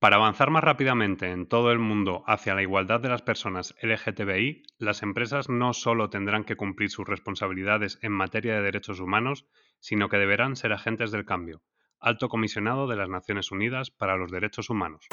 Para 0.00 0.14
avanzar 0.14 0.50
más 0.50 0.62
rápidamente 0.62 1.32
en 1.32 1.48
todo 1.48 1.72
el 1.72 1.80
mundo 1.80 2.22
hacia 2.28 2.54
la 2.54 2.62
igualdad 2.62 3.00
de 3.00 3.08
las 3.08 3.22
personas 3.22 3.74
LGTBI, 3.82 4.62
las 4.78 5.02
empresas 5.02 5.48
no 5.48 5.72
solo 5.72 6.08
tendrán 6.08 6.44
que 6.44 6.54
cumplir 6.54 6.88
sus 6.88 7.04
responsabilidades 7.04 7.98
en 8.02 8.12
materia 8.12 8.54
de 8.54 8.62
derechos 8.62 9.00
humanos, 9.00 9.46
sino 9.80 10.08
que 10.08 10.18
deberán 10.18 10.54
ser 10.54 10.72
agentes 10.72 11.10
del 11.10 11.24
cambio. 11.24 11.62
Alto 11.98 12.28
Comisionado 12.28 12.86
de 12.86 12.94
las 12.94 13.08
Naciones 13.08 13.50
Unidas 13.50 13.90
para 13.90 14.16
los 14.16 14.30
Derechos 14.30 14.70
Humanos. 14.70 15.08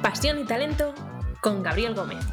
Pasión 0.00 0.38
y 0.38 0.44
talento 0.44 0.94
con 1.40 1.64
Gabriel 1.64 1.94
Gómez. 1.96 2.24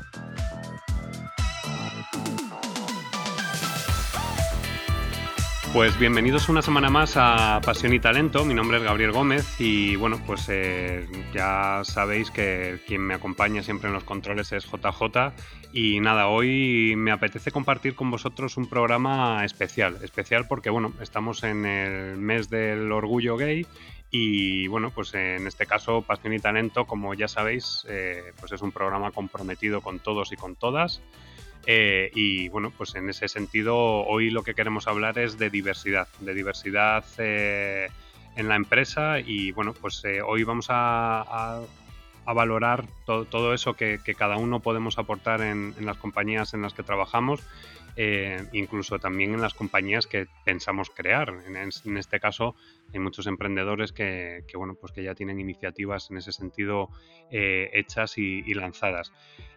Pues 5.73 5.97
bienvenidos 5.97 6.49
una 6.49 6.61
semana 6.61 6.91
más 6.91 7.15
a 7.17 7.59
Pasión 7.65 7.95
y 7.95 7.99
Talento. 7.99 8.45
Mi 8.45 8.53
nombre 8.53 8.77
es 8.77 8.83
Gabriel 8.83 9.11
Gómez 9.11 9.59
y 9.59 9.95
bueno, 9.95 10.21
pues 10.23 10.45
eh, 10.49 11.07
ya 11.33 11.81
sabéis 11.83 12.29
que 12.29 12.79
quien 12.85 13.01
me 13.01 13.15
acompaña 13.15 13.63
siempre 13.63 13.87
en 13.87 13.95
los 13.95 14.03
controles 14.03 14.51
es 14.51 14.65
JJ. 14.65 15.33
Y 15.73 15.99
nada, 15.99 16.27
hoy 16.27 16.93
me 16.95 17.09
apetece 17.09 17.49
compartir 17.49 17.95
con 17.95 18.11
vosotros 18.11 18.55
un 18.55 18.69
programa 18.69 19.43
especial. 19.45 19.97
Especial 20.03 20.47
porque 20.47 20.69
bueno, 20.69 20.93
estamos 21.01 21.43
en 21.43 21.65
el 21.65 22.17
mes 22.17 22.51
del 22.51 22.91
orgullo 22.91 23.35
gay 23.35 23.65
y 24.11 24.67
bueno, 24.67 24.91
pues 24.91 25.15
en 25.15 25.47
este 25.47 25.65
caso 25.65 26.03
Pasión 26.03 26.33
y 26.33 26.39
Talento, 26.39 26.85
como 26.85 27.15
ya 27.15 27.27
sabéis, 27.27 27.83
eh, 27.89 28.31
pues 28.39 28.51
es 28.51 28.61
un 28.61 28.71
programa 28.71 29.09
comprometido 29.09 29.81
con 29.81 29.97
todos 29.97 30.33
y 30.33 30.35
con 30.35 30.55
todas. 30.55 31.01
Eh, 31.65 32.11
y 32.13 32.49
bueno, 32.49 32.71
pues 32.77 32.95
en 32.95 33.09
ese 33.09 33.27
sentido, 33.27 33.77
hoy 33.77 34.29
lo 34.29 34.43
que 34.43 34.53
queremos 34.53 34.87
hablar 34.87 35.17
es 35.17 35.37
de 35.37 35.49
diversidad, 35.49 36.07
de 36.19 36.33
diversidad 36.33 37.05
eh, 37.17 37.89
en 38.35 38.49
la 38.49 38.55
empresa 38.55 39.19
y 39.19 39.51
bueno, 39.51 39.73
pues 39.73 40.03
eh, 40.03 40.21
hoy 40.21 40.43
vamos 40.43 40.67
a, 40.69 41.61
valorar 42.25 42.85
todo 43.05 43.53
eso 43.53 43.73
que, 43.73 43.99
cada 44.17 44.37
uno 44.37 44.61
podemos 44.61 44.97
aportar 44.97 45.41
en, 45.41 45.75
las 45.81 45.97
compañías 45.97 46.53
en 46.53 46.61
las 46.61 46.73
que 46.73 46.83
trabajamos. 46.83 47.41
Incluso 48.53 48.99
también 48.99 49.33
en 49.33 49.41
las 49.41 49.53
compañías 49.53 50.07
que 50.07 50.27
pensamos 50.45 50.89
crear. 50.89 51.33
En, 51.85 51.97
este 51.97 52.19
caso, 52.19 52.55
hay 52.93 52.99
muchos 52.99 53.27
emprendedores 53.27 53.91
que, 53.91 54.43
bueno, 54.55 54.75
pues 54.75 54.91
que 54.91 55.03
ya 55.03 55.15
tienen 55.15 55.39
iniciativas 55.39 56.09
en 56.09 56.17
ese 56.17 56.31
sentido 56.31 56.89
hechas 57.29 58.17
y 58.17 58.53
lanzadas. 58.53 59.11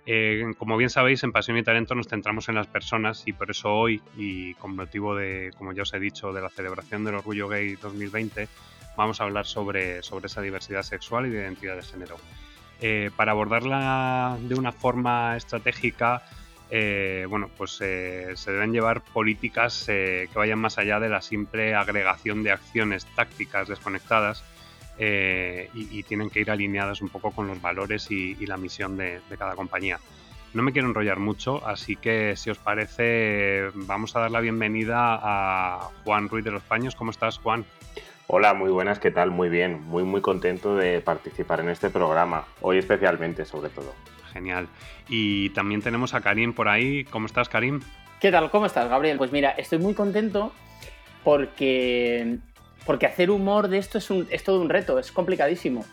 Eh, 0.08 0.54
como 0.56 0.76
bien 0.76 0.88
sabéis, 0.88 1.24
en 1.24 1.32
Pasión 1.32 1.58
y 1.58 1.64
Talento 1.64 1.96
nos 1.96 2.06
centramos 2.06 2.48
en 2.48 2.54
las 2.54 2.68
personas 2.68 3.24
y 3.26 3.32
por 3.32 3.50
eso 3.50 3.74
hoy, 3.74 4.00
y 4.16 4.54
con 4.54 4.76
motivo 4.76 5.16
de, 5.16 5.50
como 5.58 5.72
ya 5.72 5.82
os 5.82 5.92
he 5.94 5.98
dicho, 5.98 6.32
de 6.32 6.40
la 6.40 6.48
celebración 6.48 7.04
del 7.04 7.16
Orgullo 7.16 7.48
Gay 7.48 7.74
2020, 7.74 8.48
vamos 8.96 9.20
a 9.20 9.24
hablar 9.24 9.46
sobre, 9.46 10.04
sobre 10.04 10.26
esa 10.26 10.40
diversidad 10.42 10.82
sexual 10.82 11.26
y 11.26 11.30
de 11.30 11.40
identidad 11.40 11.74
de 11.74 11.82
género. 11.82 12.16
Eh, 12.80 13.10
para 13.16 13.32
abordarla 13.32 14.38
de 14.40 14.54
una 14.54 14.70
forma 14.70 15.36
estratégica, 15.36 16.22
eh, 16.70 17.26
bueno, 17.28 17.50
pues 17.56 17.72
se 17.72 18.34
deben 18.46 18.72
llevar 18.72 19.02
políticas 19.02 19.84
que 19.86 20.28
vayan 20.34 20.58
más 20.58 20.78
allá 20.78 21.00
de 21.00 21.08
la 21.08 21.22
simple 21.22 21.74
agregación 21.74 22.42
de 22.42 22.52
acciones 22.52 23.06
tácticas 23.14 23.68
desconectadas 23.68 24.44
eh, 24.98 25.68
y, 25.74 26.02
tienen 26.04 26.30
que 26.30 26.40
ir 26.40 26.50
alineadas 26.50 27.02
un 27.02 27.10
poco 27.10 27.30
con 27.30 27.46
los 27.46 27.60
valores 27.60 28.10
y, 28.10 28.34
la 28.46 28.56
misión 28.56 28.96
de, 28.96 29.20
cada 29.38 29.54
compañía. 29.54 29.98
No 30.54 30.62
me 30.62 30.72
quiero 30.72 30.88
enrollar 30.88 31.18
mucho, 31.18 31.66
así 31.66 31.96
que 31.96 32.34
si 32.36 32.48
os 32.48 32.56
parece, 32.56 33.68
vamos 33.74 34.16
a 34.16 34.20
dar 34.20 34.30
la 34.30 34.40
bienvenida 34.40 34.96
a 34.98 35.90
Juan 36.04 36.30
Ruiz 36.30 36.44
de 36.44 36.50
los 36.50 36.62
Paños. 36.62 36.94
¿Cómo 36.94 37.10
estás, 37.10 37.38
Juan? 37.38 37.66
Hola, 38.26 38.54
muy 38.54 38.70
buenas, 38.70 38.98
¿qué 38.98 39.10
tal? 39.10 39.30
Muy 39.30 39.50
bien, 39.50 39.82
muy 39.82 40.02
muy 40.02 40.22
contento 40.22 40.74
de 40.74 41.00
participar 41.00 41.60
en 41.60 41.68
este 41.68 41.90
programa, 41.90 42.44
hoy 42.62 42.78
especialmente 42.78 43.44
sobre 43.44 43.68
todo. 43.68 43.94
Genial. 44.36 44.68
Y 45.08 45.48
también 45.50 45.80
tenemos 45.80 46.12
a 46.12 46.20
Karim 46.20 46.52
por 46.52 46.68
ahí. 46.68 47.04
¿Cómo 47.04 47.24
estás, 47.24 47.48
Karim? 47.48 47.80
¿Qué 48.20 48.30
tal? 48.30 48.50
¿Cómo 48.50 48.66
estás, 48.66 48.88
Gabriel? 48.90 49.16
Pues 49.16 49.32
mira, 49.32 49.50
estoy 49.52 49.78
muy 49.78 49.94
contento 49.94 50.52
porque 51.24 52.38
porque 52.84 53.06
hacer 53.06 53.30
humor 53.30 53.68
de 53.68 53.78
esto 53.78 53.98
es, 53.98 54.10
un, 54.10 54.28
es 54.30 54.44
todo 54.44 54.60
un 54.60 54.68
reto, 54.68 54.98
es 54.98 55.10
complicadísimo. 55.10 55.84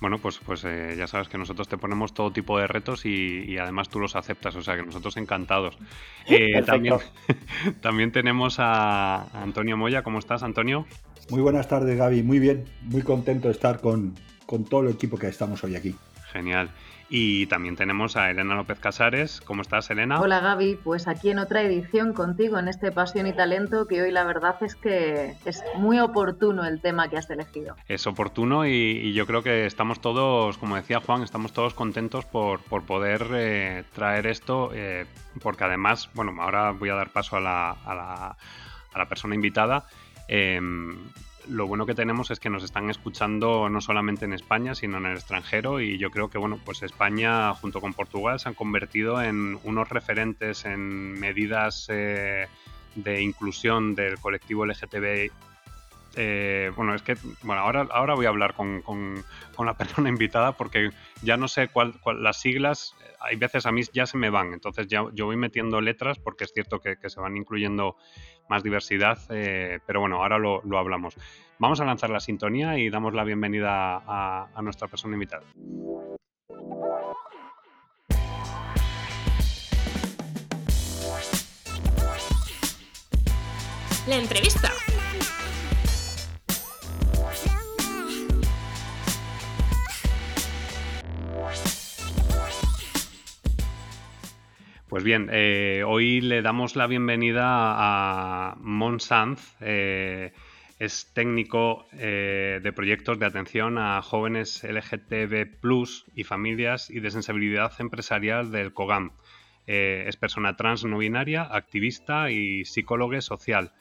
Bueno, 0.00 0.18
pues, 0.18 0.40
pues 0.44 0.62
eh, 0.64 0.94
ya 0.98 1.06
sabes 1.06 1.28
que 1.28 1.38
nosotros 1.38 1.68
te 1.68 1.78
ponemos 1.78 2.12
todo 2.12 2.32
tipo 2.32 2.58
de 2.58 2.66
retos 2.66 3.06
y, 3.06 3.56
además 3.56 3.88
tú 3.88 3.98
los 3.98 4.14
aceptas, 4.14 4.54
o 4.56 4.62
sea 4.62 4.76
que 4.76 4.82
nosotros 4.82 5.16
encantados. 5.16 5.78
Eh, 6.28 6.60
también, 6.66 6.96
también 7.80 8.10
tenemos 8.10 8.56
a 8.58 9.28
Antonio 9.32 9.76
Moya, 9.76 10.02
¿cómo 10.02 10.18
estás, 10.18 10.42
Antonio? 10.42 10.84
Muy 11.30 11.40
buenas 11.40 11.68
tardes, 11.68 11.96
Gaby, 11.96 12.24
muy 12.24 12.40
bien, 12.40 12.64
muy 12.82 13.02
contento 13.02 13.46
de 13.46 13.52
estar 13.52 13.80
con, 13.80 14.16
con 14.44 14.64
todo 14.64 14.82
el 14.82 14.88
equipo 14.88 15.16
que 15.16 15.28
estamos 15.28 15.62
hoy 15.62 15.76
aquí. 15.76 15.94
Genial. 16.32 16.70
Y 17.08 17.46
también 17.46 17.76
tenemos 17.76 18.16
a 18.16 18.30
Elena 18.30 18.56
López 18.56 18.80
Casares. 18.80 19.40
¿Cómo 19.40 19.62
estás, 19.62 19.90
Elena? 19.90 20.20
Hola, 20.20 20.40
Gaby. 20.40 20.78
Pues 20.82 21.06
aquí 21.06 21.30
en 21.30 21.38
otra 21.38 21.62
edición 21.62 22.12
contigo 22.12 22.58
en 22.58 22.66
este 22.66 22.90
Pasión 22.90 23.28
y 23.28 23.32
Talento, 23.32 23.86
que 23.86 24.02
hoy 24.02 24.10
la 24.10 24.24
verdad 24.24 24.56
es 24.62 24.74
que 24.74 25.36
es 25.44 25.62
muy 25.76 26.00
oportuno 26.00 26.64
el 26.64 26.80
tema 26.80 27.08
que 27.08 27.16
has 27.16 27.30
elegido. 27.30 27.76
Es 27.86 28.08
oportuno 28.08 28.66
y, 28.66 29.12
yo 29.12 29.26
creo 29.26 29.42
que 29.44 29.66
estamos 29.66 30.00
todos, 30.00 30.58
como 30.58 30.74
decía 30.74 31.00
Juan, 31.00 31.22
estamos 31.22 31.52
todos 31.52 31.74
contentos 31.74 32.24
por, 32.24 32.60
poder 32.60 33.28
eh, 33.34 33.84
traer 33.94 34.26
esto, 34.26 34.70
eh, 34.74 35.06
porque 35.40 35.64
además, 35.64 36.10
bueno, 36.14 36.34
ahora 36.42 36.72
voy 36.72 36.88
a 36.88 36.94
dar 36.94 37.10
paso 37.10 37.36
a 37.36 37.40
la, 37.40 37.70
a 37.70 37.94
la, 37.94 38.36
a 38.92 38.98
la 38.98 39.08
persona 39.08 39.36
invitada. 39.36 39.86
Em, 40.28 40.96
lo 41.48 41.66
bueno 41.66 41.86
que 41.86 41.94
tenemos 41.94 42.30
es 42.30 42.40
que 42.40 42.50
nos 42.50 42.64
están 42.64 42.90
escuchando 42.90 43.68
no 43.68 43.80
solamente 43.80 44.24
en 44.24 44.32
España, 44.32 44.74
sino 44.74 44.98
en 44.98 45.06
el 45.06 45.16
extranjero 45.16 45.80
y 45.80 45.98
yo 45.98 46.10
creo 46.10 46.28
que 46.28 46.38
bueno, 46.38 46.58
pues 46.64 46.82
España 46.82 47.54
junto 47.54 47.80
con 47.80 47.94
Portugal 47.94 48.40
se 48.40 48.48
han 48.48 48.54
convertido 48.54 49.22
en 49.22 49.58
unos 49.64 49.88
referentes 49.88 50.64
en 50.64 51.18
medidas 51.18 51.86
eh, 51.88 52.46
de 52.94 53.22
inclusión 53.22 53.94
del 53.94 54.18
colectivo 54.18 54.66
LGTB. 54.66 55.30
Eh, 56.18 56.72
bueno, 56.74 56.94
es 56.94 57.02
que 57.02 57.14
bueno, 57.42 57.60
ahora, 57.60 57.86
ahora 57.90 58.14
voy 58.14 58.24
a 58.24 58.30
hablar 58.30 58.54
con, 58.54 58.80
con, 58.80 59.22
la 59.58 59.74
persona 59.78 60.08
invitada 60.08 60.52
porque 60.52 60.90
ya 61.22 61.36
no 61.36 61.46
sé 61.46 61.68
cuál, 61.68 61.94
las 62.20 62.40
siglas, 62.40 62.96
hay 63.20 63.36
veces 63.36 63.66
a 63.66 63.72
mí 63.72 63.82
ya 63.92 64.06
se 64.06 64.16
me 64.16 64.30
van, 64.30 64.54
entonces 64.54 64.86
ya 64.86 65.04
yo 65.12 65.26
voy 65.26 65.36
metiendo 65.36 65.80
letras 65.82 66.18
porque 66.18 66.44
es 66.44 66.52
cierto 66.52 66.80
que, 66.80 66.96
se 67.06 67.20
van 67.20 67.36
incluyendo 67.36 67.96
más 68.48 68.62
diversidad, 68.62 69.18
eh, 69.28 69.80
pero 69.86 70.00
bueno, 70.00 70.16
ahora 70.22 70.38
lo, 70.38 70.62
hablamos. 70.78 71.16
Vamos 71.58 71.80
a 71.80 71.84
lanzar 71.84 72.10
la 72.10 72.20
sintonía 72.20 72.78
y 72.78 72.88
damos 72.88 73.12
la 73.12 73.24
bienvenida 73.24 74.02
a, 74.06 74.48
a 74.54 74.62
nuestra 74.62 74.88
persona 74.88 75.14
invitada. 75.14 75.44
La 84.06 84.16
entrevista. 84.16 84.70
Pues 94.96 95.04
bien, 95.04 95.28
eh, 95.30 95.84
hoy 95.86 96.22
le 96.22 96.40
damos 96.40 96.74
la 96.74 96.86
bienvenida 96.86 97.44
a 97.44 98.54
Mon 98.60 98.98
Sanz. 98.98 99.54
Eh, 99.60 100.32
es 100.78 101.12
técnico 101.12 101.84
eh, 101.92 102.60
de 102.62 102.72
proyectos 102.72 103.18
de 103.18 103.26
atención 103.26 103.76
a 103.76 104.00
jóvenes 104.00 104.64
LGTB 104.64 105.50
y 106.14 106.24
familias 106.24 106.88
y 106.88 107.00
de 107.00 107.10
sensibilidad 107.10 107.70
empresarial 107.78 108.50
del 108.50 108.72
COGAM. 108.72 109.10
es 109.66 110.16
persona 110.16 110.56
trans 110.56 110.86
no 110.86 110.96
binaria, 110.96 111.42
activista 111.42 112.30
y 112.30 112.64
psicóloga 112.64 113.20
social. 113.20 113.72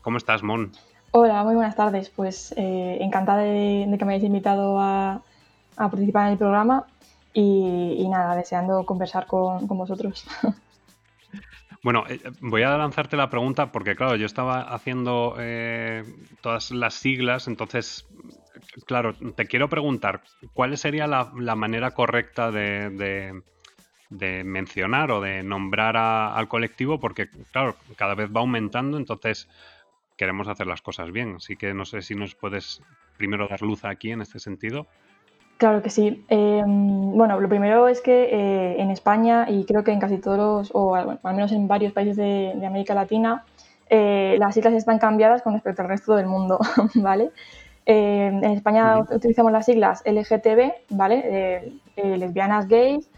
¿Cómo 0.00 0.16
estás, 0.16 0.42
Mon? 0.42 0.72
Hola, 1.10 1.44
muy 1.44 1.56
buenas 1.56 1.76
tardes. 1.76 2.08
Pues 2.08 2.54
encantada 2.56 3.42
de, 3.42 3.94
que 3.98 4.04
me 4.06 4.14
hayáis 4.14 4.24
invitado 4.24 4.80
a, 4.80 5.20
a 5.76 5.90
participar 5.90 6.28
en 6.28 6.32
el 6.32 6.38
programa 6.38 6.86
y, 7.34 8.08
nada, 8.08 8.36
deseando 8.36 8.86
conversar 8.86 9.26
con, 9.26 9.66
vosotros. 9.66 10.24
Bueno, 11.82 12.04
eh, 12.08 12.18
voy 12.40 12.62
a 12.62 12.78
lanzarte 12.78 13.14
la 13.14 13.28
pregunta 13.28 13.70
porque, 13.70 13.94
claro, 13.94 14.16
yo 14.16 14.24
estaba 14.24 14.62
haciendo 14.62 15.36
eh, 15.38 16.02
todas 16.40 16.70
las 16.70 16.94
siglas, 16.94 17.46
entonces, 17.46 18.06
claro, 18.86 19.12
te 19.12 19.44
quiero 19.44 19.68
preguntar, 19.68 20.22
¿cuál 20.54 20.78
sería 20.78 21.06
la, 21.06 21.26
manera 21.56 21.90
correcta 21.90 22.50
de, 22.50 23.42
mencionar 24.08 25.10
o 25.10 25.20
de 25.20 25.42
nombrar 25.42 25.98
al 25.98 26.48
colectivo? 26.48 26.98
Porque, 26.98 27.28
claro, 27.52 27.76
cada 27.96 28.14
vez 28.14 28.30
va 28.34 28.40
aumentando, 28.40 28.96
entonces 28.96 29.46
queremos 30.16 30.48
hacer 30.48 30.66
las 30.66 30.80
cosas 30.80 31.12
bien. 31.12 31.34
Así 31.36 31.54
que 31.54 31.74
no 31.74 31.84
sé 31.84 32.00
si 32.00 32.14
nos 32.14 32.34
puedes 32.34 32.80
primero 33.18 33.46
dar 33.46 33.60
luz 33.60 33.84
aquí 33.84 34.10
en 34.10 34.22
este 34.22 34.38
sentido. 34.38 34.86
Claro 35.58 35.82
que 35.82 35.90
sí. 35.90 36.24
Em, 36.28 37.16
bueno, 37.16 37.40
lo 37.40 37.48
primero 37.48 37.86
es 37.88 38.00
que 38.00 38.24
eh, 38.24 38.82
en 38.82 38.90
España 38.90 39.46
y 39.48 39.64
creo 39.64 39.84
que 39.84 39.92
en 39.92 40.00
casi 40.00 40.18
todos 40.18 40.36
los, 40.36 40.70
o 40.74 40.94
al, 40.96 41.20
menos 41.22 41.52
en 41.52 41.68
varios 41.68 41.92
países 41.92 42.16
de, 42.16 42.66
América 42.66 42.94
Latina, 42.94 43.44
eh, 43.88 44.36
las 44.38 44.54
siglas 44.54 44.74
están 44.74 44.98
cambiadas 44.98 45.42
con 45.42 45.52
respecto 45.54 45.82
al 45.82 45.88
resto 45.88 46.16
del 46.16 46.26
mundo, 46.26 46.58
¿vale? 46.96 47.30
Em, 47.86 48.42
en 48.42 48.50
España 48.50 48.98
utilizamos 48.98 49.52
las 49.52 49.66
siglas 49.66 50.02
LGTB, 50.04 50.72
¿vale? 50.90 51.80
lesbianas, 51.96 52.66
gays, 52.66 53.08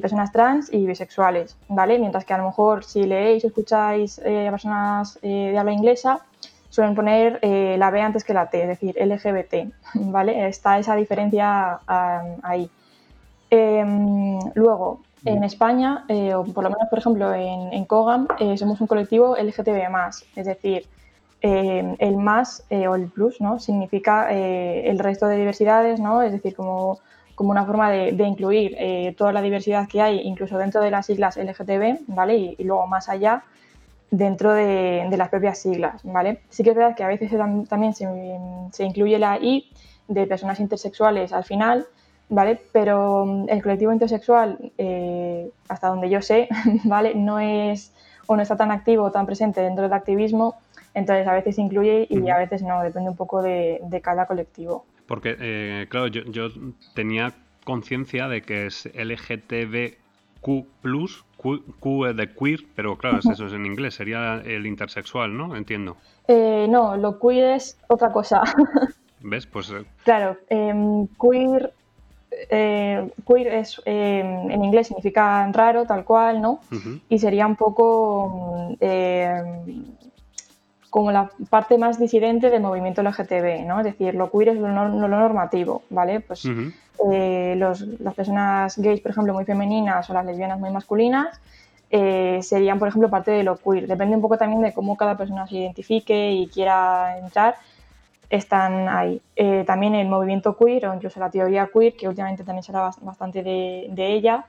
personas 0.00 0.32
trans 0.32 0.72
y 0.72 0.86
bisexuales, 0.86 1.56
¿vale? 1.68 1.98
Mientras 1.98 2.24
que 2.24 2.34
a 2.34 2.38
lo 2.38 2.46
mejor 2.46 2.84
si 2.84 3.04
leéis 3.04 3.44
o 3.44 3.48
escucháis 3.48 4.18
a 4.20 4.50
personas 4.50 5.20
de 5.20 5.56
habla 5.58 5.72
inglesa, 5.72 6.24
suelen 6.76 6.94
poner 6.94 7.38
eh, 7.40 7.76
la 7.78 7.90
B 7.90 8.02
antes 8.02 8.22
que 8.22 8.34
la 8.34 8.50
T, 8.50 8.60
es 8.60 8.68
decir, 8.68 8.94
LGBT, 9.00 9.72
¿vale? 9.94 10.46
Está 10.46 10.78
esa 10.78 10.94
diferencia 10.94 11.80
ahí. 12.42 12.68
Em, 13.48 14.38
luego, 14.54 15.00
en 15.24 15.42
España, 15.42 16.04
eh, 16.08 16.34
o 16.34 16.44
por 16.44 16.62
lo 16.64 16.70
menos, 16.70 16.88
por 16.90 16.98
ejemplo, 16.98 17.32
en, 17.32 17.72
en 17.72 17.84
COGAM, 17.86 18.28
eh, 18.38 18.58
somos 18.58 18.80
un 18.82 18.86
colectivo 18.86 19.36
LGTB+, 19.36 19.88
es 20.36 20.46
decir, 20.46 20.86
el 21.40 22.16
más 22.16 22.64
o 22.70 22.96
el 22.96 23.06
plus, 23.06 23.40
¿no? 23.40 23.60
Significa 23.60 24.32
el 24.32 24.98
resto 24.98 25.28
de 25.28 25.36
diversidades, 25.36 26.00
¿no? 26.00 26.22
Es 26.22 26.32
decir, 26.32 26.56
como, 26.56 26.98
como 27.36 27.50
una 27.52 27.64
forma 27.64 27.88
de, 27.90 28.26
incluir 28.26 28.76
toda 29.16 29.32
la 29.32 29.42
diversidad 29.42 29.86
que 29.86 30.02
hay, 30.02 30.18
incluso 30.22 30.58
dentro 30.58 30.80
de 30.80 30.90
las 30.90 31.06
siglas 31.06 31.36
LGTB, 31.36 32.00
¿vale? 32.08 32.56
y 32.58 32.64
luego 32.64 32.88
más 32.88 33.08
allá, 33.08 33.44
dentro 34.10 34.52
de, 34.52 35.08
las 35.16 35.28
propias 35.28 35.58
siglas, 35.58 36.02
¿vale? 36.04 36.40
Sí 36.48 36.62
que 36.62 36.70
es 36.70 36.76
verdad 36.76 36.96
que 36.96 37.02
a 37.02 37.08
veces 37.08 37.30
también 37.68 37.94
se, 37.94 38.84
incluye 38.84 39.18
la 39.18 39.38
I 39.38 39.70
de 40.08 40.26
personas 40.26 40.60
intersexuales 40.60 41.32
al 41.32 41.44
final, 41.44 41.86
¿vale? 42.28 42.60
Pero 42.72 43.26
mm, 43.26 43.48
el 43.48 43.62
colectivo 43.62 43.92
intersexual, 43.92 44.72
eh, 44.78 45.50
hasta 45.68 45.88
donde 45.88 46.08
yo 46.08 46.22
sé, 46.22 46.48
¿vale? 46.84 47.14
No 47.14 47.38
es 47.38 47.92
o 48.26 48.36
no 48.36 48.42
está 48.42 48.56
tan 48.56 48.70
activo 48.70 49.04
o 49.04 49.12
tan 49.12 49.26
presente 49.26 49.60
dentro 49.60 49.84
del 49.84 49.92
activismo, 49.92 50.56
entonces 50.94 51.26
a 51.26 51.32
veces 51.32 51.56
se 51.56 51.62
incluye 51.62 52.06
y 52.08 52.28
a 52.28 52.38
veces 52.38 52.62
no, 52.62 52.82
depende 52.82 53.10
un 53.10 53.16
poco 53.16 53.42
de, 53.42 53.80
cada 54.02 54.26
colectivo. 54.26 54.84
Porque, 55.06 55.36
eh, 55.38 55.86
claro, 55.88 56.08
yo, 56.08 56.22
yo 56.24 56.48
tenía 56.94 57.32
conciencia 57.64 58.28
de 58.28 58.42
que 58.42 58.66
es 58.66 58.86
LGTB 58.94 60.05
Q+, 60.46 60.64
Q, 61.80 62.14
de 62.14 62.32
queer, 62.32 62.60
pero 62.76 62.96
claro, 62.96 63.18
eso 63.18 63.46
es 63.46 63.52
en 63.52 63.66
inglés, 63.66 63.94
sería 63.94 64.36
el 64.44 64.66
intersexual, 64.66 65.36
¿no? 65.36 65.56
Entiendo. 65.56 65.96
Eh, 66.28 66.66
no, 66.68 66.96
lo 66.96 67.18
queer 67.18 67.56
es 67.56 67.76
otra 67.88 68.12
cosa. 68.12 68.42
¿Ves? 69.20 69.46
Pues... 69.46 69.70
Eh, 69.70 69.84
claro, 70.04 70.36
em, 70.48 71.08
queer, 71.20 71.72
eh, 72.50 73.10
queer 73.26 73.46
es, 73.48 73.82
em, 73.84 74.50
en 74.52 74.64
inglés 74.64 74.86
significa 74.86 75.50
raro, 75.50 75.84
tal 75.84 76.04
cual, 76.04 76.40
¿no? 76.40 76.60
Y 77.08 77.18
sería 77.18 77.46
un 77.46 77.56
poco 77.56 78.76
em, 78.78 79.84
como 80.90 81.12
la 81.12 81.30
parte 81.50 81.78
más 81.78 81.98
disidente 81.98 82.50
del 82.50 82.62
movimiento 82.62 83.02
LGTB, 83.02 83.66
¿no? 83.66 83.80
Es 83.80 83.84
decir, 83.84 84.14
lo 84.14 84.30
queer 84.30 84.50
es 84.50 84.56
lo, 84.56 84.68
normativo, 84.68 85.82
¿vale? 85.90 86.20
Pues 86.20 86.44
eh, 87.12 87.56
las 87.56 88.14
personas 88.14 88.78
gays, 88.78 89.00
por 89.00 89.10
ejemplo, 89.10 89.34
muy 89.34 89.44
femeninas 89.44 90.08
o 90.08 90.14
las 90.14 90.24
lesbianas 90.24 90.58
muy 90.58 90.70
masculinas, 90.70 91.40
eh, 91.90 92.40
serían, 92.42 92.78
por 92.78 92.88
ejemplo, 92.88 93.10
parte 93.10 93.30
de 93.30 93.42
lo 93.42 93.56
queer. 93.56 93.86
Depende 93.86 94.16
un 94.16 94.22
poco 94.22 94.38
también 94.38 94.62
de 94.62 94.72
cómo 94.72 94.96
cada 94.96 95.16
persona 95.16 95.46
se 95.46 95.56
identifique 95.56 96.32
y 96.32 96.46
quiera 96.48 97.18
entrar, 97.18 97.56
están 98.30 98.88
ahí. 98.88 99.20
Eh, 99.36 99.64
también 99.66 99.94
el 99.94 100.08
movimiento 100.08 100.56
queer 100.56 100.86
o 100.86 100.94
incluso 100.94 101.20
la 101.20 101.30
teoría 101.30 101.68
queer, 101.72 101.96
que 101.96 102.08
últimamente 102.08 102.44
también 102.44 102.62
se 102.62 102.72
habla 102.72 102.94
bastante 103.02 103.42
de, 103.42 103.86
de 103.90 104.12
ella, 104.12 104.46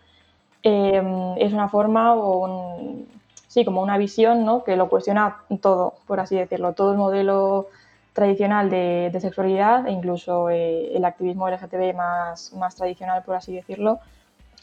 es 0.63 1.53
una 1.53 1.69
forma 1.69 2.13
o 2.15 2.45
un, 2.45 3.07
sí, 3.47 3.65
como 3.65 3.81
una 3.81 3.97
visión 3.97 4.45
¿no? 4.45 4.63
que 4.63 4.75
lo 4.75 4.89
cuestiona 4.89 5.37
todo, 5.61 5.95
por 6.05 6.19
así 6.19 6.35
decirlo, 6.35 6.73
todo 6.73 6.91
el 6.91 6.97
modelo 6.97 7.67
tradicional 8.13 8.69
de, 8.69 9.15
sexualidad 9.21 9.87
e 9.87 9.91
incluso 9.91 10.49
eh, 10.49 10.95
el 10.95 11.05
activismo 11.05 11.49
LGTB 11.49 11.95
más, 11.95 12.53
más 12.53 12.75
tradicional, 12.75 13.23
por 13.23 13.35
así 13.35 13.53
decirlo, 13.53 13.99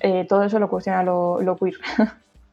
eh, 0.01 0.27
todo 0.29 0.43
eso 0.43 0.59
lo 0.59 0.69
cuestiona 0.69 1.03
lo, 1.03 1.57
queer. 1.57 1.75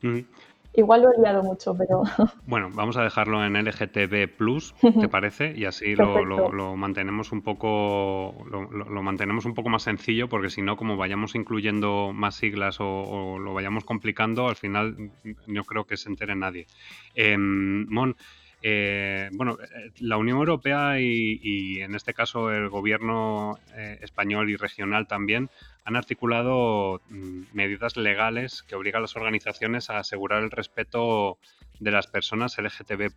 Igual 0.73 1.01
lo 1.01 1.12
he 1.12 1.21
liado 1.21 1.44
mucho, 1.44 1.75
pero... 1.75 2.03
Bueno, 2.45 2.69
vamos 2.73 2.95
a 2.97 3.03
dejarlo 3.03 3.44
en 3.44 3.53
LGTB+, 3.53 5.00
¿te 5.00 5.09
parece? 5.09 5.53
Y 5.56 5.65
así 5.65 5.95
lo, 5.95 6.77
mantenemos 6.77 7.31
un 7.31 7.41
poco 7.41 8.35
lo, 8.50 9.03
mantenemos 9.03 9.45
un 9.45 9.53
poco 9.53 9.69
más 9.69 9.83
sencillo, 9.83 10.29
porque 10.29 10.50
si 10.50 10.62
no, 10.62 10.77
como 10.77 10.95
vayamos 10.97 11.35
incluyendo 11.35 12.12
más 12.13 12.35
siglas 12.35 12.77
o, 12.79 13.38
lo 13.39 13.53
vayamos 13.53 13.83
complicando, 13.83 14.47
al 14.47 14.56
final 14.56 15.12
no 15.47 15.63
creo 15.63 15.85
que 15.85 15.97
se 15.97 16.09
entere 16.09 16.35
nadie. 16.35 16.68
Em, 17.15 17.88
Mon, 17.89 18.15
eh, 18.63 19.30
bueno, 19.34 19.58
eh, 19.60 19.92
la 20.00 20.18
Unión 20.18 20.38
Europea 20.38 21.00
y, 21.00 21.81
en 21.81 21.96
este 21.96 22.13
caso 22.13 22.52
el 22.52 22.69
gobierno 22.69 23.58
eh, 23.75 23.98
español 24.02 24.50
y 24.52 24.56
regional 24.56 25.08
también 25.08 25.50
han 25.84 25.96
articulado 25.96 27.02
mm, 27.10 27.42
medidas 27.54 27.98
legales 27.98 28.62
que 28.63 28.75
obligan 28.75 29.00
a 29.00 29.02
las 29.02 29.16
organizaciones 29.16 29.90
a 29.90 29.98
asegurar 29.98 30.44
el 30.44 30.52
respeto 30.52 31.40
de 31.80 31.92
las 31.92 32.06
personas 32.06 32.58
LGTB+. 32.58 33.12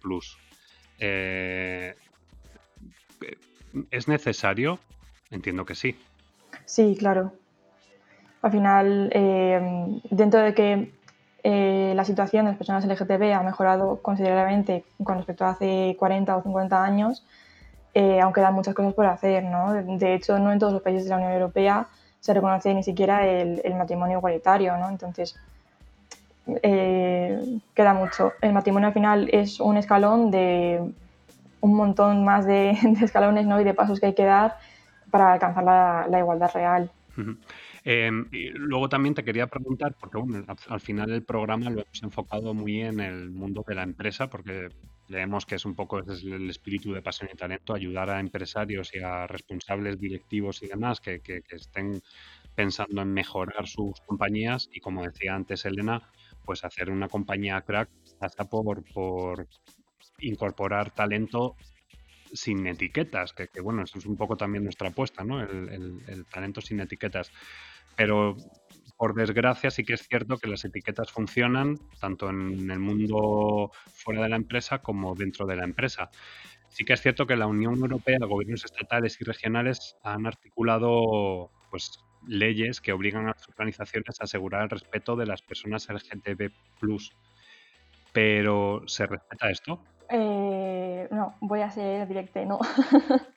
¿Es 3.90 4.08
necesario? 4.08 4.78
Entiendo 5.30 5.66
que 5.66 5.74
sí. 5.74 5.96
Sí, 6.64 6.96
claro. 6.98 7.32
Al 8.40 8.52
final, 8.52 9.10
dentro 10.10 10.40
de 10.40 10.54
que 10.54 10.92
eh, 11.46 11.92
la 11.94 12.06
situación 12.06 12.46
de 12.46 12.52
las 12.52 12.58
personas 12.58 12.86
LGTB 12.86 13.34
ha 13.34 13.42
mejorado 13.42 14.00
considerablemente 14.00 14.82
con 15.04 15.18
respecto 15.18 15.44
a 15.44 15.50
hace 15.50 15.94
40 15.98 16.38
o 16.38 16.42
50 16.42 16.82
años, 16.82 17.22
eh, 17.92 18.18
aunque 18.22 18.40
dan 18.40 18.54
muchas 18.54 18.74
cosas 18.74 18.94
por 18.94 19.04
hacer. 19.04 19.44
¿no? 19.44 19.74
De 19.74 20.14
hecho, 20.14 20.38
no 20.38 20.52
en 20.52 20.58
todos 20.58 20.72
los 20.72 20.80
países 20.80 21.04
de 21.04 21.10
la 21.10 21.16
Unión 21.16 21.32
Europea 21.32 21.86
se 22.20 22.32
reconoce 22.32 22.72
ni 22.72 22.82
siquiera 22.82 23.26
el, 23.26 23.74
matrimonio 23.74 24.16
igualitario. 24.16 24.74
¿no? 24.78 24.88
Entonces, 24.88 25.36
eh, 26.62 27.60
queda 27.74 27.92
mucho. 27.92 28.32
El 28.40 28.54
matrimonio 28.54 28.88
al 28.88 28.94
final 28.94 29.28
es 29.30 29.60
un 29.60 29.76
escalón 29.76 30.30
de 30.30 30.80
un 31.60 31.74
montón 31.74 32.24
más 32.24 32.46
de, 32.46 32.70
escalones 33.02 33.44
¿no? 33.44 33.60
y 33.60 33.64
de 33.64 33.74
pasos 33.74 34.00
que 34.00 34.06
hay 34.06 34.14
que 34.14 34.24
dar 34.24 34.56
para 35.10 35.34
alcanzar 35.34 35.62
la, 35.62 36.18
igualdad 36.18 36.50
real. 36.54 36.90
Em, 37.86 38.26
y 38.32 38.48
luego 38.48 38.88
también 38.88 39.14
te 39.14 39.22
quería 39.22 39.46
preguntar, 39.46 39.94
porque 40.00 40.16
bueno, 40.16 40.46
al, 40.68 40.80
final 40.80 41.10
del 41.10 41.22
programa 41.22 41.68
lo 41.68 41.82
hemos 41.82 42.02
enfocado 42.02 42.54
muy 42.54 42.80
en 42.80 42.98
el 42.98 43.30
mundo 43.30 43.62
de 43.66 43.74
la 43.74 43.82
empresa, 43.82 44.30
porque 44.30 44.70
leemos 45.08 45.44
que 45.44 45.56
es 45.56 45.66
un 45.66 45.74
poco 45.74 45.98
el 45.98 46.48
espíritu 46.48 46.94
de 46.94 47.02
pasión 47.02 47.28
y 47.30 47.36
talento, 47.36 47.74
ayudar 47.74 48.08
a 48.08 48.20
empresarios 48.20 48.94
y 48.94 49.00
a 49.00 49.26
responsables 49.26 50.00
directivos 50.00 50.62
y 50.62 50.66
demás 50.68 50.98
que, 51.02 51.20
que, 51.20 51.42
estén 51.50 52.00
pensando 52.54 53.02
en 53.02 53.12
mejorar 53.12 53.66
sus 53.66 54.00
compañías 54.06 54.70
y 54.72 54.80
como 54.80 55.02
decía 55.02 55.34
antes 55.34 55.66
Elena, 55.66 56.00
pues 56.46 56.64
hacer 56.64 56.90
una 56.90 57.08
compañía 57.08 57.60
crack 57.60 57.90
hasta 58.20 58.44
por, 58.44 58.82
por 58.94 59.46
incorporar 60.20 60.90
talento 60.90 61.54
sin 62.32 62.66
etiquetas, 62.66 63.34
que, 63.34 63.48
bueno, 63.60 63.82
eso 63.82 63.98
es 63.98 64.06
un 64.06 64.16
poco 64.16 64.36
también 64.36 64.64
nuestra 64.64 64.88
apuesta, 64.88 65.22
¿no? 65.22 65.40
el 65.40 66.24
talento 66.32 66.62
sin 66.62 66.80
etiquetas. 66.80 67.30
Pero 67.96 68.36
por 68.96 69.14
desgracia 69.14 69.70
sí 69.70 69.84
que 69.84 69.94
es 69.94 70.06
cierto 70.06 70.38
que 70.38 70.48
las 70.48 70.64
etiquetas 70.64 71.10
funcionan 71.10 71.78
tanto 72.00 72.30
en 72.30 72.70
el 72.70 72.78
mundo 72.78 73.70
fuera 73.92 74.22
de 74.22 74.28
la 74.28 74.36
empresa 74.36 74.78
como 74.78 75.14
dentro 75.14 75.46
de 75.46 75.56
la 75.56 75.64
empresa. 75.64 76.10
Sí 76.68 76.84
que 76.84 76.92
es 76.92 77.02
cierto 77.02 77.26
que 77.26 77.36
la 77.36 77.46
Unión 77.46 77.76
Europea, 77.76 78.18
gobiernos 78.20 78.64
estatales 78.64 79.20
y 79.20 79.24
regionales 79.24 79.96
han 80.02 80.26
articulado 80.26 81.50
pues, 81.70 82.00
leyes 82.26 82.80
que 82.80 82.92
obligan 82.92 83.26
a 83.26 83.32
las 83.32 83.48
organizaciones 83.48 84.20
a 84.20 84.24
asegurar 84.24 84.62
el 84.62 84.70
respeto 84.70 85.16
de 85.16 85.26
las 85.26 85.42
personas 85.42 85.88
LGTB+. 85.88 86.50
Pero, 88.12 88.82
¿se 88.86 89.06
respeta 89.06 89.50
esto? 89.50 89.84
Eh, 90.08 91.08
no, 91.10 91.36
voy 91.40 91.60
a 91.60 91.70
ser 91.70 92.06
directa, 92.06 92.44
no. 92.44 92.58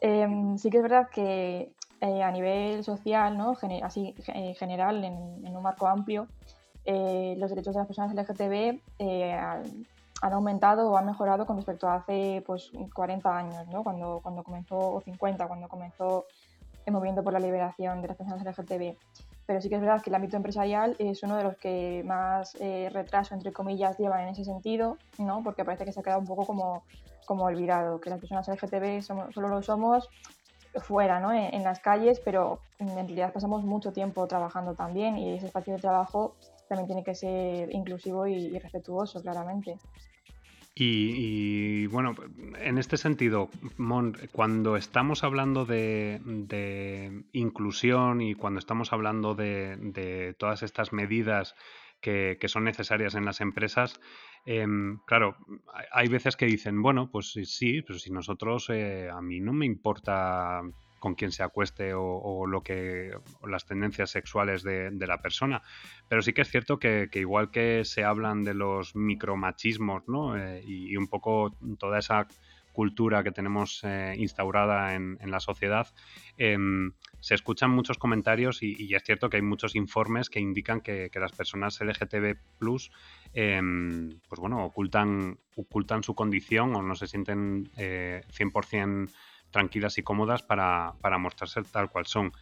Em, 0.00 0.58
sí 0.58 0.68
que 0.68 0.78
es 0.78 0.82
verdad 0.82 1.08
que 1.08 1.72
eh, 2.04 2.22
a 2.22 2.30
nivel 2.30 2.84
social, 2.84 3.38
¿no? 3.38 3.56
así 3.82 4.14
en 4.26 4.54
general, 4.56 5.02
en, 5.04 5.56
un 5.56 5.62
marco 5.62 5.86
amplio, 5.86 6.28
eh, 6.84 7.34
los 7.38 7.48
derechos 7.48 7.72
de 7.72 7.78
las 7.78 7.86
personas 7.86 8.14
LGTB 8.14 8.78
eh, 8.98 9.32
han, 9.32 9.86
aumentado 10.20 10.90
o 10.90 10.98
han 10.98 11.06
mejorado 11.06 11.46
con 11.46 11.56
respecto 11.56 11.88
a 11.88 11.94
hace 11.94 12.42
pues, 12.44 12.70
40 12.92 13.34
años, 13.34 13.68
¿no? 13.68 13.82
cuando, 13.82 14.20
cuando 14.22 14.42
comenzó, 14.44 14.76
o 14.76 15.00
50, 15.00 15.48
cuando 15.48 15.66
comenzó 15.66 16.26
el 16.84 16.92
movimiento 16.92 17.24
por 17.24 17.32
la 17.32 17.38
liberación 17.38 18.02
de 18.02 18.08
las 18.08 18.18
personas 18.18 18.44
LGTB. 18.44 18.98
Pero 19.46 19.62
sí 19.62 19.70
que 19.70 19.76
es 19.76 19.80
verdad 19.80 20.02
que 20.02 20.10
el 20.10 20.16
ámbito 20.16 20.36
empresarial 20.36 20.96
es 20.98 21.22
uno 21.22 21.36
de 21.36 21.44
los 21.44 21.56
que 21.56 22.02
más 22.04 22.52
retraso, 22.92 23.32
entre 23.34 23.50
comillas, 23.50 23.96
llevan 23.96 24.20
en 24.24 24.28
ese 24.28 24.44
sentido, 24.44 24.98
¿no? 25.16 25.42
porque 25.42 25.64
parece 25.64 25.86
que 25.86 25.92
se 25.92 26.00
ha 26.00 26.02
quedado 26.02 26.20
un 26.20 26.26
poco 26.26 26.44
como, 26.44 26.82
como 27.24 27.44
olvidado, 27.44 27.98
que 27.98 28.10
las 28.10 28.18
personas 28.18 28.46
LGTB 28.46 29.00
somos, 29.00 29.32
solo 29.32 29.48
lo 29.48 29.62
somos 29.62 30.10
fuera, 30.80 31.20
¿no? 31.20 31.32
en, 31.32 31.62
las 31.62 31.80
calles, 31.80 32.20
pero 32.20 32.60
en 32.78 32.88
realidad 32.88 33.32
pasamos 33.32 33.64
mucho 33.64 33.92
tiempo 33.92 34.26
trabajando 34.26 34.74
también 34.74 35.16
y 35.16 35.34
ese 35.34 35.46
espacio 35.46 35.74
de 35.74 35.80
trabajo 35.80 36.36
también 36.68 36.86
tiene 36.86 37.04
que 37.04 37.14
ser 37.14 37.72
inclusivo 37.74 38.26
y, 38.26 38.58
respetuoso, 38.58 39.22
claramente. 39.22 39.78
Y, 40.76 41.86
bueno, 41.86 42.16
en 42.58 42.78
este 42.78 42.96
sentido, 42.96 43.48
Mon, 43.76 44.16
cuando 44.32 44.76
estamos 44.76 45.22
hablando 45.22 45.64
de, 45.64 46.20
inclusión 47.32 48.20
y 48.20 48.34
cuando 48.34 48.58
estamos 48.58 48.92
hablando 48.92 49.36
de, 49.36 50.34
todas 50.36 50.64
estas 50.64 50.92
medidas 50.92 51.54
que, 52.00 52.36
son 52.46 52.64
necesarias 52.64 53.14
en 53.14 53.24
las 53.24 53.40
empresas, 53.40 54.00
em, 54.44 54.98
claro, 55.06 55.36
hay 55.92 56.08
veces 56.08 56.36
que 56.36 56.46
dicen, 56.46 56.82
bueno, 56.82 57.10
pues 57.10 57.32
sí, 57.32 57.82
pero 57.82 57.98
si 57.98 58.10
nosotros, 58.10 58.68
eh, 58.70 59.08
a 59.10 59.20
mí 59.20 59.40
no 59.40 59.52
me 59.52 59.66
importa 59.66 60.62
con 61.04 61.14
quién 61.16 61.32
se 61.32 61.42
acueste 61.42 61.92
o, 61.94 62.46
lo 62.46 62.62
que 62.62 63.14
las 63.46 63.66
tendencias 63.66 64.08
sexuales 64.10 64.62
de, 64.62 65.06
la 65.06 65.20
persona. 65.20 65.60
Pero 66.08 66.22
sí 66.22 66.32
que 66.32 66.40
es 66.40 66.48
cierto 66.48 66.78
que, 66.78 67.10
igual 67.12 67.50
que 67.50 67.84
se 67.84 68.04
hablan 68.04 68.42
de 68.42 68.54
los 68.54 68.96
micromachismos, 68.96 70.08
¿no? 70.08 70.34
Eh, 70.34 70.62
y, 70.66 70.96
un 70.96 71.08
poco 71.08 71.54
toda 71.78 71.98
esa 71.98 72.26
cultura 72.72 73.22
que 73.22 73.32
tenemos 73.32 73.82
eh, 73.84 74.14
instaurada 74.16 74.94
en, 74.94 75.18
la 75.30 75.40
sociedad, 75.40 75.88
em, 76.38 76.92
se 77.20 77.34
escuchan 77.34 77.70
muchos 77.70 77.98
comentarios 77.98 78.62
y, 78.62 78.94
es 78.94 79.02
cierto 79.04 79.28
que 79.28 79.36
hay 79.36 79.42
muchos 79.42 79.76
informes 79.76 80.30
que 80.30 80.40
indican 80.40 80.80
que, 80.80 81.10
las 81.14 81.32
personas 81.32 81.80
LGTB 81.80 82.36
em, 83.34 84.18
pues 84.28 84.40
bueno, 84.40 84.64
ocultan, 84.64 85.38
su 86.02 86.14
condición 86.14 86.74
o 86.74 86.82
no 86.82 86.94
se 86.94 87.06
sienten 87.06 87.70
eh, 87.76 88.22
100% 88.32 89.10
tranquilas 89.50 89.98
y 89.98 90.02
cómodas 90.02 90.42
para, 90.42 90.94
mostrarse 91.18 91.62
tal 91.62 91.90
cual 91.90 92.06
son. 92.06 92.32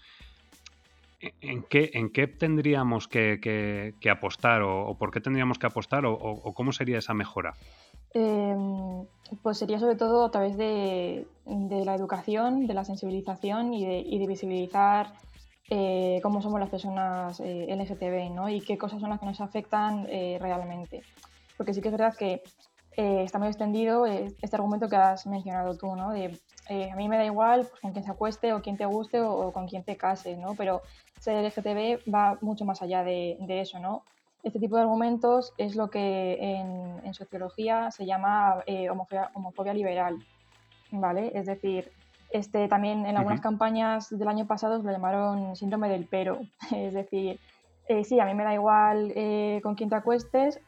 ¿En 1.40 1.62
qué, 1.62 1.90
en 1.94 2.10
qué 2.10 2.26
tendríamos 2.26 3.06
que, 3.06 3.94
apostar 4.10 4.62
o, 4.62 4.96
por 4.98 5.12
qué 5.12 5.20
tendríamos 5.20 5.58
que 5.58 5.66
apostar 5.66 6.04
o, 6.06 6.52
cómo 6.54 6.72
sería 6.72 6.98
esa 6.98 7.14
mejora? 7.14 7.54
Em, 8.14 9.06
pues 9.42 9.58
sería 9.58 9.78
sobre 9.78 9.96
todo 9.96 10.24
a 10.24 10.30
través 10.30 10.56
de, 10.56 11.26
la 11.46 11.94
educación, 11.94 12.66
de 12.66 12.74
la 12.74 12.84
sensibilización 12.84 13.72
y 13.72 14.18
de, 14.18 14.26
visibilizar 14.26 15.12
eh, 15.70 16.20
cómo 16.22 16.42
somos 16.42 16.60
las 16.60 16.70
personas 16.70 17.40
eh, 17.40 17.66
LGTB 17.68 18.34
¿no? 18.34 18.48
y 18.48 18.60
qué 18.60 18.76
cosas 18.76 19.00
son 19.00 19.10
las 19.10 19.20
que 19.20 19.26
nos 19.26 19.40
afectan 19.40 20.06
eh, 20.08 20.38
realmente. 20.40 21.02
Porque 21.56 21.74
sí 21.74 21.80
que 21.80 21.88
es 21.88 21.92
verdad 21.92 22.14
que 22.16 22.42
eh, 22.96 23.22
está 23.24 23.38
muy 23.38 23.48
extendido 23.48 24.06
eh, 24.06 24.34
este 24.42 24.56
argumento 24.56 24.88
que 24.88 24.96
has 24.96 25.26
mencionado 25.26 25.76
tú, 25.76 25.96
¿no? 25.96 26.10
De 26.10 26.38
eh, 26.68 26.90
a 26.90 26.96
mí 26.96 27.08
me 27.08 27.16
da 27.16 27.24
igual 27.24 27.66
pues, 27.66 27.80
con 27.80 27.92
quién 27.92 28.04
se 28.04 28.10
acueste 28.10 28.52
o 28.52 28.60
quién 28.60 28.76
te 28.76 28.84
guste 28.84 29.20
o, 29.20 29.50
con 29.52 29.66
quién 29.66 29.82
te 29.82 29.96
cases, 29.96 30.38
¿no? 30.38 30.54
Pero 30.54 30.82
ser 31.18 31.42
LGTB 31.42 32.12
va 32.12 32.36
mucho 32.42 32.66
más 32.66 32.82
allá 32.82 33.02
de, 33.02 33.38
eso, 33.48 33.78
¿no? 33.78 34.04
Este 34.42 34.58
tipo 34.58 34.76
de 34.76 34.82
argumentos 34.82 35.54
es 35.56 35.74
lo 35.74 35.88
que 35.88 36.36
en, 36.40 37.14
sociología 37.14 37.90
se 37.90 38.06
llama 38.06 38.64
homofobia, 39.34 39.74
liberal, 39.74 40.18
¿vale? 40.90 41.30
Es 41.34 41.46
decir, 41.46 41.92
este, 42.32 42.68
también 42.68 43.06
en 43.06 43.16
algunas 43.16 43.40
campañas 43.40 44.10
del 44.10 44.28
año 44.28 44.46
pasado 44.46 44.82
lo 44.82 44.90
llamaron 44.90 45.54
síndrome 45.56 45.88
del 45.88 46.06
pero, 46.10 46.40
es 46.74 46.94
decir, 46.94 47.38
sí, 48.04 48.20
a 48.20 48.24
mí 48.24 48.34
me 48.34 48.44
da 48.44 48.54
igual 48.54 49.12
con 49.62 49.74
quién 49.74 49.90
te 49.90 49.96
acuestes, 49.96 50.60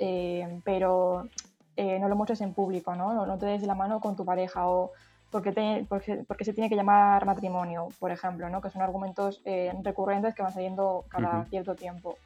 pero 0.65 1.29
eh, 1.77 1.99
no 1.99 2.09
lo 2.09 2.15
muestres 2.15 2.41
en 2.41 2.55
público, 2.55 2.95
¿no? 2.95 3.27
¿no? 3.27 3.39
te 3.39 3.47
des 3.47 3.63
la 3.63 3.75
mano 3.75 3.99
con 3.99 4.15
tu 4.15 4.25
pareja 4.25 4.69
o 4.69 4.93
porque, 5.31 5.85
porque, 6.29 6.45
se 6.45 6.53
tiene 6.53 6.69
que 6.69 6.77
llamar 6.77 7.27
matrimonio, 7.27 7.89
por 7.99 8.13
ejemplo, 8.13 8.49
¿no? 8.49 8.61
que 8.61 8.71
son 8.71 8.83
argumentos 8.83 9.43
eh, 9.45 9.73
recurrentes 9.83 10.33
que 10.33 10.43
van 10.43 10.53
saliendo 10.53 11.05
cada 11.09 11.45
cierto 11.47 11.75
tiempo. 11.75 12.17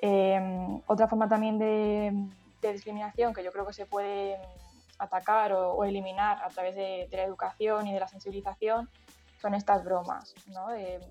Em, 0.00 0.80
otra 0.86 1.08
forma 1.08 1.28
también 1.28 1.58
de, 1.58 2.26
discriminación 2.62 3.34
que 3.34 3.44
yo 3.44 3.52
creo 3.52 3.66
que 3.66 3.74
se 3.74 3.84
puede 3.84 4.38
atacar 5.02 5.52
o, 5.52 5.84
eliminar 5.84 6.42
a 6.42 6.48
través 6.48 6.74
de, 6.74 7.08
la 7.10 7.24
educación 7.24 7.86
y 7.86 7.92
de 7.92 8.00
la 8.00 8.08
sensibilización 8.08 8.88
son 9.40 9.54
estas 9.54 9.84
bromas, 9.84 10.34
¿no? 10.46 10.68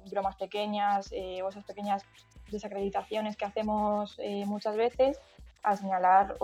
bromas 0.10 0.38
pequeñas 0.38 1.10
eh, 1.12 1.42
o 1.44 1.50
esas 1.50 1.66
pequeñas 1.66 2.04
desacreditaciones 2.50 3.36
que 3.36 3.46
hacemos 3.46 4.18
muchas 4.46 4.76
veces 4.76 5.20
a 5.64 5.76
señalar 5.76 6.38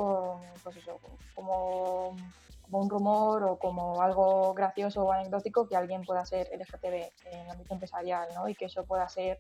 pues 0.63 0.75
eso, 0.77 0.99
como, 1.33 2.15
como, 2.65 2.79
un 2.79 2.89
rumor 2.89 3.43
o 3.43 3.57
como 3.57 4.01
algo 4.01 4.53
gracioso 4.53 5.03
o 5.03 5.11
anecdótico 5.11 5.67
que 5.67 5.75
alguien 5.75 6.03
pueda 6.03 6.25
ser 6.25 6.49
LGTB 6.53 7.11
en 7.31 7.39
el 7.39 7.49
ámbito 7.49 7.73
empresarial 7.73 8.27
¿no? 8.35 8.49
y 8.49 8.55
que 8.55 8.65
eso 8.65 8.83
pueda 8.83 9.07
ser 9.07 9.39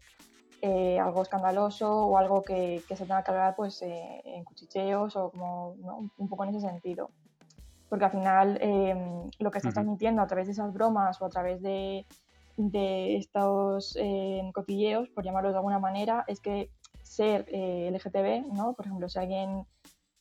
eh, 0.61 0.99
algo 0.99 1.21
escandaloso 1.21 2.07
o 2.07 2.17
algo 2.17 2.41
que, 2.41 2.81
que 2.87 2.95
se 2.95 3.05
tenga 3.05 3.21
que 3.21 3.29
hablar 3.29 3.55
pues, 3.55 3.79
eh, 3.83 4.21
en 4.25 4.43
cuchicheos 4.43 5.15
o 5.15 5.29
como 5.29 5.75
¿no? 5.77 6.09
un 6.17 6.27
poco 6.27 6.45
en 6.45 6.55
ese 6.55 6.67
sentido. 6.67 7.11
Porque 7.89 8.05
al 8.05 8.11
final 8.11 8.57
em, 8.61 9.29
lo 9.39 9.51
que 9.51 9.59
estás 9.59 9.73
transmitiendo 9.73 10.21
a 10.21 10.27
través 10.27 10.47
de 10.47 10.53
esas 10.53 10.73
bromas 10.73 11.21
o 11.21 11.25
a 11.25 11.29
través 11.29 11.61
de, 11.61 12.05
de 12.57 13.15
estos 13.17 13.97
eh, 13.99 14.41
cotilleos, 14.53 15.09
por 15.09 15.23
llamarlo 15.23 15.51
de 15.51 15.55
alguna 15.55 15.79
manera, 15.79 16.25
es 16.27 16.41
que 16.41 16.69
ser 17.07 17.45
eh, 17.49 17.89
LGTB, 17.91 18.53
¿no? 18.53 18.73
Por 18.73 18.85
ejemplo, 18.85 19.09
si 19.09 19.19
alguien 19.19 19.65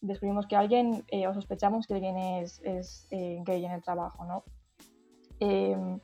descubrimos 0.01 0.47
que 0.47 0.57
alguien 0.57 1.05
eh, 1.09 1.27
o 1.27 1.35
sospechamos 1.35 1.87
que 1.87 1.95
alguien 1.95 2.17
es, 2.17 2.61
eh, 3.11 3.43
gay 3.45 3.65
en 3.65 3.73
el 3.73 3.83
trabajo, 3.83 4.25
¿no? 4.25 4.45
Em, 5.41 6.01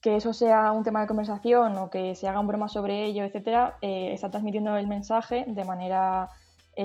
que 0.00 0.16
eso 0.16 0.34
sea 0.34 0.72
un 0.72 0.82
tema 0.82 1.00
de 1.00 1.06
conversación 1.06 1.78
o 1.78 1.88
que 1.88 2.14
se 2.14 2.28
haga 2.28 2.40
un 2.40 2.46
broma 2.46 2.68
sobre 2.68 3.04
ello, 3.04 3.24
etcétera, 3.24 3.78
está 3.80 4.30
transmitiendo 4.30 4.76
el 4.76 4.86
mensaje 4.86 5.46
de 5.48 5.64
manera 5.64 6.28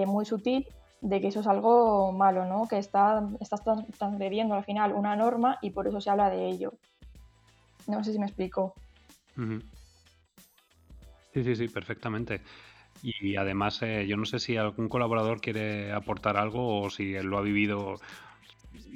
muy 0.08 0.24
sutil 0.24 0.66
de 1.02 1.22
que 1.22 1.28
eso 1.28 1.40
es 1.40 1.48
algo 1.48 2.12
malo, 2.12 2.46
¿no? 2.46 2.68
Que 2.68 2.78
está, 2.78 3.28
estás 3.40 3.64
transgrediendo 3.98 4.56
al 4.56 4.64
final 4.64 4.94
una 4.94 5.16
norma 5.16 5.58
y 5.62 5.72
por 5.72 5.88
eso 5.88 6.02
se 6.02 6.10
habla 6.10 6.30
de 6.30 6.48
ello. 6.48 6.74
No 7.88 8.04
sé 8.04 8.12
si 8.12 8.20
me 8.20 8.26
explico. 8.26 8.74
Sí, 11.34 11.44
sí, 11.44 11.56
sí, 11.56 11.68
perfectamente. 11.68 12.42
Y 13.02 13.38
además, 13.38 13.82
eh, 13.82 14.06
yo 14.08 14.18
no 14.18 14.26
sé 14.26 14.40
si 14.40 14.58
algún 14.58 14.90
colaborador 14.90 15.40
quiere 15.40 15.92
aportar 15.94 16.38
algo 16.38 16.82
o 16.82 16.90
si 16.90 17.16
él 17.16 17.28
lo 17.28 17.38
ha 17.38 17.42
vivido. 17.42 17.94
O 17.94 18.00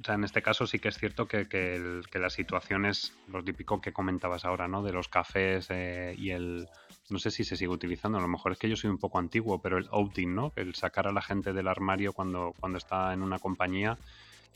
sea, 0.04 0.16
en 0.16 0.26
este 0.26 0.42
caso 0.42 0.68
sí 0.68 0.80
que 0.80 0.90
es 0.90 0.98
cierto 0.98 1.28
que, 1.28 1.48
que, 1.48 2.20
la 2.20 2.30
situación 2.30 2.86
es 2.86 3.16
lo 3.28 3.44
típico 3.44 3.80
que 3.80 3.94
comentabas 3.94 4.44
ahora, 4.44 4.68
¿no? 4.68 4.84
De 4.84 4.92
los 4.92 5.08
cafés 5.08 5.68
eh, 5.70 6.16
y 6.18 6.32
el... 6.32 6.68
No 7.14 7.20
sé 7.20 7.30
si 7.30 7.44
se 7.44 7.56
sigue 7.56 7.70
utilizando, 7.70 8.18
a 8.18 8.22
lo 8.22 8.28
mejor 8.28 8.54
es 8.54 8.58
que 8.58 8.68
yo 8.68 8.76
soy 8.76 8.90
un 8.90 8.98
poco 8.98 9.20
antiguo, 9.20 9.60
pero 9.60 9.78
el 9.78 9.88
outing, 9.92 10.34
¿no? 10.34 10.52
El 10.56 10.74
sacar 10.74 11.08
a 11.08 11.12
la 11.12 11.22
gente 11.22 11.54
del 11.54 11.68
armario 11.68 12.12
cuando, 12.12 12.56
cuando 12.60 12.80
está 12.80 13.14
en 13.14 13.22
una 13.22 13.38
compañía 13.38 14.00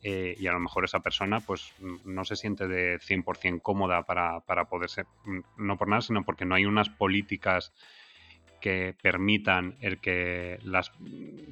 eh, 0.02 0.36
y 0.40 0.48
a 0.48 0.54
lo 0.54 0.60
mejor 0.60 0.84
esa 0.84 1.00
persona 1.02 1.40
pues 1.40 1.72
no 2.04 2.26
se 2.26 2.36
siente 2.36 2.68
de 2.68 2.98
100% 2.98 3.62
cómoda 3.62 4.02
para, 4.02 4.40
para 4.40 4.66
poder 4.66 4.90
ser, 4.90 5.06
no 5.56 5.78
por 5.78 5.88
nada, 5.88 6.02
sino 6.02 6.24
porque 6.24 6.46
no 6.46 6.56
hay 6.56 6.66
unas 6.66 6.90
políticas 6.90 7.74
que 8.60 8.96
permitan 9.04 9.76
el 9.80 10.00
que 10.00 10.58
las 10.64 10.92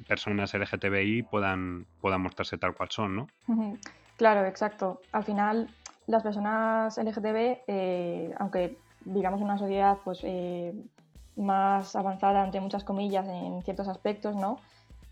personas 0.08 0.54
LGTBI 0.54 1.22
puedan, 1.22 1.86
puedan 2.00 2.20
mostrarse 2.20 2.58
tal 2.58 2.74
cual 2.74 2.88
son, 2.90 3.14
¿no? 3.14 3.28
Claro, 4.16 4.44
exacto. 4.44 5.00
Al 5.12 5.22
final, 5.22 5.68
las 6.08 6.24
personas 6.24 6.98
LGTB, 6.98 7.58
eh, 7.68 8.34
aunque 8.40 8.76
digamos 9.06 9.40
una 9.40 9.58
sociedad 9.58 9.98
pues, 10.04 10.20
eh, 10.22 10.74
más 11.36 11.94
avanzada, 11.96 12.44
entre 12.44 12.60
muchas 12.60 12.84
comillas, 12.84 13.26
en 13.28 13.62
ciertos 13.62 13.88
aspectos, 13.88 14.36
¿no? 14.36 14.58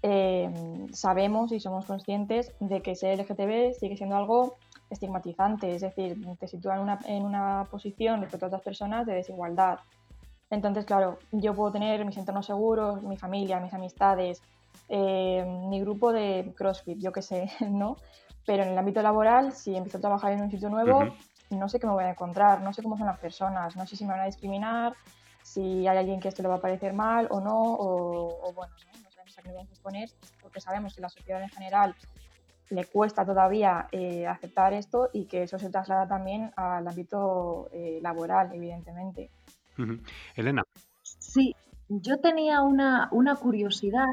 Eh, 0.03 0.51
sabemos 0.93 1.51
y 1.53 1.61
somos 1.61 1.87
conscientes 1.87 2.53
de 2.61 2.83
que 2.83 2.95
ser 2.95 3.19
LGTB 3.19 3.73
sigue 3.73 3.97
siendo 3.97 4.17
algo 4.17 4.57
estigmatizante, 4.91 5.75
es 5.75 5.81
decir, 5.81 6.19
te 6.39 6.47
sitúa 6.47 6.75
en 6.75 6.83
una, 6.83 6.99
en 7.07 7.25
una 7.25 7.65
posición 7.71 8.21
respecto 8.21 8.47
a 8.47 8.49
otras 8.49 8.63
personas 8.63 9.07
de 9.07 9.15
desigualdad. 9.15 9.79
Entonces, 10.51 10.85
claro, 10.85 11.19
yo 11.33 11.55
puedo 11.55 11.73
tener 11.73 12.05
mis 12.05 12.17
entornos 12.19 12.47
seguros, 12.47 13.03
mi 13.03 13.17
familia, 13.17 13.61
mis 13.61 13.73
amistades, 13.73 14.43
eh, 14.89 15.45
mi 15.71 15.81
grupo 15.81 16.13
de 16.13 16.53
CrossFit, 16.55 16.99
yo 16.99 17.13
qué 17.13 17.23
sé, 17.23 17.51
¿no? 17.71 17.97
Pero 18.47 18.63
en 18.63 18.71
el 18.71 18.79
ámbito 18.79 19.01
laboral, 19.01 19.53
si 19.53 19.75
empiezo 19.75 19.99
a 19.99 20.03
trabajar 20.03 20.33
en 20.33 20.43
un 20.43 20.51
sitio 20.51 20.69
nuevo, 20.69 21.01
no 21.51 21.69
sé 21.69 21.79
qué 21.79 21.87
me 21.87 21.93
voy 21.93 22.05
a 22.05 22.11
encontrar, 22.11 22.61
no 22.63 22.73
sé 22.73 22.83
cómo 22.83 22.97
son 22.97 23.07
las 23.07 23.19
personas, 23.19 23.77
no 23.77 23.87
sé 23.87 23.97
si 23.97 24.05
me 24.05 24.13
van 24.13 24.21
a 24.21 24.27
discriminar, 24.27 24.95
si 25.43 25.87
hay 25.87 25.99
alguien 25.99 26.21
que 26.21 26.29
esto 26.29 26.43
le 26.43 26.49
va 26.49 26.57
a 26.57 26.61
parecer 26.61 26.93
mal 26.93 27.29
o 27.31 27.41
no, 27.41 27.61
o, 27.63 28.53
bueno, 28.55 28.75
¿no? 28.75 29.11
sabemos 29.11 29.39
a 29.39 29.43
qué 29.43 29.49
vamos 29.53 29.69
a 29.69 29.73
exponer, 29.73 30.11
porque 30.41 30.61
sabemos 30.61 30.95
que 30.95 31.01
la 31.01 31.09
sociedad 31.09 31.43
en 31.43 31.51
general 31.51 31.95
le 32.71 32.85
cuesta 32.87 33.25
todavía 33.25 33.89
eh, 33.93 34.27
aceptar 34.27 34.73
esto 34.73 35.11
y 35.13 35.27
que 35.27 35.43
eso 35.43 35.59
se 35.59 35.71
traslada 35.71 36.09
también 36.09 36.53
al 36.57 36.87
ámbito 36.89 37.69
eh, 37.73 38.01
laboral, 38.03 38.53
evidentemente. 38.55 39.31
Elena. 40.35 40.63
Sí, 41.03 41.55
yo 41.89 42.21
tenía 42.21 42.63
una, 42.63 43.11
curiosidad. 43.41 44.07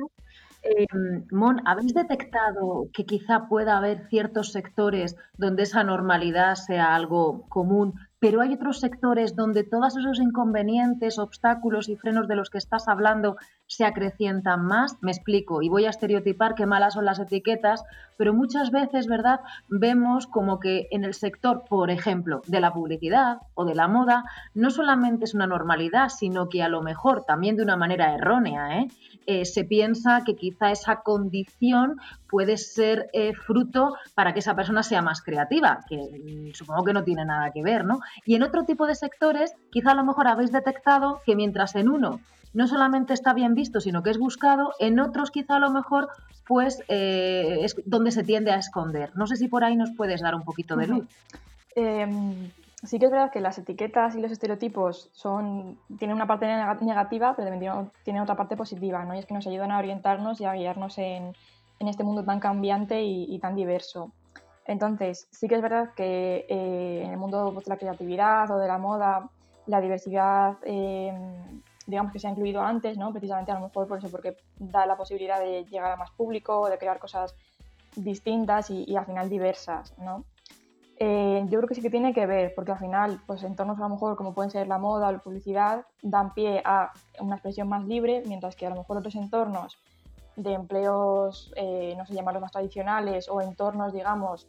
Em, 0.63 1.25
Mon, 1.31 1.59
¿habéis 1.65 1.93
detectado 1.93 2.89
que 2.93 3.05
quizá 3.05 3.47
pueda 3.49 3.77
haber 3.77 4.07
ciertos 4.09 4.51
sectores 4.51 5.15
donde 5.35 5.63
esa 5.63 5.83
normalidad 5.83 6.53
sea 6.55 6.93
algo 6.93 7.47
común, 7.49 7.95
pero 8.19 8.41
hay 8.41 8.53
otros 8.53 8.79
sectores 8.79 9.35
donde 9.35 9.63
todos 9.63 9.97
esos 9.97 10.19
inconvenientes, 10.19 11.17
obstáculos 11.17 11.89
y 11.89 11.95
frenos 11.95 12.27
de 12.27 12.35
los 12.35 12.51
que 12.51 12.59
estás 12.59 12.87
hablando 12.87 13.37
se 13.71 13.85
acrecientan 13.85 14.65
más. 14.65 14.97
Me 14.99 15.11
explico, 15.11 15.61
y 15.61 15.69
voy 15.69 15.85
a 15.85 15.91
estereotipar 15.91 16.55
qué 16.55 16.65
malas 16.65 16.95
son 16.95 17.05
las 17.05 17.19
etiquetas, 17.19 17.85
pero 18.17 18.33
muchas 18.33 18.69
veces, 18.69 19.07
¿verdad? 19.07 19.39
Vemos 19.69 20.27
como 20.27 20.59
que 20.59 20.89
en 20.91 21.05
el 21.05 21.13
sector, 21.13 21.63
por 21.69 21.89
ejemplo, 21.89 22.41
de 22.47 22.59
la 22.59 22.73
publicidad 22.73 23.37
o 23.53 23.63
de 23.63 23.73
la 23.73 23.87
moda, 23.87 24.25
no 24.53 24.71
solamente 24.71 25.23
es 25.23 25.33
una 25.33 25.47
normalidad, 25.47 26.09
sino 26.09 26.49
que 26.49 26.61
a 26.61 26.67
lo 26.67 26.81
mejor 26.81 27.23
también 27.23 27.55
de 27.55 27.63
una 27.63 27.77
manera 27.77 28.13
errónea, 28.13 28.79
¿eh? 28.79 28.87
Eh, 29.25 29.45
se 29.45 29.63
piensa 29.63 30.23
que 30.25 30.35
quizá 30.35 30.71
esa 30.71 30.97
condición 30.97 31.95
puede 32.29 32.57
ser 32.57 33.09
eh, 33.13 33.33
fruto 33.33 33.95
para 34.15 34.33
que 34.33 34.39
esa 34.39 34.55
persona 34.55 34.83
sea 34.83 35.01
más 35.01 35.21
creativa, 35.21 35.79
que 35.87 35.95
mm, 35.95 36.53
supongo 36.55 36.83
que 36.83 36.93
no 36.93 37.05
tiene 37.05 37.23
nada 37.23 37.51
que 37.51 37.63
ver, 37.63 37.85
¿no? 37.85 38.01
Y 38.25 38.35
en 38.35 38.43
otro 38.43 38.65
tipo 38.65 38.85
de 38.85 38.95
sectores, 38.95 39.53
quizá 39.71 39.91
a 39.91 39.95
lo 39.95 40.03
mejor 40.03 40.27
habéis 40.27 40.51
detectado 40.51 41.21
que 41.25 41.37
mientras 41.37 41.75
en 41.75 41.87
uno 41.87 42.19
no 42.53 42.67
solamente 42.67 43.13
está 43.13 43.33
bien 43.33 43.55
visto, 43.55 43.79
sino 43.79 44.03
que 44.03 44.09
es 44.09 44.17
buscado, 44.17 44.73
en 44.79 44.99
otros 44.99 45.31
quizá 45.31 45.55
a 45.55 45.59
lo 45.59 45.71
mejor 45.71 46.09
pues 46.47 46.83
eh, 46.87 47.59
es 47.61 47.75
donde 47.85 48.11
se 48.11 48.23
tiende 48.23 48.51
a 48.51 48.57
esconder. 48.57 49.11
No 49.15 49.27
sé 49.27 49.37
si 49.37 49.47
por 49.47 49.63
ahí 49.63 49.75
nos 49.75 49.91
puedes 49.91 50.21
dar 50.21 50.35
un 50.35 50.43
poquito 50.43 50.75
de 50.75 50.87
luz. 50.87 51.07
Em, 51.75 52.49
sí 52.83 52.99
que 52.99 53.05
es 53.05 53.11
verdad 53.11 53.31
que 53.31 53.39
las 53.39 53.57
etiquetas 53.57 54.15
y 54.15 54.21
los 54.21 54.31
estereotipos 54.31 55.09
son, 55.13 55.77
tienen 55.97 56.15
una 56.15 56.27
parte 56.27 56.45
negativa, 56.45 57.35
pero 57.35 57.49
también 57.49 57.91
tienen 58.03 58.21
otra 58.21 58.35
parte 58.35 58.57
positiva, 58.57 59.05
¿no? 59.05 59.15
Y 59.15 59.19
es 59.19 59.25
que 59.25 59.33
nos 59.33 59.47
ayudan 59.47 59.71
a 59.71 59.77
orientarnos 59.79 60.41
y 60.41 60.45
a 60.45 60.53
guiarnos 60.53 60.97
en, 60.97 61.33
en 61.79 61.87
este 61.87 62.03
mundo 62.03 62.23
tan 62.23 62.39
cambiante 62.39 63.01
y, 63.01 63.39
tan 63.39 63.55
diverso. 63.55 64.11
Entonces, 64.65 65.27
sí 65.31 65.47
que 65.47 65.55
es 65.55 65.61
verdad 65.61 65.91
que 65.95 66.45
eh, 66.47 67.03
en 67.03 67.11
el 67.11 67.17
mundo 67.17 67.51
de 67.51 67.61
la 67.65 67.77
creatividad 67.77 68.51
o 68.51 68.57
de 68.59 68.67
la 68.67 68.77
moda, 68.77 69.29
la 69.65 69.81
diversidad, 69.81 70.57
em, 70.63 71.61
digamos 71.87 72.11
que 72.11 72.19
se 72.19 72.27
ha 72.27 72.31
incluido 72.31 72.61
antes, 72.61 72.97
¿no? 72.97 73.11
Precisamente 73.11 73.51
a 73.51 73.55
lo 73.55 73.67
mejor 73.67 73.87
por 73.87 73.97
eso, 73.97 74.09
porque 74.09 74.37
da 74.59 74.85
la 74.85 74.97
posibilidad 74.97 75.39
de 75.39 75.65
llegar 75.65 75.91
a 75.91 75.95
más 75.97 76.11
público, 76.11 76.69
de 76.69 76.77
crear 76.77 76.99
cosas 76.99 77.35
distintas 77.95 78.69
y, 78.69 78.85
y 78.87 78.95
al 78.95 79.05
final 79.05 79.29
diversas, 79.29 79.97
¿no? 79.97 80.25
Eh, 81.03 81.43
yo 81.49 81.57
creo 81.57 81.67
que 81.67 81.73
sí 81.73 81.81
que 81.81 81.89
tiene 81.89 82.13
que 82.13 82.27
ver, 82.27 82.53
porque 82.53 82.73
al 82.73 82.77
final, 82.77 83.19
pues 83.25 83.41
entornos 83.41 83.79
a 83.79 83.81
lo 83.81 83.89
mejor 83.89 84.15
como 84.15 84.35
pueden 84.35 84.51
ser 84.51 84.67
la 84.67 84.77
moda 84.77 85.07
o 85.07 85.11
la 85.11 85.17
publicidad, 85.17 85.83
dan 86.03 86.31
pie 86.35 86.61
a 86.63 86.91
una 87.19 87.37
expresión 87.37 87.67
más 87.67 87.83
libre, 87.85 88.21
mientras 88.27 88.55
que 88.55 88.67
a 88.67 88.69
lo 88.69 88.75
mejor 88.75 88.97
otros 88.97 89.15
entornos 89.15 89.79
de 90.35 90.53
empleos, 90.53 91.51
eh, 91.55 91.95
no 91.97 92.05
sé, 92.05 92.13
llamarlos 92.13 92.43
más 92.43 92.51
tradicionales, 92.51 93.29
o 93.29 93.41
entornos, 93.41 93.93
digamos, 93.93 94.47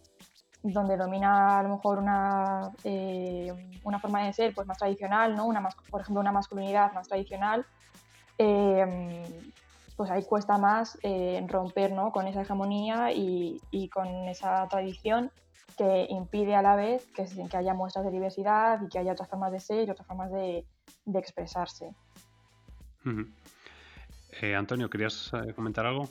donde 0.62 0.97
domina 0.97 1.59
a 1.59 1.62
lo 1.62 1.71
mejor 1.71 1.99
una, 1.99 2.71
eh, 2.85 3.52
una 3.85 3.99
forma 3.99 4.25
de 4.25 4.33
ser 4.33 4.54
pues, 4.54 4.66
más 4.66 4.78
tradicional, 4.78 5.35
¿no? 5.35 5.47
una 5.47 5.69
por 5.90 6.00
ejemplo, 6.00 6.21
una 6.21 6.33
masculinidad 6.33 6.92
más 6.92 7.09
tradicional, 7.09 7.66
pues 8.37 10.11
ahí 10.11 10.25
cuesta 10.25 10.59
más 10.59 10.99
romper 11.47 11.92
¿no? 11.92 12.11
con 12.11 12.26
esa 12.26 12.42
hegemonía 12.42 13.12
y, 13.12 13.61
y 13.71 13.88
con 13.88 14.07
esa 14.28 14.66
tradición 14.69 15.31
que 15.76 16.07
impide 16.11 16.54
a 16.54 16.62
la 16.62 16.76
vez 16.76 17.07
que, 17.12 17.26
que 17.49 17.57
haya 17.57 17.75
muestras 17.75 18.04
de 18.04 18.11
diversidad 18.11 18.81
y 18.83 18.88
que 18.88 18.99
haya 18.99 19.12
otras 19.12 19.28
formas 19.28 19.52
de 19.52 19.61
ser 19.61 19.88
y 19.88 19.90
otras 19.90 20.07
formas 20.07 20.31
de, 20.31 20.64
expresarse. 21.14 21.90
Eh, 24.40 24.54
Antonio, 24.54 24.88
¿querías 24.88 25.33
eh, 25.35 25.52
comentar 25.54 25.87
algo? 25.87 26.09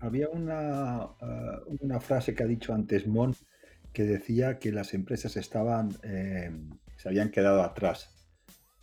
Había 0.00 0.28
una, 0.28 1.08
eh, 1.20 1.76
una, 1.80 2.00
frase 2.00 2.34
que 2.34 2.42
ha 2.42 2.46
dicho 2.46 2.74
antes 2.74 3.06
Mon 3.06 3.34
que 3.94 4.02
decía 4.04 4.58
que 4.58 4.72
las 4.72 4.92
empresas 4.92 5.36
estaban 5.38 5.92
se 7.04 7.08
habían 7.08 7.30
quedado 7.30 7.62
atrás. 7.62 8.10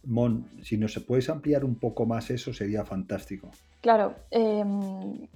Mon, 0.04 0.48
si 0.64 0.78
nos 0.78 0.98
puedes 1.00 1.30
ampliar 1.30 1.64
un 1.64 1.76
poco 1.76 2.06
más 2.06 2.30
eso, 2.30 2.54
sería 2.54 2.86
fantástico. 2.86 3.52
Claro, 3.82 4.16
em, 4.32 5.28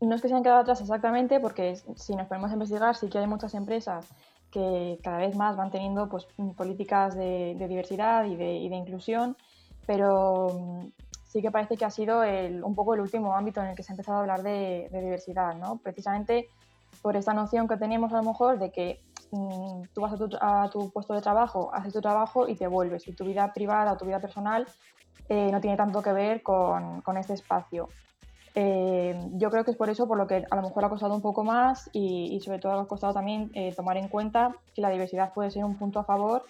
no 0.00 0.14
es 0.14 0.20
que 0.20 0.28
se 0.28 0.34
hayan 0.34 0.42
quedado 0.42 0.60
atrás 0.60 0.80
exactamente, 0.80 1.40
porque 1.40 1.76
si 1.96 2.14
nos 2.14 2.26
ponemos 2.26 2.50
a 2.50 2.54
investigar, 2.54 2.94
sí 2.96 3.08
que 3.08 3.18
hay 3.18 3.26
muchas 3.26 3.54
empresas 3.54 4.06
que 4.50 4.98
cada 5.02 5.18
vez 5.18 5.36
más 5.36 5.56
van 5.56 5.70
teniendo 5.70 6.08
pues, 6.08 6.26
políticas 6.56 7.16
de, 7.16 7.56
diversidad 7.68 8.24
y 8.24 8.36
de, 8.36 8.76
inclusión, 8.76 9.36
pero 9.86 10.48
mm, 10.52 10.86
sí 11.26 11.42
que 11.42 11.50
parece 11.50 11.76
que 11.76 11.84
ha 11.84 11.90
sido 11.90 12.22
un 12.64 12.74
poco 12.74 12.94
el 12.94 13.00
último 13.00 13.34
ámbito 13.34 13.60
en 13.60 13.68
el 13.68 13.76
que 13.76 13.82
se 13.82 13.92
ha 13.92 13.94
empezado 13.94 14.18
a 14.18 14.20
hablar 14.20 14.42
de, 14.42 14.88
diversidad, 14.92 15.54
¿no? 15.54 15.78
precisamente 15.78 16.48
por 17.02 17.16
esta 17.16 17.34
noción 17.34 17.68
que 17.68 17.76
tenemos 17.76 18.12
a 18.12 18.16
lo 18.16 18.22
mejor 18.22 18.58
de 18.58 18.70
que 18.70 19.00
mm, 19.30 19.82
tú 19.94 20.00
vas 20.00 20.12
a 20.40 20.68
tu, 20.70 20.90
puesto 20.90 21.14
de 21.14 21.20
trabajo, 21.20 21.70
haces 21.72 21.92
tu 21.92 22.00
trabajo 22.00 22.48
y 22.48 22.54
te 22.54 22.66
vuelves, 22.66 23.06
y 23.08 23.12
tu 23.12 23.24
vida 23.24 23.52
privada 23.52 23.92
o 23.92 23.96
tu 23.96 24.04
vida 24.06 24.20
personal 24.20 24.66
eh, 25.28 25.50
no 25.50 25.60
tiene 25.60 25.76
tanto 25.76 26.02
que 26.02 26.12
ver 26.12 26.42
con, 26.42 27.00
con 27.02 27.16
este 27.16 27.34
espacio. 27.34 27.88
Eh, 28.58 29.14
yo 29.32 29.50
creo 29.50 29.64
que 29.64 29.72
es 29.72 29.76
por 29.76 29.90
eso 29.90 30.08
por 30.08 30.16
lo 30.16 30.26
que 30.26 30.46
a 30.50 30.56
lo 30.56 30.62
mejor 30.62 30.82
ha 30.82 30.88
costado 30.88 31.14
un 31.14 31.20
poco 31.20 31.44
más 31.44 31.90
y, 31.92 32.40
sobre 32.42 32.58
todo 32.58 32.72
ha 32.72 32.88
costado 32.88 33.12
también 33.12 33.50
eh, 33.52 33.74
tomar 33.74 33.98
en 33.98 34.08
cuenta 34.08 34.56
que 34.74 34.80
la 34.80 34.88
diversidad 34.88 35.34
puede 35.34 35.50
ser 35.50 35.62
un 35.62 35.76
punto 35.76 35.98
a 35.98 36.04
favor 36.04 36.46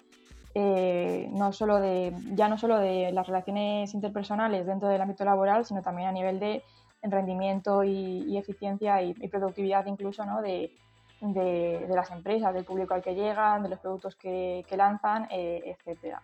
eh, 0.55 1.29
no 1.33 1.51
solo 1.51 1.81
de, 1.81 2.13
ya 2.33 2.47
no 2.47 2.57
solo 2.57 2.79
de 2.79 3.11
las 3.11 3.27
relaciones 3.27 3.93
interpersonales 3.93 4.65
dentro 4.65 4.87
del 4.87 5.01
ámbito 5.01 5.25
laboral, 5.25 5.65
sino 5.65 5.81
también 5.81 6.07
a 6.07 6.13
nivel 6.13 6.39
de 6.39 6.63
rendimiento 7.03 7.83
y, 7.83 8.37
eficiencia 8.37 9.01
y, 9.03 9.13
productividad 9.27 9.85
incluso 9.85 10.25
¿no? 10.25 10.41
de, 10.41 10.71
de, 11.21 11.85
las 11.89 12.11
empresas, 12.11 12.53
del 12.53 12.65
público 12.65 12.93
al 12.93 13.01
que 13.01 13.15
llegan, 13.15 13.63
de 13.63 13.69
los 13.69 13.79
productos 13.79 14.15
que, 14.15 14.65
lanzan, 14.75 15.27
etcétera. 15.31 16.21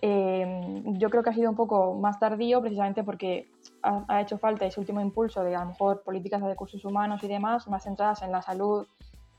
yo 0.00 1.10
creo 1.10 1.22
que 1.22 1.30
ha 1.30 1.34
sido 1.34 1.50
un 1.50 1.56
poco 1.56 1.94
más 1.94 2.18
tardío 2.18 2.60
precisamente 2.60 3.02
porque 3.02 3.48
ha, 3.82 4.20
hecho 4.20 4.38
falta 4.38 4.66
ese 4.66 4.80
último 4.80 5.00
impulso 5.00 5.44
de 5.44 5.54
a 5.54 5.60
lo 5.60 5.66
mejor 5.66 6.02
políticas 6.02 6.40
de 6.40 6.48
recursos 6.48 6.84
humanos 6.84 7.22
y 7.22 7.28
demás, 7.28 7.68
más 7.68 7.84
centradas 7.84 8.22
en 8.22 8.32
la 8.32 8.42
salud 8.42 8.86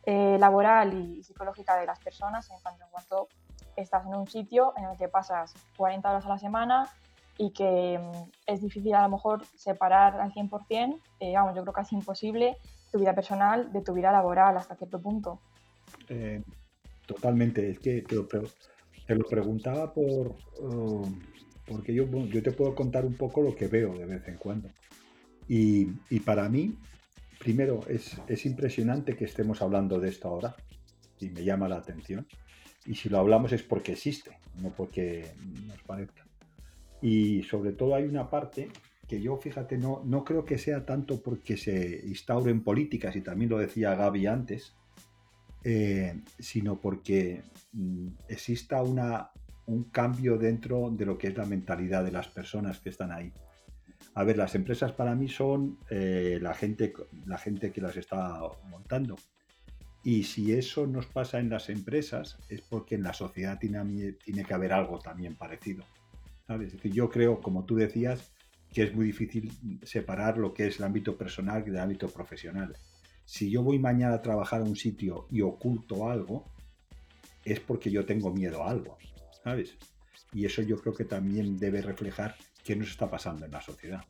eh, 0.09 0.37
laboral 0.39 0.93
y 0.93 1.21
psicológica 1.21 1.75
de 1.75 1.85
las 1.85 1.99
personas, 1.99 2.49
en 2.49 2.57
cuanto, 2.61 2.83
en 2.85 2.89
cuanto 2.91 3.27
estás 3.75 4.05
en 4.05 4.15
un 4.15 4.25
sitio 4.25 4.73
en 4.77 4.85
el 4.85 4.97
que 4.97 5.09
pasas 5.09 5.53
40 5.75 6.09
horas 6.09 6.25
a 6.25 6.29
la 6.29 6.37
semana 6.37 6.89
y 7.37 7.51
que 7.51 7.99
mm, 7.99 8.29
es 8.45 8.61
difícil 8.61 8.95
a 8.95 9.01
lo 9.01 9.09
mejor 9.09 9.45
separar 9.57 10.19
al 10.21 10.31
100%, 10.31 10.97
eh, 11.19 11.33
vamos, 11.35 11.55
yo 11.55 11.61
creo 11.63 11.73
que 11.73 11.81
es 11.81 11.91
imposible 11.91 12.57
tu 12.91 12.99
vida 12.99 13.13
personal 13.13 13.71
de 13.71 13.81
tu 13.81 13.93
vida 13.93 14.11
laboral 14.11 14.57
hasta 14.57 14.75
cierto 14.75 15.01
punto. 15.01 15.39
Eh, 16.09 16.41
totalmente, 17.05 17.69
es 17.69 17.79
que 17.79 18.01
te 18.01 18.15
lo, 18.15 18.27
te 18.27 19.15
lo 19.15 19.25
preguntaba 19.25 19.93
por, 19.93 20.35
um, 20.59 21.19
porque 21.65 21.93
yo, 21.93 22.05
yo 22.25 22.43
te 22.43 22.51
puedo 22.51 22.75
contar 22.75 23.05
un 23.05 23.15
poco 23.15 23.41
lo 23.41 23.55
que 23.55 23.67
veo 23.67 23.93
de 23.93 24.05
vez 24.05 24.27
en 24.27 24.37
cuando. 24.37 24.69
Y, 25.47 25.87
y 26.09 26.19
para 26.19 26.49
mí, 26.49 26.77
primero, 27.39 27.81
es, 27.87 28.17
es, 28.27 28.45
impresionante 28.45 29.15
que 29.15 29.25
estemos 29.25 29.61
hablando 29.61 29.99
de 29.99 30.09
esto 30.09 30.27
ahora 30.27 30.55
y 31.19 31.29
me 31.29 31.43
llama 31.43 31.69
la 31.69 31.77
atención. 31.77 32.27
Y 32.85 32.95
si 32.95 33.09
lo 33.09 33.19
hablamos 33.19 33.51
es 33.53 33.63
porque 33.63 33.93
existe, 33.93 34.39
no 34.61 34.69
porque 34.69 35.33
nos 35.65 35.81
parezca. 35.83 36.25
Y 37.01 37.43
sobre 37.43 37.73
todo 37.73 37.95
hay 37.95 38.03
una 38.05 38.29
parte 38.29 38.69
que 39.07 39.21
yo, 39.21 39.37
fíjate, 39.37 39.77
no, 39.77 40.01
no 40.05 40.23
creo 40.23 40.43
que 40.43 40.57
sea 40.57 40.85
tanto 40.85 41.21
porque 41.21 41.57
se 41.57 42.05
instauren 42.05 42.63
políticas, 42.63 43.15
y 43.15 43.21
también 43.21 43.49
lo 43.49 43.57
decía 43.57 43.95
Gaby 43.95 44.27
antes, 44.27 44.75
eh, 45.63 46.21
sino 46.39 46.79
porque 46.79 47.41
mm, 47.71 48.07
exista 48.27 48.81
una, 48.83 49.31
un 49.65 49.85
cambio 49.85 50.37
dentro 50.37 50.89
de 50.91 51.05
lo 51.05 51.17
que 51.17 51.27
es 51.27 51.37
la 51.37 51.45
mentalidad 51.45 52.03
de 52.03 52.11
las 52.11 52.27
personas 52.27 52.79
que 52.79 52.89
están 52.89 53.11
ahí. 53.11 53.31
A 54.13 54.23
ver, 54.23 54.37
las 54.37 54.55
empresas 54.55 54.91
para 54.91 55.15
mí 55.15 55.29
son 55.29 55.77
eh, 55.89 56.39
la, 56.41 56.53
gente, 56.53 56.93
la 57.25 57.37
gente 57.37 57.71
que 57.71 57.81
las 57.81 57.97
está 57.97 58.39
montando. 58.69 59.15
Y 60.03 60.23
si 60.23 60.53
eso 60.53 60.87
nos 60.87 61.05
pasa 61.05 61.39
en 61.39 61.49
las 61.49 61.69
empresas, 61.69 62.37
es 62.49 62.61
porque 62.61 62.95
en 62.95 63.03
la 63.03 63.13
sociedad 63.13 63.59
tiene, 63.59 64.13
tiene 64.13 64.43
que 64.43 64.53
haber 64.53 64.73
algo 64.73 64.99
también 64.99 65.35
parecido. 65.35 65.83
¿sabes? 66.47 66.67
Es 66.67 66.73
decir, 66.73 66.93
yo 66.93 67.09
creo, 67.09 67.41
como 67.41 67.65
tú 67.65 67.75
decías, 67.75 68.31
que 68.73 68.83
es 68.83 68.95
muy 68.95 69.05
difícil 69.07 69.51
separar 69.83 70.37
lo 70.37 70.53
que 70.53 70.67
es 70.67 70.79
el 70.79 70.85
ámbito 70.85 71.17
personal 71.17 71.63
del 71.63 71.79
ámbito 71.79 72.07
profesional. 72.09 72.75
Si 73.25 73.49
yo 73.49 73.63
voy 73.63 73.79
mañana 73.79 74.15
a 74.15 74.21
trabajar 74.21 74.61
a 74.61 74.63
un 74.63 74.75
sitio 74.75 75.27
y 75.31 75.41
oculto 75.41 76.09
algo, 76.09 76.45
es 77.43 77.59
porque 77.59 77.91
yo 77.91 78.05
tengo 78.05 78.31
miedo 78.31 78.63
a 78.63 78.69
algo. 78.69 78.97
¿sabes? 79.47 79.77
Y 80.33 80.45
eso 80.45 80.61
yo 80.61 80.77
creo 80.77 80.93
que 80.93 81.05
también 81.05 81.57
debe 81.57 81.81
reflejar 81.81 82.35
qué 82.63 82.75
nos 82.75 82.89
está 82.89 83.09
pasando 83.09 83.45
en 83.45 83.51
la 83.51 83.61
sociedad. 83.61 84.03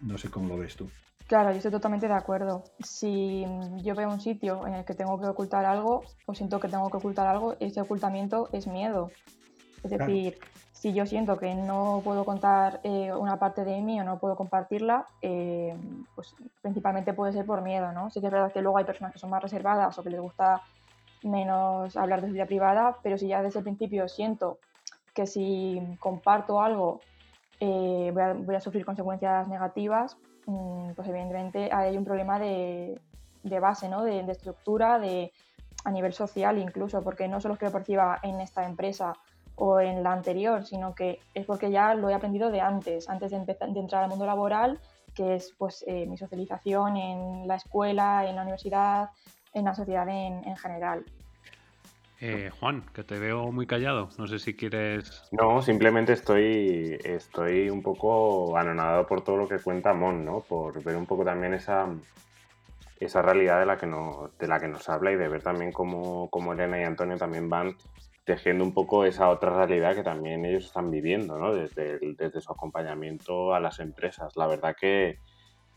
No 0.00 0.16
sé 0.16 0.30
cómo 0.30 0.48
lo 0.48 0.56
ves 0.56 0.76
tú. 0.76 0.88
Claro, 1.26 1.50
yo 1.50 1.56
estoy 1.56 1.70
totalmente 1.70 2.08
de 2.08 2.14
acuerdo. 2.14 2.64
Si 2.82 3.44
yo 3.82 3.94
veo 3.94 4.08
un 4.10 4.20
sitio 4.20 4.66
en 4.66 4.74
el 4.74 4.84
que 4.84 4.94
tengo 4.94 5.20
que 5.20 5.26
ocultar 5.26 5.64
algo 5.66 6.04
o 6.26 6.34
siento 6.34 6.58
que 6.58 6.68
tengo 6.68 6.90
que 6.90 6.96
ocultar 6.96 7.26
algo, 7.26 7.56
ese 7.60 7.80
ocultamiento 7.80 8.48
es 8.52 8.66
miedo. 8.66 9.10
Es 9.82 9.90
decir, 9.90 10.38
si 10.84 10.92
yo 10.92 11.06
siento 11.06 11.38
que 11.38 11.54
no 11.54 12.02
puedo 12.04 12.26
contar 12.26 12.80
eh, 12.82 13.10
una 13.10 13.38
parte 13.38 13.64
de 13.64 13.80
mí 13.80 13.98
o 13.98 14.04
no 14.04 14.18
puedo 14.18 14.36
compartirla, 14.36 15.06
eh, 15.22 15.74
pues 16.14 16.34
principalmente 16.60 17.14
puede 17.14 17.32
ser 17.32 17.46
por 17.46 17.62
miedo, 17.62 17.90
¿no? 17.92 18.10
Sí 18.10 18.20
que 18.20 18.26
es 18.26 18.32
verdad 18.32 18.52
que 18.52 18.60
luego 18.60 18.76
hay 18.76 18.84
personas 18.84 19.10
que 19.10 19.18
son 19.18 19.30
más 19.30 19.42
reservadas 19.42 19.98
o 19.98 20.02
que 20.02 20.10
les 20.10 20.20
gusta 20.20 20.60
menos 21.22 21.96
hablar 21.96 22.20
de 22.20 22.26
su 22.26 22.34
vida 22.34 22.44
privada, 22.44 22.98
pero 23.02 23.16
si 23.16 23.28
ya 23.28 23.40
desde 23.40 23.60
el 23.60 23.64
principio 23.64 24.10
siento 24.10 24.58
que 25.14 25.26
si 25.26 25.80
comparto 26.00 26.60
algo 26.60 27.00
eh, 27.60 28.12
voy, 28.44 28.54
a, 28.54 28.60
sufrir 28.60 28.84
consecuencias 28.84 29.48
negativas, 29.48 30.18
mm, 30.44 30.90
pues 30.90 31.08
evidentemente 31.08 31.72
hay 31.72 31.96
un 31.96 32.04
problema 32.04 32.38
de, 32.38 33.00
base, 33.58 33.88
¿no? 33.88 34.02
de, 34.04 34.20
estructura, 34.30 34.98
de, 34.98 35.32
a 35.82 35.90
nivel 35.90 36.12
social 36.12 36.58
incluso, 36.58 37.00
porque 37.00 37.26
no 37.26 37.40
solo 37.40 37.54
es 37.54 37.60
que 37.60 37.66
lo 37.66 37.72
perciba 37.72 38.18
en 38.22 38.42
esta 38.42 38.66
empresa 38.66 39.14
o 39.56 39.80
en 39.80 40.02
la 40.02 40.12
anterior, 40.12 40.64
sino 40.64 40.94
que 40.94 41.20
es 41.34 41.46
porque 41.46 41.70
ya 41.70 41.94
lo 41.94 42.08
he 42.08 42.14
aprendido 42.14 42.50
de 42.50 42.60
antes, 42.60 43.08
antes 43.08 43.30
de, 43.30 43.38
empezar, 43.38 43.70
de 43.70 43.80
entrar 43.80 44.04
al 44.04 44.10
mundo 44.10 44.26
laboral, 44.26 44.80
que 45.14 45.36
es 45.36 45.54
pues 45.56 45.84
eh, 45.86 46.06
mi 46.06 46.16
socialización 46.16 46.96
en 46.96 47.46
la 47.46 47.56
escuela, 47.56 48.28
en 48.28 48.36
la 48.36 48.42
universidad, 48.42 49.10
en 49.52 49.64
la 49.64 49.74
sociedad 49.74 50.08
en 50.08 50.56
general. 50.56 51.04
Eh, 52.26 52.50
Juan, 52.58 52.82
que 52.94 53.04
te 53.04 53.18
veo 53.18 53.52
muy 53.52 53.66
callado. 53.66 54.08
No 54.16 54.26
sé 54.26 54.38
si 54.38 54.54
quieres. 54.54 55.28
No, 55.30 55.60
simplemente 55.60 56.14
estoy, 56.14 56.98
estoy 57.04 57.68
un 57.68 57.82
poco 57.82 58.56
anonadado 58.56 59.06
por 59.06 59.22
todo 59.22 59.36
lo 59.36 59.46
que 59.46 59.58
cuenta 59.58 59.92
Mon, 59.92 60.24
¿no? 60.24 60.40
Por 60.40 60.82
ver 60.82 60.96
un 60.96 61.04
poco 61.04 61.22
también 61.22 61.52
esa, 61.52 61.86
esa 62.98 63.20
realidad 63.20 63.60
de 63.60 63.66
la, 63.66 63.76
que 63.76 63.86
nos, 63.86 64.36
de 64.38 64.46
la 64.46 64.58
que 64.58 64.68
nos 64.68 64.88
habla 64.88 65.12
y 65.12 65.16
de 65.16 65.28
ver 65.28 65.42
también 65.42 65.70
cómo, 65.70 66.30
cómo 66.30 66.54
Elena 66.54 66.80
y 66.80 66.84
Antonio 66.84 67.18
también 67.18 67.50
van 67.50 67.76
tejiendo 68.24 68.64
un 68.64 68.72
poco 68.72 69.04
esa 69.04 69.28
otra 69.28 69.50
realidad 69.50 69.94
que 69.94 70.02
también 70.02 70.44
ellos 70.44 70.64
están 70.64 70.90
viviendo, 70.90 71.38
¿no? 71.38 71.54
Desde, 71.54 71.98
desde 72.16 72.40
su 72.40 72.52
acompañamiento 72.52 73.54
a 73.54 73.60
las 73.60 73.80
empresas. 73.80 74.36
La 74.36 74.46
verdad 74.46 74.74
que, 74.78 75.18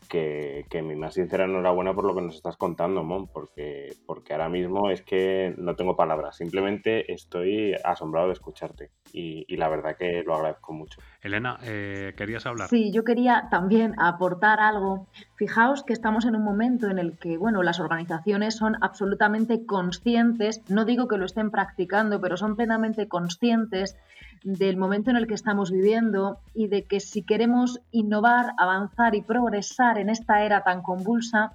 que, 0.08 0.82
mi 0.82 0.96
más 0.96 1.14
sincera 1.14 1.44
enhorabuena 1.44 1.94
por 1.94 2.04
lo 2.04 2.14
que 2.14 2.22
nos 2.22 2.36
estás 2.36 2.56
contando, 2.56 3.04
Mon, 3.04 3.28
porque, 3.28 3.94
porque 4.06 4.32
ahora 4.32 4.48
mismo 4.48 4.90
es 4.90 5.02
que 5.02 5.54
no 5.58 5.76
tengo 5.76 5.96
palabras, 5.96 6.36
simplemente 6.36 7.12
estoy 7.12 7.74
asombrado 7.84 8.28
de 8.28 8.32
escucharte 8.32 8.90
y, 9.12 9.56
la 9.56 9.68
verdad 9.68 9.96
que 9.96 10.22
lo 10.24 10.34
agradezco 10.34 10.72
mucho. 10.72 11.00
Elena, 11.22 11.58
eh, 11.62 12.14
¿querías 12.16 12.46
hablar? 12.46 12.68
Sí, 12.68 12.92
yo 12.92 13.04
quería 13.04 13.48
también 13.50 13.94
aportar 13.98 14.60
algo. 14.60 15.06
Fijaos 15.36 15.82
que 15.82 15.92
estamos 15.92 16.24
en 16.24 16.36
un 16.36 16.44
momento 16.44 16.88
en 16.88 16.98
el 16.98 17.18
que, 17.18 17.36
bueno, 17.36 17.62
las 17.62 17.80
organizaciones 17.80 18.56
son 18.56 18.76
absolutamente 18.80 19.66
conscientes, 19.66 20.62
no 20.68 20.84
digo 20.84 21.08
que 21.08 21.16
lo 21.16 21.26
estén 21.26 21.50
practicando, 21.50 22.20
pero 22.20 22.36
son 22.36 22.56
plenamente 22.56 23.08
conscientes 23.08 23.96
del 24.44 24.76
momento 24.76 25.10
en 25.10 25.16
el 25.16 25.26
que 25.26 25.34
estamos 25.34 25.70
viviendo 25.70 26.38
y 26.54 26.68
de 26.68 26.84
que 26.84 27.00
si 27.00 27.22
queremos 27.22 27.80
innovar, 27.90 28.52
avanzar 28.58 29.14
y 29.14 29.22
progresar 29.22 29.98
en 29.98 30.10
esta 30.10 30.44
era 30.44 30.62
tan 30.62 30.82
convulsa, 30.82 31.52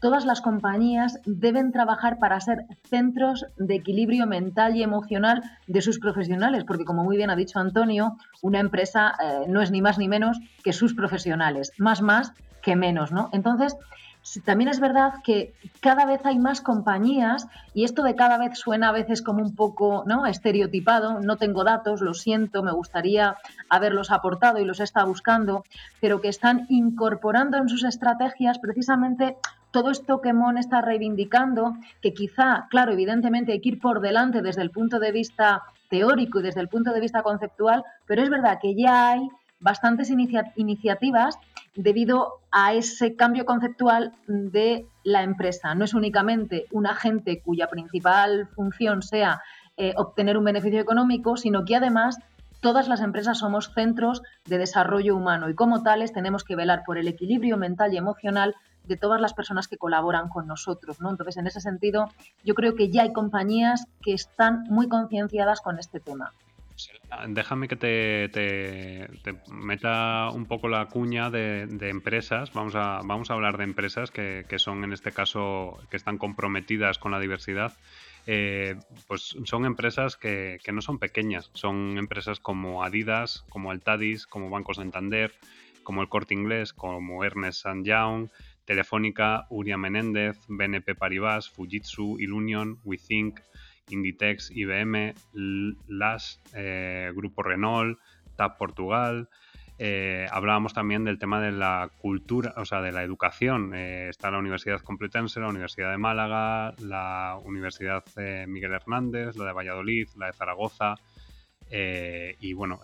todas 0.00 0.24
las 0.24 0.40
compañías 0.40 1.20
deben 1.24 1.72
trabajar 1.72 2.18
para 2.18 2.40
ser 2.40 2.66
centros 2.88 3.46
de 3.56 3.74
equilibrio 3.74 4.26
mental 4.26 4.76
y 4.76 4.82
emocional 4.82 5.42
de 5.66 5.82
sus 5.82 5.98
profesionales, 5.98 6.64
porque 6.64 6.84
como 6.84 7.04
muy 7.04 7.16
bien 7.16 7.30
ha 7.30 7.36
dicho 7.36 7.58
Antonio, 7.58 8.16
una 8.42 8.60
empresa 8.60 9.14
eh, 9.22 9.46
no 9.48 9.62
es 9.62 9.70
ni 9.70 9.82
más 9.82 9.98
ni 9.98 10.08
menos 10.08 10.38
que 10.62 10.72
sus 10.72 10.94
profesionales, 10.94 11.72
más 11.78 12.02
más 12.02 12.32
que 12.62 12.76
menos, 12.76 13.12
¿no? 13.12 13.28
Entonces, 13.32 13.76
también 14.44 14.68
es 14.68 14.80
verdad 14.80 15.14
que 15.22 15.54
cada 15.80 16.04
vez 16.04 16.20
hay 16.24 16.38
más 16.38 16.60
compañías 16.60 17.46
y 17.74 17.84
esto 17.84 18.02
de 18.02 18.16
cada 18.16 18.38
vez 18.38 18.58
suena 18.58 18.88
a 18.88 18.92
veces 18.92 19.22
como 19.22 19.40
un 19.40 19.54
poco 19.54 20.02
¿no? 20.06 20.26
estereotipado. 20.26 21.20
No 21.20 21.36
tengo 21.36 21.64
datos, 21.64 22.00
lo 22.00 22.12
siento, 22.12 22.62
me 22.62 22.72
gustaría 22.72 23.36
haberlos 23.68 24.10
aportado 24.10 24.58
y 24.58 24.64
los 24.64 24.80
está 24.80 25.04
buscando, 25.04 25.64
pero 26.00 26.20
que 26.20 26.28
están 26.28 26.66
incorporando 26.68 27.56
en 27.56 27.68
sus 27.68 27.84
estrategias 27.84 28.58
precisamente 28.58 29.36
todo 29.76 29.90
esto 29.90 30.22
que 30.22 30.32
Mon 30.32 30.56
está 30.56 30.80
reivindicando, 30.80 31.76
que 32.00 32.14
quizá, 32.14 32.66
claro, 32.70 32.92
evidentemente 32.92 33.52
hay 33.52 33.60
que 33.60 33.68
ir 33.68 33.78
por 33.78 34.00
delante 34.00 34.40
desde 34.40 34.62
el 34.62 34.70
punto 34.70 34.98
de 34.98 35.12
vista 35.12 35.64
teórico 35.90 36.40
y 36.40 36.44
desde 36.44 36.62
el 36.62 36.70
punto 36.70 36.94
de 36.94 37.00
vista 37.00 37.22
conceptual, 37.22 37.84
pero 38.06 38.22
es 38.22 38.30
verdad 38.30 38.58
que 38.58 38.74
ya 38.74 39.10
hay 39.10 39.28
bastantes 39.60 40.10
iniciativas 40.56 41.38
debido 41.74 42.40
a 42.50 42.72
ese 42.72 43.16
cambio 43.16 43.44
conceptual 43.44 44.14
de 44.26 44.86
la 45.04 45.22
empresa. 45.22 45.74
No 45.74 45.84
es 45.84 45.92
únicamente 45.92 46.64
un 46.70 46.86
agente 46.86 47.42
cuya 47.42 47.68
principal 47.68 48.48
función 48.54 49.02
sea 49.02 49.42
eh, 49.76 49.92
obtener 49.98 50.38
un 50.38 50.44
beneficio 50.44 50.80
económico, 50.80 51.36
sino 51.36 51.66
que 51.66 51.76
además 51.76 52.18
todas 52.60 52.88
las 52.88 53.02
empresas 53.02 53.40
somos 53.40 53.74
centros 53.74 54.22
de 54.46 54.56
desarrollo 54.56 55.14
humano 55.14 55.50
y 55.50 55.54
como 55.54 55.82
tales 55.82 56.14
tenemos 56.14 56.44
que 56.44 56.56
velar 56.56 56.82
por 56.86 56.96
el 56.96 57.08
equilibrio 57.08 57.58
mental 57.58 57.92
y 57.92 57.98
emocional 57.98 58.54
de 58.86 58.96
todas 58.96 59.20
las 59.20 59.34
personas 59.34 59.68
que 59.68 59.76
colaboran 59.76 60.28
con 60.28 60.46
nosotros. 60.46 61.00
¿no? 61.00 61.10
Entonces, 61.10 61.36
en 61.36 61.46
ese 61.46 61.60
sentido, 61.60 62.10
yo 62.44 62.54
creo 62.54 62.74
que 62.74 62.90
ya 62.90 63.02
hay 63.02 63.12
compañías 63.12 63.86
que 64.02 64.12
están 64.14 64.64
muy 64.68 64.88
concienciadas 64.88 65.60
con 65.60 65.78
este 65.78 66.00
tema. 66.00 66.32
Déjame 67.28 67.68
que 67.68 67.76
te, 67.76 69.08
meta 69.50 70.30
un 70.30 70.44
poco 70.44 70.68
la 70.68 70.86
cuña 70.86 71.30
de, 71.30 71.62
empresas. 71.88 72.52
Vamos 72.52 72.74
a, 72.74 73.00
vamos 73.04 73.30
a 73.30 73.34
hablar 73.34 73.56
de 73.56 73.64
empresas 73.64 74.10
que, 74.10 74.44
son 74.58 74.84
en 74.84 74.92
este 74.92 75.12
caso 75.12 75.78
que 75.90 75.96
están 75.96 76.18
comprometidas 76.18 76.98
con 76.98 77.12
la 77.12 77.20
diversidad. 77.20 77.72
Eh, 78.26 78.76
pues 79.06 79.36
son 79.44 79.64
empresas 79.64 80.16
que, 80.16 80.58
no 80.72 80.82
son 80.82 80.98
pequeñas, 80.98 81.50
son 81.54 81.96
empresas 81.96 82.40
como 82.40 82.82
Adidas, 82.82 83.44
como 83.48 83.70
Altadis, 83.70 84.26
como 84.26 84.50
Banco 84.50 84.74
Santander, 84.74 85.32
como 85.84 86.02
el 86.02 86.08
Corte 86.08 86.34
Inglés, 86.34 86.72
como 86.72 87.24
Ernest 87.24 87.64
Young, 87.84 88.28
Telefónica, 88.66 89.46
Uria 89.48 89.78
Menéndez, 89.78 90.38
BNP 90.48 90.94
Paribas, 90.94 91.48
Fujitsu, 91.48 92.18
Ilunion, 92.18 92.78
WeThink, 92.84 93.40
Inditex, 93.88 94.50
IBM, 94.50 95.14
LAS, 95.88 96.40
eh, 96.54 97.12
Grupo 97.14 97.42
Renault, 97.42 97.98
TAP 98.36 98.58
Portugal. 98.58 99.28
Eh, 99.78 100.26
hablábamos 100.30 100.72
también 100.72 101.04
del 101.04 101.18
tema 101.18 101.40
de 101.40 101.52
la 101.52 101.90
cultura, 101.98 102.54
o 102.56 102.64
sea, 102.64 102.80
de 102.80 102.92
la 102.92 103.02
educación. 103.02 103.72
Eh, 103.74 104.08
está 104.08 104.30
la 104.30 104.38
Universidad 104.38 104.80
Complutense, 104.80 105.38
la 105.38 105.48
Universidad 105.48 105.90
de 105.90 105.98
Málaga, 105.98 106.74
la 106.80 107.38
Universidad 107.44 108.04
Miguel 108.48 108.72
Hernández, 108.72 109.36
la 109.36 109.46
de 109.46 109.52
Valladolid, 109.52 110.08
la 110.16 110.26
de 110.26 110.32
Zaragoza. 110.32 110.96
y 111.70 112.52
bueno, 112.52 112.80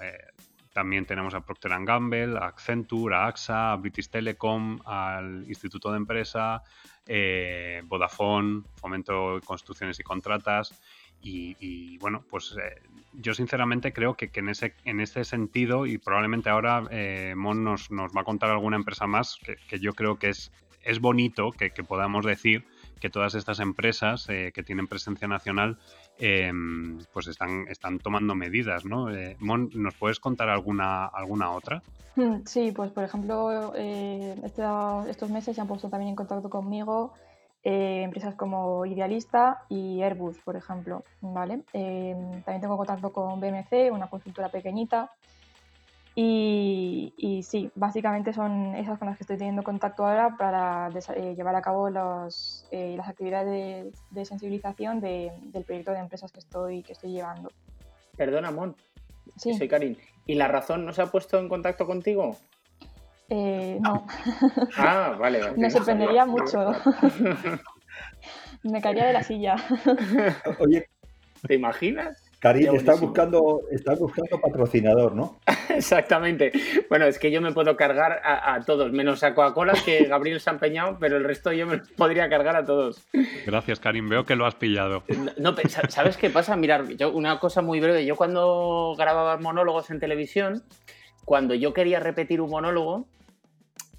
también 0.72 1.06
tenemos 1.06 1.34
a 1.34 1.40
Procter 1.40 1.72
Gamble, 1.84 2.38
a 2.38 2.46
Accenture, 2.46 3.14
a 3.14 3.26
AXA, 3.26 3.72
a 3.72 3.76
British 3.76 4.08
Telecom, 4.08 4.80
al 4.86 5.44
Instituto 5.46 5.90
de 5.90 5.98
Empresa, 5.98 6.62
eh, 7.06 7.82
Vodafone, 7.84 8.62
Fomento 8.76 9.40
Construcciones 9.44 9.98
y 10.00 10.02
Contratas. 10.02 10.80
Y, 11.24 11.98
bueno, 11.98 12.24
pues 12.28 12.56
eh, 12.60 12.82
yo 13.12 13.32
sinceramente 13.32 13.92
creo 13.92 14.14
que, 14.16 14.28
en, 14.34 14.48
ese, 14.48 14.74
en 14.84 14.98
ese 14.98 15.22
sentido, 15.22 15.86
y 15.86 15.98
probablemente 15.98 16.50
ahora 16.50 16.82
eh, 16.90 17.34
Mon 17.36 17.62
nos, 17.62 17.88
va 17.90 18.22
a 18.22 18.24
contar 18.24 18.50
alguna 18.50 18.76
empresa 18.76 19.06
más, 19.06 19.38
que, 19.68 19.78
yo 19.78 19.92
creo 19.92 20.18
que 20.18 20.30
es, 20.30 20.50
es 20.82 20.98
bonito 20.98 21.52
que, 21.52 21.70
podamos 21.84 22.24
decir 22.24 22.64
que 23.00 23.08
todas 23.08 23.36
estas 23.36 23.60
empresas 23.60 24.26
que 24.26 24.62
tienen 24.64 24.88
presencia 24.88 25.28
nacional 25.28 25.78
em, 26.18 26.98
pues 27.12 27.26
están, 27.28 27.66
están 27.68 27.98
tomando 27.98 28.34
medidas, 28.34 28.84
¿no? 28.84 29.08
Mon, 29.38 29.70
¿nos 29.74 29.94
puedes 29.94 30.20
contar 30.20 30.48
alguna, 30.48 31.06
alguna 31.06 31.50
otra? 31.50 31.82
Hmm, 32.16 32.44
sí, 32.44 32.72
pues 32.72 32.90
por 32.90 33.04
ejemplo, 33.04 33.72
eh, 33.74 34.36
este, 34.44 34.62
estos 35.08 35.30
meses 35.30 35.54
se 35.54 35.60
han 35.60 35.68
puesto 35.68 35.88
también 35.88 36.10
en 36.10 36.16
contacto 36.16 36.50
conmigo 36.50 37.14
eh, 37.64 38.02
empresas 38.02 38.34
como 38.34 38.84
Idealista 38.86 39.62
y 39.68 40.02
Airbus, 40.02 40.38
por 40.38 40.56
ejemplo. 40.56 41.04
¿vale? 41.20 41.62
Eh, 41.72 42.14
también 42.44 42.60
tengo 42.60 42.76
contacto 42.76 43.12
con 43.12 43.40
BMC, 43.40 43.92
una 43.92 44.10
consultora 44.10 44.48
pequeñita. 44.48 45.10
Y, 46.14 47.40
sí, 47.42 47.70
básicamente 47.74 48.32
son 48.32 48.74
esas 48.76 48.98
con 48.98 49.08
las 49.08 49.16
que 49.16 49.24
estoy 49.24 49.38
teniendo 49.38 49.62
contacto 49.62 50.06
ahora 50.06 50.36
para 50.36 50.90
llevar 50.90 51.56
a 51.56 51.62
cabo 51.62 51.88
las 51.88 52.66
actividades 53.06 53.94
de, 54.10 54.24
sensibilización 54.24 55.00
del 55.00 55.64
proyecto 55.64 55.92
de 55.92 55.98
empresas 55.98 56.30
que 56.32 56.40
estoy, 56.40 56.82
que 56.82 56.92
estoy 56.92 57.12
llevando. 57.12 57.50
Perdona, 58.16 58.50
Mon. 58.50 58.76
Sí. 59.36 59.54
Soy 59.54 59.68
Karin. 59.68 59.96
¿Y 60.26 60.34
la 60.34 60.48
razón 60.48 60.84
no 60.84 60.92
se 60.92 61.02
ha 61.02 61.06
puesto 61.06 61.38
en 61.38 61.48
contacto 61.48 61.86
contigo? 61.86 62.36
Eh, 63.28 63.78
no. 63.80 64.06
Ah, 64.76 65.16
vale. 65.18 65.40
Me 65.56 65.70
sorprendería 65.70 66.26
mucho. 66.26 66.72
Me 68.62 68.80
caería 68.80 69.06
de 69.06 69.12
la 69.12 69.22
silla. 69.22 69.56
Oye, 70.60 70.86
¿te 71.46 71.54
imaginas? 71.54 72.22
Karin, 72.40 72.74
está 72.74 72.94
buscando, 72.94 73.62
está 73.70 73.94
buscando 73.94 74.40
patrocinador, 74.40 75.14
¿no? 75.14 75.38
Exactamente. 75.68 76.52
Bueno, 76.88 77.06
es 77.06 77.18
que 77.18 77.30
yo 77.30 77.40
me 77.40 77.52
puedo 77.52 77.76
cargar 77.76 78.20
a, 78.24 78.60
todos, 78.64 78.92
menos 78.92 79.22
a 79.22 79.34
Coca-Cola, 79.34 79.74
que 79.84 80.04
Gabriel 80.04 80.40
se 80.40 80.50
ha 80.50 80.52
empeñado, 80.52 80.98
pero 80.98 81.16
el 81.16 81.24
resto 81.24 81.52
yo 81.52 81.66
me 81.66 81.78
podría 81.78 82.28
cargar 82.28 82.56
a 82.56 82.64
todos. 82.64 83.06
Gracias, 83.46 83.80
Karim. 83.80 84.08
Veo 84.08 84.24
que 84.24 84.36
lo 84.36 84.46
has 84.46 84.54
pillado. 84.54 85.04
No, 85.38 85.54
¿sabes 85.88 86.16
qué 86.16 86.30
pasa? 86.30 86.56
Mirar, 86.56 86.86
yo 86.96 87.12
una 87.12 87.38
cosa 87.38 87.62
muy 87.62 87.80
breve. 87.80 88.04
Yo 88.04 88.16
cuando 88.16 88.94
grababa 88.96 89.38
monólogos 89.38 89.90
en 89.90 90.00
televisión, 90.00 90.62
cuando 91.24 91.54
yo 91.54 91.72
quería 91.72 92.00
repetir 92.00 92.40
un 92.40 92.50
monólogo, 92.50 93.06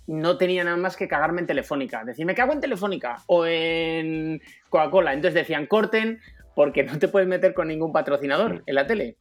no 0.08 0.38
tenía 0.38 0.64
nada 0.64 0.78
más 0.78 0.98
que 0.98 1.08
cagarme 1.08 1.42
en 1.42 1.48
Telefónica. 1.48 2.04
Decirme, 2.04 2.36
¿qué 2.36 2.42
hago 2.42 2.54
en 2.54 2.62
Telefónica? 2.62 3.18
O 3.28 3.46
en 3.46 4.42
Coca-Cola. 4.70 5.14
Entonces 5.14 5.34
decían, 5.34 5.66
corten 5.66 6.20
porque 6.56 6.84
no 6.84 7.00
te 7.00 7.08
puedes 7.08 7.28
meter 7.28 7.54
con 7.54 7.68
ningún 7.68 7.92
patrocinador 7.92 8.64
en 8.66 8.76
la 8.76 8.86
tele. 8.86 9.18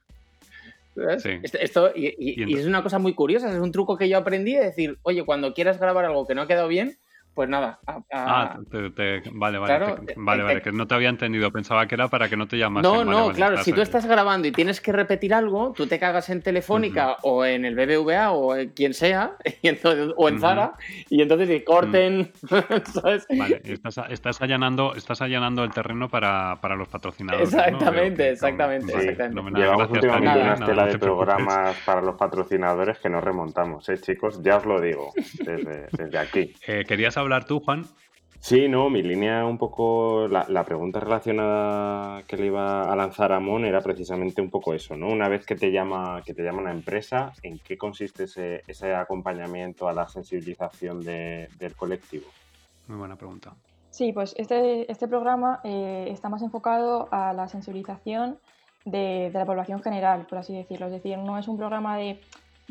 Sí. 1.18 1.30
Esto, 1.42 1.58
esto- 1.58 1.92
y, 1.94 2.14
y- 2.18 2.58
es 2.58 2.66
una 2.66 2.82
cosa 2.82 2.98
muy 2.98 3.14
curiosa, 3.14 3.50
es 3.50 3.58
un 3.58 3.72
truco 3.72 3.96
que 3.96 4.08
yo 4.08 4.18
aprendí, 4.18 4.54
es 4.54 4.64
decir, 4.64 4.98
oye, 5.02 5.24
cuando 5.24 5.54
quieras 5.54 5.78
grabar 5.78 6.04
algo 6.04 6.26
que 6.26 6.34
no 6.34 6.42
ha 6.42 6.46
quedado 6.46 6.68
bien, 6.68 6.98
pues 7.34 7.48
nada. 7.48 7.78
a- 7.86 7.94
a- 7.96 8.02
Ah, 8.12 8.58
te- 8.70 8.90
te- 8.90 9.22
vale, 9.32 9.58
vale, 9.58 9.76
Claro, 9.76 9.94
te- 9.96 10.06
te- 10.06 10.14
vale, 10.16 10.42
vale, 10.42 10.54
te- 10.56 10.62
que 10.62 10.72
no 10.72 10.86
te 10.86 10.94
había 10.94 11.08
entendido. 11.08 11.50
Pensaba 11.50 11.86
que 11.86 11.94
era 11.94 12.08
para 12.08 12.28
que 12.28 12.36
no 12.36 12.46
te 12.46 12.56
llamasen. 12.58 12.90
No, 12.90 12.98
Vale, 12.98 13.10
no, 13.10 13.22
vale, 13.26 13.34
claro, 13.34 13.56
si 13.58 13.72
tú 13.72 13.80
estás 13.80 14.06
grabando 14.06 14.48
y 14.48 14.52
tienes 14.52 14.80
que 14.80 14.92
repetir 14.92 15.32
algo, 15.34 15.72
tú 15.76 15.86
te 15.86 15.98
cagas 15.98 16.28
en 16.30 16.42
Telefónica 16.42 17.16
o 17.22 17.44
en 17.44 17.64
el 17.64 17.74
BBVA 17.74 18.32
o 18.32 18.54
en 18.56 18.70
quien 18.70 18.94
sea, 18.94 19.32
y 19.62 19.68
entonces- 19.68 20.12
o 20.16 20.28
en. 20.28 20.40
Zara, 20.40 20.72
y 21.08 21.22
entonces 21.22 21.48
y 21.50 21.60
corten, 21.64 22.32
¿sabes? 22.84 23.26
Vale, 23.36 23.60
estás, 23.64 23.98
estás 24.10 24.42
allanando, 24.42 24.94
estás 24.94 25.20
allanando 25.22 25.62
el 25.64 25.70
terreno 25.72 26.08
para, 26.08 26.58
para 26.60 26.76
los 26.76 26.88
patrocinadores. 26.88 27.52
¿no? 27.52 27.58
Exactamente, 27.60 28.22
que- 28.24 28.30
exactamente, 28.30 28.92
vale, 28.92 29.10
exactamente. 29.12 29.60
Llevamos 29.60 29.88
Gracias, 29.88 29.96
últimamente 30.04 30.40
una 30.40 30.44
Nada, 30.50 30.54
estela 30.54 30.86
no 30.86 30.92
de 30.92 30.98
programas 30.98 31.76
para 31.84 32.00
los 32.02 32.16
patrocinadores 32.16 32.98
que 32.98 33.08
no 33.08 33.20
remontamos, 33.20 33.88
¿eh, 33.88 33.98
chicos? 33.98 34.42
Ya 34.42 34.56
os 34.56 34.66
lo 34.66 34.80
digo, 34.80 35.12
desde, 35.44 35.86
desde 35.92 36.18
aquí. 36.18 36.54
Eh, 36.66 36.84
¿Querías 36.86 37.16
hablar 37.22 37.44
tú, 37.44 37.60
Juan? 37.60 37.84
Sí, 38.40 38.68
no, 38.68 38.90
mi 38.90 39.02
línea 39.02 39.44
un 39.46 39.56
poco, 39.56 40.26
la, 40.28 40.44
la 40.48 40.64
pregunta 40.64 40.98
relacionada 40.98 42.22
que 42.26 42.36
le 42.36 42.46
iba 42.46 42.92
a 42.92 42.96
lanzar 42.96 43.32
a 43.32 43.38
Mon 43.38 43.64
era 43.64 43.80
precisamente 43.80 44.42
un 44.42 44.50
poco 44.50 44.74
eso, 44.74 44.96
¿no? 44.96 45.08
Una 45.08 45.28
vez 45.28 45.46
que 45.46 45.54
te 45.54 45.70
llama, 45.70 46.22
que 46.26 46.34
te 46.34 46.42
llama 46.42 46.60
una 46.62 46.72
empresa, 46.72 47.32
¿en 47.42 47.58
qué 47.60 47.78
consiste 47.78 48.24
ese, 48.24 48.62
ese 48.66 48.94
acompañamiento 48.94 49.88
a 49.88 49.92
la 49.92 50.08
sensibilización 50.08 51.00
de- 51.02 51.48
del 51.56 51.76
colectivo? 51.76 52.26
Muy 52.88 52.98
buena 52.98 53.14
pregunta. 53.14 53.54
Sí, 53.90 54.12
pues 54.12 54.34
este, 54.36 54.90
este 54.90 55.06
programa 55.06 55.60
eh, 55.62 56.08
está 56.10 56.28
más 56.28 56.42
enfocado 56.42 57.08
a 57.12 57.32
la 57.32 57.46
sensibilización 57.46 58.38
de, 58.84 59.30
de 59.32 59.38
la 59.38 59.46
población 59.46 59.82
general, 59.82 60.26
por 60.26 60.38
así 60.38 60.52
decirlo. 60.56 60.86
Es 60.86 60.92
decir, 60.92 61.16
no 61.18 61.38
es 61.38 61.46
un 61.46 61.58
programa 61.58 61.96
de 61.96 62.20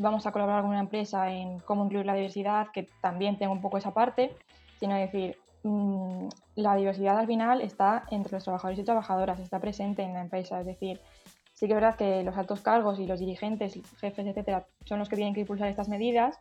vamos 0.02 0.26
a 0.26 0.32
colaborar 0.32 0.62
con 0.62 0.70
una 0.70 0.80
empresa 0.80 1.30
en 1.30 1.60
cómo 1.60 1.84
incluir 1.84 2.06
la 2.06 2.14
diversidad, 2.14 2.68
que 2.72 2.88
también 3.00 3.38
tengo 3.38 3.52
un 3.52 3.60
poco 3.60 3.78
esa 3.78 3.94
parte, 3.94 4.34
sino 4.78 4.94
decir, 4.96 5.38
mm, 5.62 6.28
la 6.56 6.76
diversidad 6.76 7.18
al 7.18 7.26
final 7.26 7.60
está 7.60 8.04
entre 8.10 8.32
los 8.32 8.44
trabajadores 8.44 8.78
y 8.80 8.84
trabajadoras, 8.84 9.38
está 9.40 9.58
presente 9.60 10.02
en 10.02 10.14
la 10.14 10.20
empresa. 10.20 10.60
Es 10.60 10.66
decir, 10.66 11.00
sí 11.54 11.66
que 11.66 11.72
es 11.72 11.80
verdad 11.80 11.96
que 11.96 12.22
los 12.22 12.36
altos 12.36 12.60
cargos 12.60 12.98
y 12.98 13.06
los 13.06 13.20
dirigentes, 13.20 13.78
jefes, 14.00 14.26
etcétera, 14.26 14.66
son 14.84 14.98
los 14.98 15.08
que 15.08 15.16
tienen 15.16 15.34
que 15.34 15.40
impulsar 15.40 15.68
estas 15.68 15.88
medidas, 15.88 16.38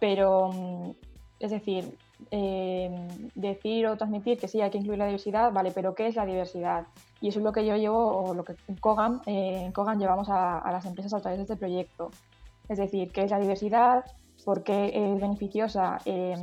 pero 0.00 0.50
mm, 0.52 0.90
es 1.38 1.50
decir, 1.50 1.96
eh, 2.30 2.90
decir 3.34 3.86
o 3.86 3.96
transmitir 3.96 4.38
que 4.38 4.48
sí 4.48 4.60
hay 4.60 4.70
que 4.70 4.78
incluir 4.78 4.98
la 4.98 5.06
diversidad, 5.06 5.52
vale, 5.52 5.72
pero 5.72 5.94
¿qué 5.94 6.06
es 6.06 6.16
la 6.16 6.24
diversidad? 6.24 6.86
Y 7.20 7.28
eso 7.28 7.40
es 7.40 7.44
lo 7.44 7.52
que 7.52 7.66
yo 7.66 7.76
llevo, 7.76 7.98
o 7.98 8.34
lo 8.34 8.44
que 8.44 8.54
en 8.68 8.76
Kogan, 8.76 9.20
eh, 9.26 9.62
en 9.64 9.72
Kogan 9.72 9.98
llevamos 9.98 10.28
a, 10.28 10.58
a 10.58 10.72
las 10.72 10.86
empresas 10.86 11.14
a 11.14 11.20
través 11.20 11.38
de 11.38 11.42
este 11.42 11.56
proyecto. 11.56 12.10
Es 12.68 12.78
decir, 12.78 13.10
¿qué 13.12 13.24
es 13.24 13.30
la 13.30 13.40
diversidad? 13.40 14.04
¿Por 14.44 14.62
qué 14.62 14.90
es 14.94 15.20
beneficiosa 15.20 16.00
eh, 16.04 16.34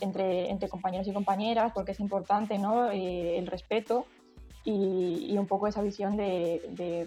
entre, 0.00 0.68
compañeros 0.68 1.08
y 1.08 1.12
compañeras? 1.12 1.72
¿Por 1.72 1.84
qué 1.84 1.92
es 1.92 2.00
importante 2.00 2.58
¿no? 2.58 2.90
Eh, 2.90 3.38
el 3.38 3.46
respeto? 3.46 4.06
Y, 4.64 5.36
un 5.36 5.46
poco 5.46 5.66
esa 5.66 5.82
visión 5.82 6.16
de, 6.16 6.62
de- 6.70 7.06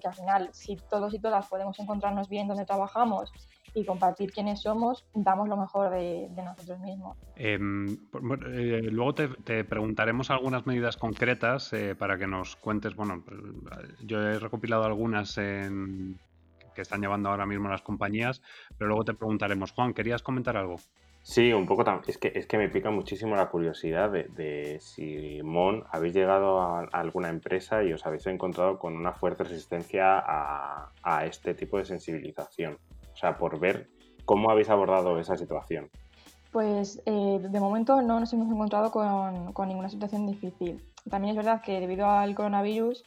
que 0.00 0.06
al 0.08 0.14
final, 0.14 0.48
si 0.52 0.76
todos 0.88 1.12
y 1.12 1.18
todas 1.18 1.48
podemos 1.48 1.78
encontrarnos 1.80 2.28
bien 2.28 2.46
donde 2.46 2.64
trabajamos 2.64 3.32
y 3.74 3.84
compartir 3.84 4.30
quiénes 4.32 4.60
somos, 4.62 5.04
damos 5.14 5.48
lo 5.48 5.56
mejor 5.56 5.90
de, 5.90 6.28
nosotros 6.36 6.78
mismos. 6.80 7.16
Em, 7.36 7.88
eh, 7.88 8.82
luego 8.90 9.14
te, 9.14 9.28
te 9.28 9.64
preguntaremos 9.64 10.30
algunas 10.30 10.66
medidas 10.66 10.96
concretas 10.96 11.72
eh, 11.72 11.94
para 11.96 12.18
que 12.18 12.26
nos 12.26 12.56
cuentes. 12.56 12.94
Bueno, 12.94 13.24
yo 14.04 14.20
he 14.20 14.38
recopilado 14.38 14.84
algunas 14.84 15.36
en- 15.38 16.18
que 16.72 16.82
están 16.82 17.00
llevando 17.00 17.28
ahora 17.30 17.46
mismo 17.46 17.68
las 17.68 17.82
compañías, 17.82 18.42
pero 18.78 18.88
luego 18.88 19.04
te 19.04 19.14
preguntaremos. 19.14 19.72
Juan, 19.72 19.94
¿querías 19.94 20.22
comentar 20.22 20.56
algo? 20.56 20.76
Sí, 21.24 21.52
un 21.52 21.66
poco 21.66 21.84
tam- 21.84 22.02
es 22.08 22.18
que 22.18 22.32
es 22.34 22.46
que 22.48 22.58
me 22.58 22.68
pica 22.68 22.90
muchísimo 22.90 23.36
la 23.36 23.48
curiosidad 23.48 24.10
de, 24.10 24.24
de 24.24 24.80
si 24.80 25.40
Mon 25.44 25.84
habéis 25.92 26.14
llegado 26.14 26.60
a, 26.60 26.80
a 26.80 27.00
alguna 27.00 27.28
empresa 27.28 27.84
y 27.84 27.92
os 27.92 28.04
habéis 28.04 28.26
encontrado 28.26 28.78
con 28.78 28.96
una 28.96 29.12
fuerte 29.12 29.44
resistencia 29.44 30.18
a, 30.18 30.90
a 31.04 31.24
este 31.26 31.54
tipo 31.54 31.78
de 31.78 31.84
sensibilización. 31.84 32.76
O 33.12 33.16
sea, 33.16 33.38
por 33.38 33.60
ver 33.60 33.88
cómo 34.24 34.50
habéis 34.50 34.68
abordado 34.68 35.18
esa 35.20 35.36
situación. 35.36 35.90
Pues 36.50 37.00
eh, 37.06 37.38
de 37.40 37.60
momento 37.60 38.02
no 38.02 38.18
nos 38.20 38.32
hemos 38.32 38.50
encontrado 38.52 38.90
con, 38.90 39.52
con 39.52 39.68
ninguna 39.68 39.88
situación 39.88 40.26
difícil. 40.26 40.82
También 41.08 41.30
es 41.30 41.36
verdad 41.36 41.62
que 41.62 41.80
debido 41.80 42.06
al 42.10 42.34
coronavirus, 42.34 43.04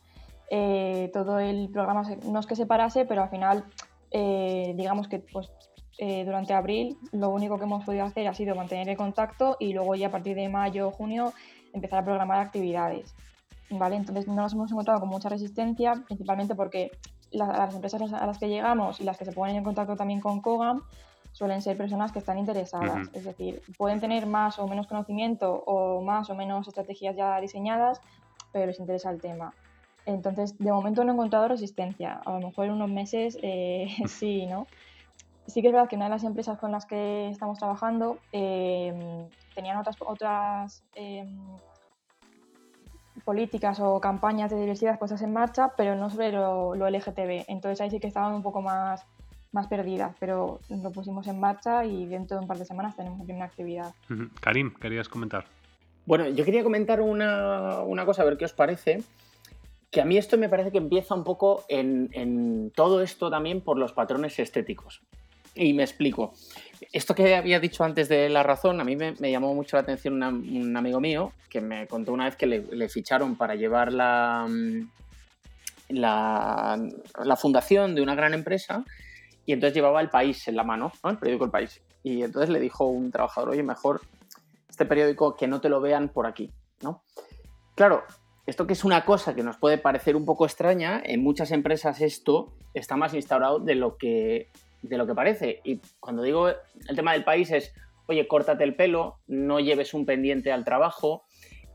eh, 0.50 1.10
todo 1.14 1.40
el 1.40 1.70
programa 1.72 2.04
se- 2.06 2.18
no 2.18 2.40
es 2.40 2.46
que 2.46 2.56
se 2.56 2.66
parase, 2.66 3.06
pero 3.06 3.24
al 3.24 3.30
final, 3.30 3.66
eh, 4.12 4.74
digamos 4.76 5.08
que 5.08 5.20
pues, 5.20 5.50
eh, 5.98 6.26
durante 6.26 6.54
abril 6.54 6.98
lo 7.14 7.30
único 7.30 7.58
que 7.58 7.64
hemos 7.66 7.86
podido 7.86 8.04
hacer 8.06 8.28
ha 8.28 8.34
sido 8.34 8.56
mantener 8.56 8.90
el 8.90 8.98
contacto 8.98 9.56
y 9.60 9.74
luego 9.74 9.96
ya 9.96 10.08
a 10.08 10.12
partir 10.12 10.36
de 10.36 10.50
mayo 10.50 10.90
o 10.90 10.92
junio 10.92 11.34
empezar 11.74 12.00
a 12.00 12.04
programar 12.06 12.40
actividades. 12.40 13.16
¿vale? 13.70 13.96
Entonces 13.96 14.28
no 14.28 14.36
nos 14.36 14.54
hemos 14.54 14.72
encontrado 14.72 15.00
con 15.00 15.10
mucha 15.10 15.28
resistencia, 15.30 15.94
principalmente 16.06 16.54
porque 16.54 16.92
la- 17.32 17.48
las 17.48 17.74
empresas 17.74 18.14
a 18.14 18.28
las 18.28 18.38
que 18.38 18.48
llegamos 18.48 19.02
y 19.02 19.04
las 19.04 19.18
que 19.18 19.26
se 19.26 19.32
ponen 19.32 19.56
en 19.56 19.64
contacto 19.64 19.96
también 19.96 20.22
con 20.22 20.42
Kogam 20.42 20.84
suelen 21.32 21.62
ser 21.62 21.76
personas 21.76 22.12
que 22.12 22.20
están 22.20 22.38
interesadas. 22.38 23.08
Ujú. 23.08 23.18
Es 23.18 23.26
decir, 23.26 23.64
pueden 23.78 24.00
tener 24.00 24.28
más 24.28 24.60
o 24.60 24.68
menos 24.68 24.86
conocimiento 24.88 25.64
o 25.66 26.02
más 26.02 26.30
o 26.30 26.36
menos 26.36 26.68
estrategias 26.68 27.16
ya 27.16 27.42
diseñadas, 27.42 28.00
pero 28.54 28.68
les 28.68 28.80
interesa 28.80 29.10
el 29.10 29.20
tema. 29.20 29.54
Entonces, 30.06 30.58
de 30.58 30.72
momento 30.72 31.04
no 31.04 31.12
he 31.12 31.13
encontrado 31.13 31.48
resistencia. 31.48 32.22
A 32.26 32.32
lo 32.34 32.48
mejor 32.48 32.65
en 32.65 32.74
unos 32.74 32.89
meses 32.89 33.38
eh, 33.41 33.88
sí, 34.08 34.46
¿no? 34.46 34.68
Sí 35.48 35.62
que 35.62 35.68
es 35.68 35.74
verdad 35.74 35.88
que 35.88 35.96
una 35.96 36.06
de 36.06 36.12
las 36.12 36.24
empresas 36.24 36.58
con 36.58 36.72
las 36.72 36.86
que 36.86 37.30
estamos 37.30 37.60
trabajando 37.60 38.18
eh, 38.32 39.28
tenían 39.54 39.78
otras, 39.78 39.96
otras 40.00 40.84
eh, 40.96 41.28
políticas 43.24 43.80
o 43.80 44.00
campañas 44.00 44.50
de 44.50 44.60
diversidad 44.60 44.98
puestas 44.98 45.22
en 45.22 45.34
marcha, 45.34 45.72
pero 45.78 45.96
no 45.96 46.10
sobre 46.10 46.32
lo, 46.32 46.76
lo 46.76 46.89
LGTB. 46.89 47.46
Entonces 47.48 47.80
ahí 47.82 47.91
sí 47.91 48.00
que 48.00 48.08
estaban 48.08 48.34
un 48.34 48.41
poco 48.41 48.62
más, 48.62 49.06
más 49.52 49.68
perdidas, 49.68 50.15
pero 50.20 50.60
lo 50.70 50.91
pusimos 50.91 51.28
en 51.28 51.39
marcha 51.39 51.86
y 51.86 52.06
dentro 52.08 52.38
de 52.38 52.41
un 52.41 52.48
par 52.48 52.58
de 52.58 52.65
semanas 52.65 52.96
tenemos 52.96 53.20
la 53.20 53.26
primera 53.26 53.46
actividad. 53.46 53.94
Karim, 54.41 54.74
¿querías 54.74 55.10
comentar? 55.10 55.46
Bueno, 56.06 56.28
yo 56.28 56.46
quería 56.46 56.63
comentar 56.63 57.02
una, 57.02 57.82
una 57.82 58.06
cosa, 58.06 58.22
a 58.22 58.26
ver 58.26 58.38
qué 58.38 58.46
os 58.46 58.54
parece. 58.54 59.04
Que 59.91 60.02
a 60.02 60.06
mí 60.06 60.17
esto 60.17 60.38
me 60.38 60.50
parece 60.50 60.71
que 60.71 60.78
empieza 60.78 61.15
un 61.15 61.24
poco 61.24 61.65
en, 61.69 62.71
todo 62.76 63.02
esto 63.02 63.30
también 63.30 63.62
por 63.62 63.78
los 63.78 63.93
patrones 63.93 64.38
estéticos. 64.39 65.02
Y 65.54 65.74
me 65.74 65.84
explico. 65.84 66.34
Esto 66.91 67.15
que 67.15 67.36
había 67.36 67.60
dicho 67.60 67.84
antes 67.84 68.10
de 68.10 68.28
la 68.28 68.43
razón, 68.43 68.82
a 68.82 68.84
mí 68.84 68.95
me, 68.98 69.13
llamó 69.32 69.54
mucho 69.54 69.78
la 69.78 69.84
atención 69.84 70.21
un 70.21 70.76
amigo 70.76 71.00
mío 71.00 71.32
que 71.50 71.62
me 71.62 71.88
contó 71.88 72.12
una 72.12 72.26
vez 72.26 72.36
que 72.36 72.45
le, 72.45 72.89
ficharon 72.89 73.38
para 73.38 73.56
llevar 73.56 73.93
la, 73.93 74.45
mm, 74.50 74.89
la, 75.89 76.78
la 77.24 77.36
fundación 77.38 77.95
de 77.95 78.02
una 78.02 78.15
gran 78.15 78.34
empresa 78.34 78.84
y 79.45 79.54
entonces 79.54 79.76
llevaba 79.76 80.02
el 80.02 80.10
país 80.10 80.48
en 80.48 80.56
la 80.56 80.63
mano, 80.63 80.91
¿no? 81.04 81.10
el 81.10 81.17
periódico 81.17 81.45
El 81.45 81.52
País. 81.52 81.82
Y 82.04 82.24
entonces 82.24 82.50
le 82.50 82.60
dijo 82.60 82.86
un 82.86 83.12
trabajador, 83.12 83.50
oye, 83.50 83.63
mejor 83.63 84.02
este 84.69 84.86
periódico 84.86 85.36
que 85.36 85.48
no 85.48 85.62
te 85.62 85.69
lo 85.69 85.80
vean 85.80 86.10
por 86.10 86.28
aquí, 86.28 86.52
¿no? 86.82 87.04
Claro, 87.76 88.04
esto 88.46 88.68
que 88.68 88.74
es 88.74 88.84
una 88.84 89.06
cosa 89.06 89.36
que 89.36 89.44
nos 89.44 89.58
puede 89.58 89.78
parecer 89.78 90.16
un 90.16 90.26
poco 90.26 90.46
extraña, 90.46 91.02
en 91.04 91.24
muchas 91.24 91.52
empresas 91.52 92.02
esto 92.02 92.54
está 92.74 92.96
más 92.96 93.14
instaurado 93.14 93.60
de 93.60 93.76
lo 93.76 93.98
que, 93.98 94.50
de 94.82 94.98
lo 94.98 95.08
que 95.08 95.16
parece. 95.16 95.62
Y 95.64 95.80
cuando 96.00 96.22
digo 96.22 96.50
el 96.50 96.96
tema 96.96 97.14
del 97.14 97.24
país 97.24 97.52
es, 97.52 97.74
oye, 98.08 98.28
córtate 98.28 98.64
el 98.64 98.76
pelo, 98.76 99.18
no 99.28 99.60
lleves 99.60 99.94
un 99.94 100.06
pendiente 100.06 100.52
al 100.52 100.64
trabajo, 100.64 101.24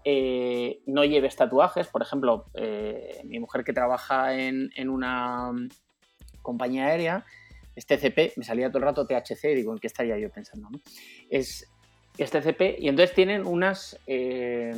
eh, 0.04 0.80
no 0.86 1.04
lleves 1.04 1.36
tatuajes. 1.36 1.88
Por 1.88 2.02
ejemplo, 2.02 2.46
eh, 2.54 3.20
mi 3.24 3.40
mujer 3.40 3.64
que 3.64 3.72
trabaja 3.72 4.38
en, 4.38 4.70
en 4.76 4.88
una 4.88 5.52
compañía 6.42 6.86
aérea, 6.86 7.24
es 7.76 7.86
TCP, 7.86 8.36
me 8.36 8.44
salía 8.44 8.68
todo 8.68 8.78
el 8.78 8.84
rato 8.84 9.06
THC 9.06 9.54
digo, 9.54 9.72
¿en 9.72 9.78
qué 9.78 9.86
estaría 9.86 10.18
yo 10.18 10.30
pensando? 10.30 10.68
no? 10.70 10.80
Es, 11.28 11.70
es 12.18 12.30
TCP 12.30 12.78
y 12.78 12.88
entonces 12.88 13.14
tienen 13.14 13.46
unas, 13.46 13.98
eh, 14.06 14.72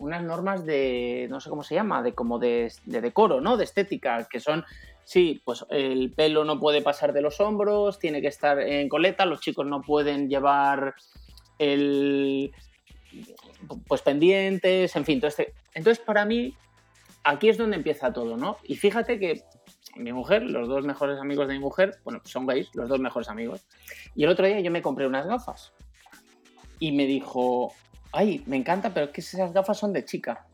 unas 0.00 0.22
normas 0.22 0.64
de, 0.64 1.26
no 1.30 1.40
sé 1.40 1.50
cómo 1.50 1.62
se 1.62 1.74
llama, 1.74 2.02
de 2.02 2.14
como 2.14 2.38
de, 2.38 2.72
de 2.86 3.00
decoro, 3.00 3.40
¿no? 3.40 3.56
De 3.58 3.64
estética, 3.64 4.26
que 4.28 4.40
son, 4.40 4.64
sí, 5.04 5.42
pues 5.44 5.66
el 5.68 6.10
pelo 6.10 6.44
no 6.44 6.58
puede 6.58 6.80
pasar 6.80 7.12
de 7.12 7.20
los 7.20 7.38
hombros, 7.38 7.98
tiene 7.98 8.22
que 8.22 8.28
estar 8.28 8.58
en 8.58 8.88
coleta, 8.88 9.26
los 9.26 9.40
chicos 9.40 9.66
no 9.66 9.82
pueden 9.82 10.28
llevar 10.30 10.94
el, 11.58 12.50
pues 13.86 14.00
pendientes, 14.00 14.96
en 14.96 15.04
fin, 15.04 15.20
todo 15.20 15.28
este. 15.28 15.52
Entonces, 15.74 16.02
para 16.02 16.24
mí, 16.24 16.54
aquí 17.22 17.50
es 17.50 17.58
donde 17.58 17.76
empieza 17.76 18.10
todo, 18.10 18.38
¿no? 18.38 18.56
Y 18.64 18.76
fíjate 18.76 19.18
que 19.18 19.44
mi 19.96 20.14
mujer, 20.14 20.44
los 20.44 20.66
dos 20.66 20.82
mejores 20.86 21.18
amigos 21.20 21.46
de 21.46 21.54
mi 21.54 21.60
mujer, 21.60 21.98
bueno, 22.04 22.22
son 22.24 22.46
gays, 22.46 22.74
los 22.74 22.88
dos 22.88 23.00
mejores 23.00 23.28
amigos. 23.28 23.66
Y 24.14 24.24
el 24.24 24.30
otro 24.30 24.46
día 24.46 24.60
yo 24.60 24.70
me 24.70 24.80
compré 24.80 25.06
unas 25.06 25.26
gafas. 25.26 25.74
Y 26.78 26.92
me 26.92 27.04
dijo, 27.04 27.74
ay, 28.12 28.42
me 28.46 28.56
encanta, 28.56 28.92
pero 28.92 29.06
es 29.06 29.12
que 29.12 29.20
esas 29.20 29.52
gafas 29.52 29.78
son 29.78 29.92
de 29.92 30.04
chica. 30.04 30.46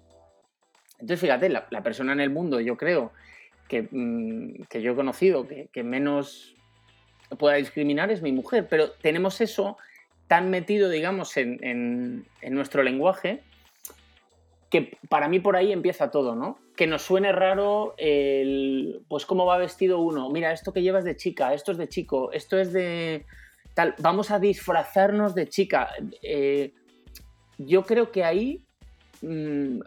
Entonces, 0.98 1.20
fíjate, 1.20 1.48
la, 1.48 1.82
persona 1.82 2.12
en 2.12 2.20
el 2.20 2.30
mundo, 2.30 2.60
yo 2.60 2.76
creo, 2.76 3.12
que, 3.68 3.88
mm, 3.90 4.62
yo 4.80 4.92
he 4.92 4.94
conocido, 4.94 5.46
que, 5.46 5.82
menos 5.82 6.54
pueda 7.38 7.56
discriminar 7.56 8.10
es 8.10 8.22
mi 8.22 8.32
mujer, 8.32 8.66
pero 8.70 8.92
tenemos 8.92 9.40
eso 9.40 9.76
tan 10.28 10.48
metido, 10.50 10.88
digamos, 10.88 11.36
en, 11.36 12.26
nuestro 12.50 12.82
lenguaje, 12.82 13.42
que 14.70 14.96
para 15.08 15.28
mí 15.28 15.38
por 15.38 15.56
ahí 15.56 15.72
empieza 15.72 16.10
todo, 16.10 16.34
¿no? 16.34 16.58
Que 16.76 16.86
nos 16.86 17.02
suene 17.02 17.32
raro 17.32 17.94
el, 17.98 19.02
pues 19.08 19.26
cómo 19.26 19.46
va 19.46 19.58
vestido 19.58 20.00
uno. 20.00 20.28
Mira, 20.30 20.52
esto 20.52 20.72
que 20.72 20.82
llevas 20.82 21.04
de 21.04 21.16
chica, 21.16 21.54
esto 21.54 21.72
es 21.72 21.78
de 21.78 21.88
chico, 21.88 22.32
esto 22.32 22.58
es 22.58 22.72
de 22.72 23.26
tal. 23.74 23.94
Vamos 23.98 24.30
a 24.30 24.38
disfrazarnos 24.38 25.34
de 25.34 25.48
chica. 25.48 25.90
Eh, 26.22 26.72
yo 27.58 27.84
creo 27.84 28.10
que 28.10 28.24
ahí 28.24 28.66
Mm, 29.22 29.80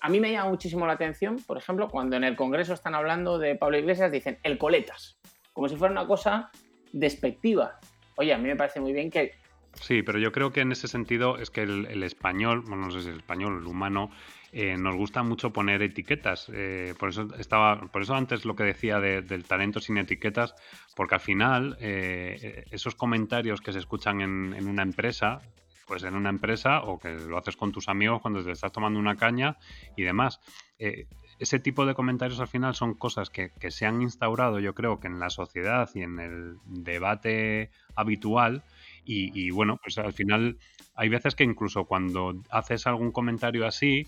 a 0.00 0.08
mí 0.08 0.20
me 0.20 0.32
llama 0.32 0.50
muchísimo 0.50 0.86
la 0.86 0.94
atención, 0.94 1.38
por 1.46 1.56
ejemplo, 1.56 1.88
cuando 1.88 2.16
en 2.16 2.24
el 2.24 2.36
Congreso 2.36 2.74
están 2.74 2.94
hablando 2.94 3.38
de 3.38 3.54
Pablo 3.54 3.78
Iglesias, 3.78 4.10
dicen 4.10 4.38
el 4.42 4.58
coletas, 4.58 5.18
como 5.52 5.68
si 5.68 5.76
fuera 5.76 5.92
una 5.92 6.06
cosa 6.06 6.50
despectiva. 6.92 7.78
Oye, 8.16 8.34
a 8.34 8.38
mí 8.38 8.48
me 8.48 8.56
parece 8.56 8.80
muy 8.80 8.92
bien 8.92 9.10
que... 9.10 9.32
Sí, 9.74 10.02
pero 10.02 10.18
yo 10.18 10.32
creo 10.32 10.52
que 10.52 10.60
en 10.60 10.72
ese 10.72 10.86
sentido 10.86 11.38
es 11.38 11.50
que 11.50 11.62
el, 11.62 12.02
español, 12.02 12.60
bueno, 12.60 12.84
no 12.84 12.90
sé 12.90 13.00
si 13.00 13.08
el 13.08 13.16
español, 13.16 13.58
el 13.62 13.66
humano, 13.66 14.10
eh, 14.52 14.76
nos 14.76 14.96
gusta 14.96 15.22
mucho 15.22 15.50
poner 15.50 15.80
etiquetas. 15.80 16.50
Eh, 16.52 16.92
por 16.98 17.08
eso 17.08 17.28
estaba, 17.38 17.80
por 17.90 18.02
eso 18.02 18.14
antes 18.14 18.44
lo 18.44 18.54
que 18.54 18.64
decía 18.64 19.00
del 19.00 19.44
talento 19.44 19.80
sin 19.80 19.96
etiquetas, 19.96 20.54
porque 20.94 21.14
al 21.14 21.22
final 21.22 21.78
eh, 21.80 22.66
esos 22.70 22.94
comentarios 22.94 23.62
que 23.62 23.72
se 23.72 23.78
escuchan 23.78 24.20
en, 24.20 24.68
una 24.68 24.82
empresa 24.82 25.40
pues 25.86 26.02
en 26.04 26.14
una 26.14 26.30
empresa 26.30 26.82
o 26.82 26.98
que 26.98 27.14
lo 27.14 27.38
haces 27.38 27.56
con 27.56 27.72
tus 27.72 27.88
amigos 27.88 28.20
cuando 28.22 28.44
te 28.44 28.52
estás 28.52 28.72
tomando 28.72 28.98
una 28.98 29.16
caña 29.16 29.56
y 29.96 30.02
demás. 30.02 30.40
Eh, 30.78 31.06
ese 31.38 31.58
tipo 31.58 31.86
de 31.86 31.94
comentarios 31.94 32.38
al 32.40 32.48
final 32.48 32.74
son 32.74 32.94
cosas 32.94 33.30
que, 33.30 33.50
se 33.70 33.86
han 33.86 34.00
instaurado 34.00 34.60
yo 34.60 34.74
creo 34.74 35.00
que 35.00 35.08
en 35.08 35.18
la 35.18 35.28
sociedad 35.28 35.90
y 35.94 36.02
en 36.02 36.20
el 36.20 36.56
debate 36.66 37.70
habitual 37.96 38.62
y, 39.04 39.50
bueno, 39.50 39.80
pues 39.82 39.98
al 39.98 40.12
final 40.12 40.58
hay 40.94 41.08
veces 41.08 41.34
que 41.34 41.42
incluso 41.42 41.86
cuando 41.86 42.40
haces 42.50 42.86
algún 42.86 43.10
comentario 43.10 43.66
así, 43.66 44.06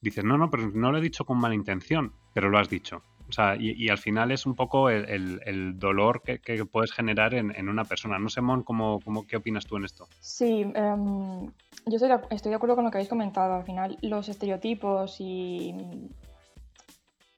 dices, 0.00 0.24
no, 0.24 0.38
no, 0.38 0.50
pero 0.50 0.70
no 0.72 0.92
lo 0.92 0.98
he 0.98 1.00
dicho 1.00 1.24
con 1.24 1.38
mala 1.38 1.56
intención, 1.56 2.12
pero 2.32 2.48
lo 2.48 2.58
has 2.58 2.70
dicho. 2.70 3.02
O 3.28 3.32
sea, 3.32 3.56
y, 3.58 3.88
al 3.88 3.98
final 3.98 4.30
es 4.30 4.46
un 4.46 4.54
poco 4.54 4.88
el, 4.88 5.78
dolor 5.78 6.22
que, 6.22 6.64
puedes 6.64 6.92
generar 6.92 7.34
en, 7.34 7.68
una 7.68 7.84
persona. 7.84 8.18
No 8.18 8.28
sé, 8.28 8.40
¿cómo, 8.64 9.00
¿qué 9.26 9.36
opinas 9.36 9.66
tú 9.66 9.76
en 9.76 9.84
esto? 9.84 10.06
Sí, 10.20 10.62
em, 10.74 11.46
yo 11.86 11.96
estoy 11.96 12.08
de, 12.08 12.54
acuerdo 12.54 12.76
con 12.76 12.84
lo 12.84 12.90
que 12.90 12.98
habéis 12.98 13.08
comentado. 13.08 13.54
Al 13.54 13.64
final, 13.64 13.98
los 14.02 14.28
estereotipos 14.28 15.16
y. 15.20 15.74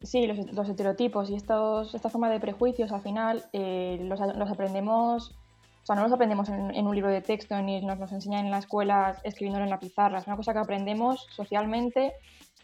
Sí, 0.01 0.27
los, 0.27 0.69
estereotipos 0.69 1.31
y 1.31 1.35
estos, 1.35 1.95
esta 1.95 2.09
forma 2.11 2.31
de 2.31 2.39
prejuicios, 2.39 2.93
al 2.93 3.01
final, 3.01 3.45
eh, 3.53 3.99
los, 4.03 4.21
aprendemos. 4.21 5.37
O 5.83 5.87
sea, 5.87 5.97
no 5.97 6.03
los 6.03 6.13
aprendemos 6.13 6.51
en, 6.51 6.87
un 6.87 6.95
libro 6.95 7.11
de 7.11 7.23
texto 7.23 7.61
ni 7.63 7.81
nos 7.81 7.99
los 7.99 8.13
enseñan 8.13 8.45
en 8.45 8.51
la 8.51 8.59
escuela 8.59 9.17
escribiéndolo 9.25 9.65
en 9.65 9.71
la 9.71 9.81
pizarra. 9.81 10.19
Es 10.19 10.27
una 10.27 10.37
cosa 10.37 10.53
que 10.53 10.59
aprendemos 10.59 11.27
socialmente 11.31 12.13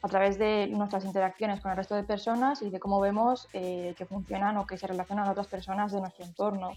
a 0.05 0.09
través 0.09 0.37
de 0.37 0.67
nuestras 0.67 1.07
interacciones 1.07 1.63
con 1.63 1.71
el 1.71 1.79
resto 1.79 1.95
de 1.95 2.03
personas 2.03 2.61
y 2.61 2.69
de 2.69 2.79
cómo 2.79 3.01
vemos 3.01 3.49
eh, 3.55 3.95
que 3.97 4.05
funcionan 4.05 4.59
o 4.59 4.67
que 4.67 4.77
se 4.77 4.87
relacionan 4.87 5.27
otras 5.27 5.47
personas 5.47 5.93
de 5.93 6.01
nuestro 6.01 6.27
entorno. 6.27 6.73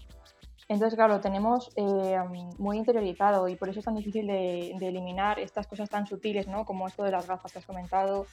Entonces, 0.66 0.96
claro, 0.96 1.16
lo 1.16 1.20
tenemos 1.20 1.70
eh, 1.76 2.18
muy 2.56 2.78
interiorizado 2.78 3.46
y 3.48 3.56
por 3.56 3.68
eso 3.68 3.80
es 3.80 3.84
tan 3.84 3.96
difícil 3.96 4.28
de, 4.28 4.70
eliminar 4.70 5.38
estas 5.40 5.66
cosas 5.66 5.90
tan 5.90 6.06
sutiles, 6.06 6.48
¿no? 6.48 6.64
Como 6.64 6.88
esto 6.88 7.04
de 7.04 7.10
las 7.10 7.26
gafas 7.26 7.52
que 7.52 7.58
has 7.58 7.66
comentado, 7.66 8.24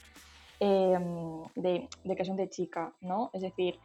eh, 0.62 0.98
de, 1.56 1.90
que 2.16 2.24
son 2.24 2.38
de 2.38 2.50
chica, 2.50 2.94
¿no? 3.02 3.32
Es 3.34 3.42
decir, 3.42 3.78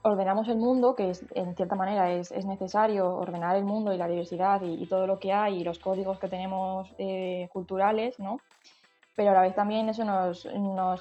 ordenamos 0.00 0.48
el 0.48 0.56
mundo, 0.56 0.94
que 0.96 1.10
es, 1.10 1.22
en 1.34 1.54
cierta 1.54 1.74
manera 1.74 2.10
es, 2.12 2.32
necesario 2.46 3.14
ordenar 3.14 3.56
el 3.56 3.64
mundo 3.64 3.92
y 3.92 3.98
la 3.98 4.08
diversidad 4.08 4.62
y, 4.62 4.82
y, 4.82 4.86
todo 4.86 5.06
lo 5.06 5.18
que 5.18 5.34
hay 5.34 5.60
y 5.60 5.64
los 5.64 5.78
códigos 5.78 6.18
que 6.18 6.28
tenemos 6.28 6.88
culturales, 7.52 8.18
¿no? 8.18 8.40
Pero 9.20 9.32
a 9.32 9.34
la 9.34 9.42
vez 9.42 9.54
también 9.54 9.86
eso 9.90 10.02
nos, 10.06 10.48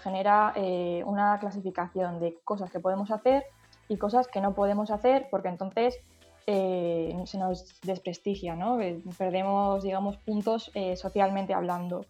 genera 0.02 0.52
eh, 0.58 1.02
una 1.06 1.40
clasificación 1.40 2.20
de 2.20 2.38
cosas 2.44 2.70
que 2.70 2.82
podemos 2.82 3.12
hacer 3.12 3.46
y 3.88 3.96
cosas 3.96 4.28
que 4.28 4.42
no 4.42 4.54
podemos 4.54 4.92
hacer, 4.92 5.30
porque 5.32 5.48
entonces 5.48 5.98
eh, 6.46 7.18
se 7.24 7.38
nos 7.38 7.80
desprestigia, 7.80 8.56
¿no? 8.56 8.82
Eh, 8.82 9.02
perdemos, 9.18 9.84
digamos, 9.84 10.18
puntos 10.18 10.70
socialmente 10.98 11.54
hablando. 11.54 12.06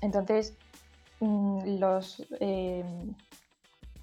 entonces, 0.00 0.56
mm, 1.20 1.78
los, 1.78 2.26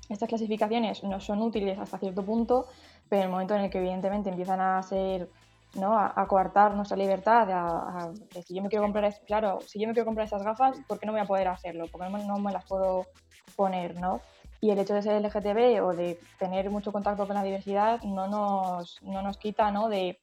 estas 0.10 0.30
clasificaciones 0.30 1.04
no 1.04 1.20
son 1.20 1.42
útiles 1.42 1.80
hasta 1.80 1.98
cierto 1.98 2.22
punto, 2.22 2.68
pero 3.10 3.24
en 3.24 3.26
el 3.30 3.32
momento 3.32 3.56
en 3.56 3.62
el 3.62 3.72
que 3.72 3.80
evidentemente 3.80 4.30
empiezan 4.30 4.62
a 4.62 4.84
ser 4.84 5.28
¿no? 5.76 5.98
A, 5.98 6.28
coartar 6.28 6.76
nuestra 6.76 6.98
libertad, 6.98 7.50
a, 7.52 8.12
si 8.46 8.56
yo 8.56 8.62
me 8.62 8.70
quiero 8.70 8.84
comprar, 8.84 9.14
claro, 9.26 9.60
si 9.66 9.80
yo 9.80 9.88
me 9.88 9.94
quiero 9.94 10.06
comprar 10.06 10.28
esas 10.28 10.44
gafas, 10.44 10.78
¿por 10.88 11.00
qué 11.00 11.06
no 11.06 11.12
voy 11.12 11.22
a 11.22 11.26
poder 11.26 11.48
hacerlo? 11.48 11.86
Porque 11.92 12.10
no, 12.10 12.18
no 12.20 12.40
me 12.40 12.52
las 12.52 12.66
puedo 12.66 13.08
poner, 13.56 14.00
¿no? 14.00 14.22
Y 14.62 14.72
el 14.72 14.80
hecho 14.80 14.94
de 14.94 15.02
ser 15.02 15.22
LGTB 15.22 15.84
o 15.84 15.94
de 15.94 16.18
tener 16.40 16.70
mucho 16.70 16.92
contacto 16.92 17.28
con 17.28 17.36
la 17.36 17.44
diversidad 17.44 18.02
no 18.04 18.28
nos, 18.28 19.02
no 19.04 19.22
nos 19.22 19.38
quita, 19.38 19.72
¿no? 19.72 19.90
De, 19.90 20.20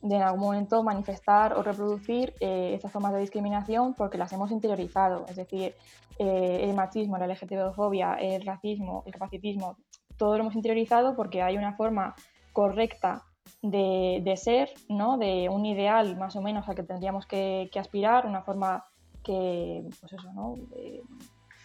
de 0.00 0.16
en 0.16 0.22
algún 0.22 0.40
momento 0.40 0.82
manifestar 0.82 1.54
o 1.54 1.62
reproducir 1.62 2.34
eh, 2.40 2.72
estas 2.74 2.92
formas 2.92 3.12
de 3.12 3.20
discriminación 3.20 3.94
porque 3.94 4.18
las 4.18 4.32
hemos 4.32 4.50
interiorizado. 4.50 5.26
Es 5.28 5.36
decir, 5.36 5.74
eh, 6.18 6.60
el 6.62 6.74
machismo, 6.74 7.18
la 7.18 7.26
LGTB-fobia, 7.26 8.14
el 8.14 8.44
racismo, 8.44 9.02
el 9.06 9.12
capacitismo, 9.12 9.76
todo 10.16 10.36
lo 10.36 10.44
hemos 10.44 10.54
interiorizado 10.54 11.16
porque 11.16 11.42
hay 11.42 11.56
una 11.56 11.74
forma 11.74 12.14
correcta 12.52 13.24
de, 13.70 14.34
ser, 14.36 14.70
¿no? 14.88 15.16
de 15.18 15.48
un 15.48 15.64
ideal 15.64 16.16
más 16.16 16.36
o 16.36 16.42
menos 16.42 16.68
al 16.68 16.74
que 16.74 16.82
tendríamos 16.82 17.26
que, 17.26 17.70
aspirar, 17.76 18.26
una 18.26 18.42
forma 18.42 18.84
que, 19.22 19.88
pues 20.00 20.12
eso, 20.12 20.32
¿no? 20.32 20.54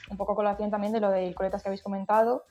un 0.10 0.18
poco 0.18 0.36
colación 0.36 0.72
también 0.72 0.94
de 0.94 1.00
lo 1.00 1.12
del 1.12 1.36
coletas 1.36 1.62
que 1.62 1.70
habéis 1.70 1.84
comentado, 1.84 2.44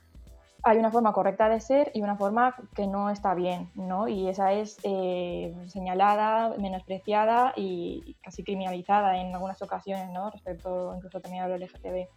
hay 0.62 0.78
una 0.78 0.90
forma 0.90 1.12
correcta 1.12 1.48
de 1.48 1.60
ser 1.60 1.90
y 1.94 2.02
una 2.02 2.16
forma 2.16 2.54
que 2.74 2.86
no 2.86 3.10
está 3.10 3.34
bien, 3.34 3.70
¿no? 3.74 4.08
Y 4.08 4.28
esa 4.28 4.52
es 4.52 4.78
eh, 4.82 5.54
señalada, 5.66 6.56
menospreciada 6.58 7.52
y 7.56 8.16
casi 8.22 8.42
criminalizada 8.42 9.20
en 9.20 9.32
algunas 9.32 9.62
ocasiones, 9.62 10.10
¿no? 10.10 10.30
Respecto 10.30 10.94
incluso 10.96 11.20
también 11.20 11.44
a 11.44 11.48
lo 11.48 11.56
LGTB. 11.56 12.08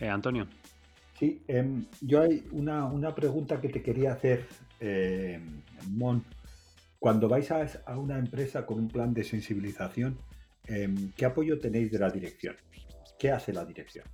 Eh, 0.00 0.08
Antonio. 0.08 0.46
Sí, 1.18 1.42
em, 1.48 1.86
yo 2.00 2.22
hay 2.22 2.46
una, 2.52 2.86
una, 2.86 3.14
pregunta 3.14 3.60
que 3.60 3.68
te 3.68 3.82
quería 3.82 4.12
hacer 4.12 4.46
eh, 4.80 5.40
Mon, 5.88 6.24
cuando 6.98 7.28
vais 7.28 7.50
a, 7.50 7.96
una 7.96 8.18
empresa 8.18 8.66
con 8.66 8.78
un 8.78 8.88
plan 8.88 9.14
de 9.14 9.24
sensibilización, 9.24 10.18
em, 10.66 11.12
¿qué 11.16 11.24
apoyo 11.24 11.58
tenéis 11.58 11.90
de 11.90 11.98
la 11.98 12.10
dirección? 12.10 12.56
¿Qué 13.18 13.30
hace 13.30 13.52
la 13.52 13.64
dirección? 13.64 14.04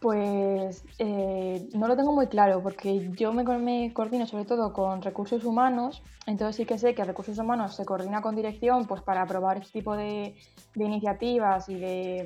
Pues 0.00 0.84
eh, 0.98 1.68
no 1.74 1.86
lo 1.86 1.96
tengo 1.96 2.12
muy 2.12 2.26
claro 2.26 2.60
porque 2.60 3.10
yo 3.12 3.32
me, 3.32 3.92
coordino 3.92 4.26
sobre 4.26 4.44
todo 4.44 4.72
con 4.72 5.00
recursos 5.00 5.44
humanos, 5.44 6.02
entonces 6.26 6.56
sí 6.56 6.64
que 6.64 6.76
sé 6.76 6.92
que 6.92 7.04
recursos 7.04 7.38
humanos 7.38 7.76
se 7.76 7.84
coordina 7.84 8.20
con 8.20 8.34
dirección 8.34 8.86
pues 8.86 9.00
para 9.02 9.22
aprobar 9.22 9.58
este 9.58 9.78
tipo 9.78 9.96
de, 9.96 10.34
iniciativas 10.74 11.68
y 11.68 11.76
de 11.76 12.18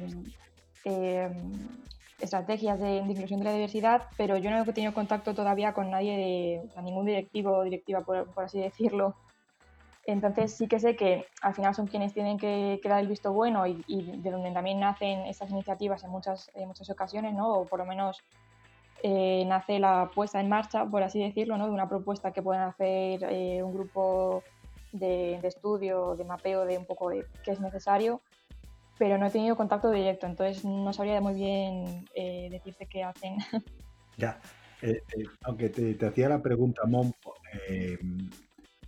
em, 0.85 1.53
estrategias 2.21 2.81
de, 2.81 2.97
inclusión 2.97 3.41
de 3.41 3.45
la 3.45 3.53
diversidad, 3.53 4.05
pero 4.17 4.37
yo 4.37 4.51
no 4.51 4.63
he 4.63 4.73
tenido 4.73 4.95
contacto 4.95 5.35
todavía 5.35 5.73
con 5.73 5.91
nadie, 5.91 6.17
de, 6.75 6.83
ningún 6.83 7.07
directivo 7.07 7.53
o 7.53 7.65
directiva, 7.65 8.01
por, 8.01 8.27
así 8.37 8.61
decirlo. 8.61 9.15
Entonces 10.07 10.55
sí 10.55 10.69
que 10.69 10.79
sé 10.79 10.95
que 10.95 11.27
al 11.43 11.55
final 11.55 11.75
son 11.75 11.89
quienes 11.89 12.15
tienen 12.15 12.39
que, 12.39 12.81
dar 12.85 13.01
el 13.01 13.09
visto 13.09 13.33
bueno 13.33 13.67
y, 13.67 13.83
de 14.19 14.31
donde 14.31 14.53
también 14.53 14.81
nacen 14.81 15.21
estas 15.27 15.51
iniciativas 15.51 16.05
en 16.05 16.11
muchas, 16.11 16.51
en 16.55 16.69
muchas 16.69 16.89
ocasiones, 16.91 17.35
¿no? 17.35 17.53
o 17.53 17.67
por 17.67 17.81
lo 17.81 17.87
menos 17.87 18.23
eh, 19.03 19.45
nace 19.47 19.81
la 19.81 20.11
puesta 20.15 20.41
en 20.41 20.49
marcha, 20.49 20.87
por 20.87 21.03
así 21.03 21.19
decirlo, 21.19 21.57
¿no? 21.59 21.67
de 21.67 21.73
una 21.73 21.89
propuesta 21.89 22.33
que 22.33 22.41
pueden 22.41 22.63
hacer 22.63 23.25
eh, 23.25 23.63
un 23.65 23.75
grupo 23.75 24.45
de, 24.93 25.41
de, 25.43 25.49
estudio, 25.49 26.15
de 26.15 26.25
mapeo 26.25 26.65
de 26.65 26.79
un 26.79 26.87
poco 26.87 27.11
de 27.11 27.27
qué 27.43 27.51
es 27.51 27.61
necesario 27.61 28.21
pero 28.99 29.19
no 29.19 29.27
he 29.27 29.31
tenido 29.31 29.57
contacto 29.57 29.91
directo, 29.91 30.27
entonces 30.27 30.65
no 30.65 30.93
sabría 30.93 31.21
muy 31.21 31.35
bien 31.35 32.07
eh, 32.15 32.49
decirte 32.51 32.87
qué 32.87 33.05
hacen. 33.05 33.37
Ya, 34.19 34.41
eh, 34.81 35.03
eh, 35.15 35.25
aunque 35.43 35.69
te, 35.69 36.07
hacía 36.07 36.31
la 36.31 36.41
pregunta, 36.41 36.87
Mon, 36.87 37.13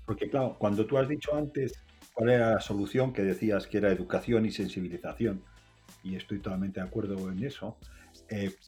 porque 0.06 0.30
claro, 0.30 0.56
cuando 0.58 0.86
tú 0.86 0.96
has 0.96 1.06
dicho 1.06 1.36
antes 1.36 1.84
cuál 2.14 2.30
era 2.30 2.52
la 2.52 2.60
solución, 2.60 3.12
que 3.12 3.20
decías 3.24 3.66
que 3.66 3.76
era 3.76 3.92
educación 3.92 4.46
y 4.46 4.50
sensibilización, 4.50 5.44
y 6.02 6.16
estoy 6.16 6.38
totalmente 6.38 6.80
de 6.80 6.86
acuerdo 6.86 7.30
en 7.30 7.44
eso, 7.44 7.76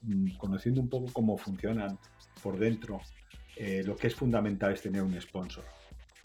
mm, 0.03 0.37
conociendo 0.37 0.83
un 0.83 0.91
poco 0.91 1.11
cómo 1.15 1.39
funcionan 1.39 1.99
por 2.43 2.59
dentro, 2.59 3.01
lo 3.87 3.97
que 3.97 4.09
es 4.09 4.15
fundamental 4.15 4.75
es 4.75 4.83
tener 4.83 5.01
un 5.01 5.19
sponsor, 5.19 5.65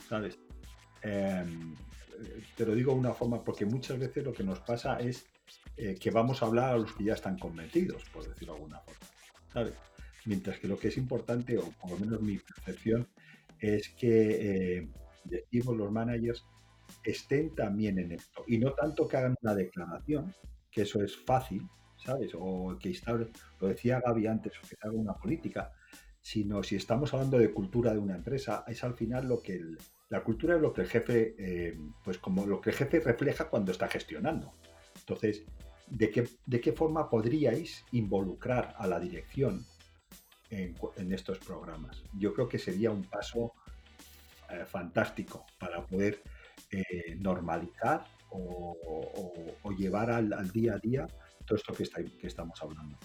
¿sabes? 0.10 0.38
Te 2.56 2.66
lo 2.66 2.76
digo 2.76 2.94
de 2.94 3.00
una 3.00 3.14
forma, 3.14 3.44
porque 3.44 3.66
muchas 3.66 4.00
veces 4.00 4.24
lo 4.24 4.34
que 4.34 4.44
nos 4.44 4.60
pasa 4.60 5.00
es 5.00 5.26
eh, 5.78 5.96
que 6.00 6.12
vamos 6.12 6.42
a 6.42 6.46
hablar 6.46 6.74
a 6.74 6.78
los 6.78 6.94
que 6.94 7.04
ya 7.04 7.14
están 7.14 7.38
convencidos, 7.38 8.04
por 8.14 8.28
decirlo 8.28 8.54
de 8.54 8.60
alguna 8.60 8.80
forma. 8.80 9.06
¿sabes? 9.54 9.74
Mientras 10.26 10.60
que 10.60 10.68
lo 10.68 10.78
que 10.78 10.90
es 10.90 10.98
importante, 10.98 11.58
o 11.58 11.72
por 11.72 11.92
lo 11.92 11.98
menos 11.98 12.22
mi 12.22 12.38
percepción, 12.38 13.08
es 13.60 13.90
que 13.90 14.80
eh, 14.80 14.90
los 15.52 15.92
managers 15.92 16.46
estén 17.04 17.54
también 17.56 18.00
en 18.00 18.12
esto. 18.14 18.44
Y 18.48 18.58
no 18.58 18.74
tanto 18.74 19.08
que 19.08 19.18
hagan 19.18 19.36
una 19.42 19.56
declaración, 19.56 20.34
que 20.72 20.82
eso 20.82 21.02
es 21.02 21.16
fácil, 21.16 21.68
¿sabes? 21.98 22.32
O 22.36 22.78
que 22.80 22.90
instaure, 22.90 23.30
lo 23.60 23.68
decía 23.68 24.02
Gaby 24.06 24.28
antes, 24.28 24.54
o 24.58 24.68
que 24.68 24.76
haga 24.82 24.94
una 24.94 25.14
política, 25.14 25.72
sino 26.22 26.64
si 26.64 26.76
estamos 26.76 27.14
hablando 27.14 27.38
de 27.38 27.52
cultura 27.52 27.94
de 27.94 28.00
una 28.00 28.16
empresa, 28.16 28.64
es 28.68 28.84
al 28.84 28.96
final 28.96 29.28
lo 29.28 29.42
que 29.42 29.62
la 30.10 30.24
cultura 30.24 30.56
es 30.56 30.62
lo 30.62 30.74
que 30.74 30.82
el 30.82 30.88
jefe, 30.88 31.36
eh, 31.38 31.78
pues 32.04 32.18
como 32.18 32.46
lo 32.46 32.62
que 32.62 32.70
el 32.70 32.76
jefe 32.76 33.00
refleja 33.00 33.50
cuando 33.50 33.72
está 33.72 33.88
gestionando. 33.88 34.52
Entonces, 35.00 35.44
¿de 35.88 36.10
qué, 36.12 36.28
de 36.46 36.62
qué 36.62 36.74
forma 36.74 37.10
podríais 37.10 37.86
involucrar 37.92 38.76
a 38.78 38.88
la 38.88 39.00
dirección 39.00 39.66
en, 40.50 40.76
estos 41.12 41.40
programas? 41.40 42.04
Yo 42.14 42.34
creo 42.34 42.48
que 42.48 42.60
sería 42.60 42.92
un 42.92 43.04
paso 43.04 43.54
eh, 44.50 44.66
fantástico 44.66 45.46
para 45.60 45.86
poder 45.86 46.22
eh, 46.72 47.16
normalizar 47.18 48.06
o, 48.30 48.76
llevar 49.78 50.10
al, 50.10 50.52
día 50.52 50.74
a 50.74 50.78
día 50.78 51.08
todo 51.46 51.58
esto 51.58 51.74
que, 51.74 51.84
que 52.18 52.28
estamos 52.28 52.62
hablando. 52.62 52.98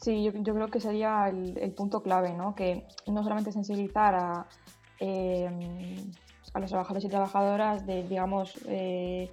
Sí, 0.00 0.22
yo, 0.22 0.54
creo 0.54 0.68
que 0.68 0.80
sería 0.80 1.28
el, 1.28 1.72
punto 1.72 2.02
clave, 2.02 2.34
¿no? 2.34 2.54
Que 2.54 2.86
no 3.06 3.22
solamente 3.22 3.52
sensibilizar 3.52 4.14
a, 4.14 4.46
em, 4.98 6.12
a 6.54 6.60
los 6.60 6.70
trabajadores 6.70 7.04
y 7.04 7.08
trabajadoras 7.08 7.86
de, 7.86 8.04
digamos, 8.04 8.54
eh, 8.68 9.28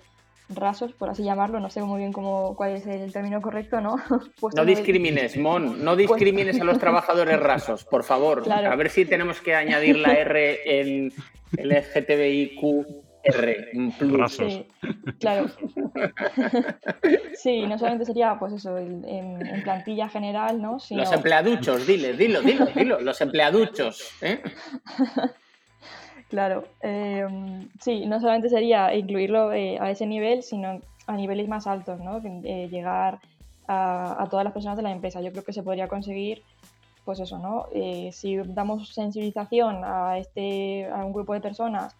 rasos, 0.49 0.91
por 0.93 1.09
así 1.09 1.23
llamarlo, 1.23 1.59
no 1.59 1.69
sé 1.69 1.81
muy 1.81 1.99
bien 1.99 2.11
cómo, 2.11 2.55
cuál 2.55 2.71
es 2.71 2.85
el 2.85 3.13
término 3.13 3.41
correcto, 3.41 3.79
¿no? 3.79 3.95
Pues 4.39 4.55
no 4.55 4.65
discrimines, 4.65 5.37
Mon, 5.37 5.83
no 5.83 5.93
pues 5.93 6.09
discrimines 6.09 6.59
a 6.59 6.63
los 6.63 6.79
trabajadores 6.79 7.39
rasos, 7.39 7.85
por 7.85 8.03
favor. 8.03 8.43
A 8.51 8.75
ver 8.75 8.89
si 8.89 9.05
tenemos 9.05 9.39
que 9.39 9.55
añadir 9.55 9.97
la 9.97 10.13
R 10.13 10.59
en 10.65 11.13
LGTBIQ 11.53 12.61
R, 13.23 13.69
Sí, 14.29 14.65
claro. 15.19 15.45
sí, 17.35 17.67
no 17.67 17.77
solamente 17.77 18.05
sería, 18.05 18.35
pues 18.39 18.53
eso, 18.53 18.79
en, 18.79 19.61
plantilla 19.63 20.09
general, 20.09 20.59
¿no? 20.59 20.77
Los 20.89 21.11
empleaduchos, 21.11 21.85
dile, 21.85 22.13
dilo, 22.13 22.41
dilo, 22.41 22.65
dilo, 22.65 22.99
los 22.99 23.21
empleaduchos. 23.21 24.11
¿eh? 24.21 24.41
Claro, 26.31 26.63
em, 26.81 27.69
sí, 27.79 28.07
no 28.07 28.19
solamente 28.19 28.49
sería 28.49 28.95
incluirlo 28.95 29.53
eh, 29.53 29.77
a 29.79 29.91
ese 29.91 30.07
nivel, 30.07 30.41
sino 30.41 30.79
a 31.05 31.13
niveles 31.13 31.47
más 31.47 31.67
altos, 31.67 31.99
¿no? 31.99 32.19
Eh, 32.43 32.67
llegar 32.71 33.19
a, 33.67 34.27
todas 34.29 34.43
las 34.43 34.53
personas 34.53 34.77
de 34.77 34.83
la 34.83 34.91
empresa. 34.91 35.21
Yo 35.21 35.31
creo 35.31 35.43
que 35.43 35.53
se 35.53 35.63
podría 35.63 35.87
conseguir, 35.87 36.41
pues 37.05 37.19
eso, 37.19 37.37
¿no? 37.37 37.67
si 38.11 38.37
damos 38.37 38.93
sensibilización 38.93 39.81
a, 39.83 40.17
este, 40.17 40.87
a 40.87 41.05
un 41.05 41.13
grupo 41.13 41.33
de 41.33 41.41
personas 41.41 41.95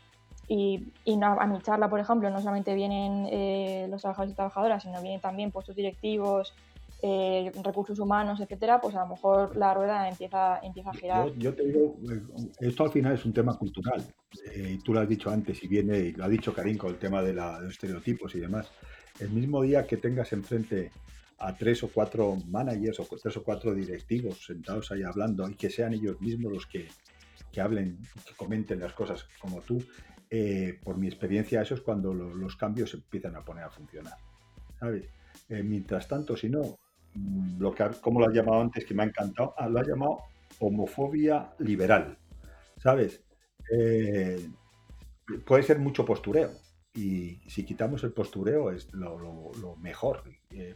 y, 0.54 0.92
a 1.22 1.48
mi 1.48 1.62
charla, 1.62 1.90
por 1.90 2.02
ejemplo, 2.02 2.30
no 2.30 2.42
solamente 2.42 2.76
vienen 2.76 3.26
eh, 3.32 3.88
los 3.90 4.02
trabajadores 4.02 4.34
y 4.34 4.36
trabajadoras, 4.36 4.84
sino 4.84 5.02
vienen 5.02 5.22
también 5.22 5.50
puestos 5.50 5.78
directivos, 5.78 6.54
eh, 7.02 7.52
recursos 7.64 7.99
humanos, 7.99 8.39
etcétera, 8.39 8.80
pues 8.80 8.95
a 8.95 9.02
lo 9.02 9.08
mejor 9.08 9.56
la 9.56 9.74
rueda 9.74 10.08
empieza, 10.08 10.60
empieza 10.62 10.89
a 10.89 10.93
girar. 10.93 11.34
Yo, 11.38 11.54
te 11.54 11.66
digo, 11.66 11.97
eh, 12.12 12.22
esto 12.60 12.84
al 12.84 12.91
final 12.91 13.14
es 13.14 13.26
un 13.26 13.34
tema 13.34 13.58
cultural. 13.58 14.04
tú 14.84 14.93
lo 14.93 14.99
has 14.99 15.10
dicho 15.10 15.30
antes 15.30 15.64
y 15.64 15.68
viene, 15.68 15.97
y 15.97 16.12
lo 16.14 16.26
ha 16.26 16.30
dicho 16.30 16.54
Karim 16.54 16.78
con 16.78 16.91
el 16.91 16.97
tema 16.97 17.22
de, 17.22 17.34
los 17.34 17.70
estereotipos 17.70 18.36
y 18.36 18.39
demás. 18.39 18.72
El 19.20 19.30
mismo 19.30 19.62
día 19.62 19.86
que 19.86 19.97
tengas 19.97 20.32
enfrente 20.34 20.91
a 21.39 21.56
tres 21.56 21.84
o 21.84 21.89
cuatro 21.89 22.38
managers 22.47 22.99
o 22.99 23.08
tres 23.22 23.36
o 23.38 23.43
cuatro 23.43 23.74
directivos 23.74 24.45
sentados 24.45 24.91
ahí 24.91 25.04
hablando 25.04 25.49
y 25.49 25.56
que 25.56 25.70
sean 25.70 25.93
ellos 25.93 26.22
mismos 26.22 26.54
los 26.54 26.68
que, 26.68 26.88
que 27.52 27.62
hablen, 27.62 27.97
que 28.28 28.36
comenten 28.36 28.80
las 28.80 28.93
cosas 28.93 29.26
como 29.39 29.62
tú, 29.62 29.84
eh, 30.34 30.80
por 30.82 30.97
mi 30.97 31.08
experiencia, 31.08 31.62
eso 31.62 31.76
es 31.76 31.82
cuando 31.82 32.14
los 32.14 32.56
cambios 32.56 32.93
empiezan 32.93 33.36
a 33.36 33.43
poner 33.43 33.66
a 33.66 33.70
funcionar. 33.70 34.14
Eh, 35.49 35.62
mientras 35.62 36.08
tanto, 36.08 36.38
si 36.38 36.47
no, 36.47 36.80
lo 37.59 37.74
que, 37.74 37.86
como 38.01 38.20
lo 38.20 38.28
has 38.28 38.34
llamado 38.34 38.62
antes, 38.62 38.86
que 38.86 38.93
me 38.93 39.03
ha 39.03 39.05
encantado, 39.05 39.53
ah, 39.57 39.68
lo 39.68 39.80
ha 39.80 39.84
llamado 39.84 40.18
homofobia 40.59 41.53
liberal. 41.59 42.18
¿Sabes? 42.78 43.24
Eh, 43.74 44.49
puede 45.45 45.64
ser 45.64 45.80
mucho 45.80 46.05
postureo. 46.05 46.49
Y 46.93 47.39
si 47.47 47.64
quitamos 47.64 48.03
el 48.03 48.12
postureo 48.12 48.72
es 48.72 48.93
lo, 48.93 49.78
mejor 49.78 50.24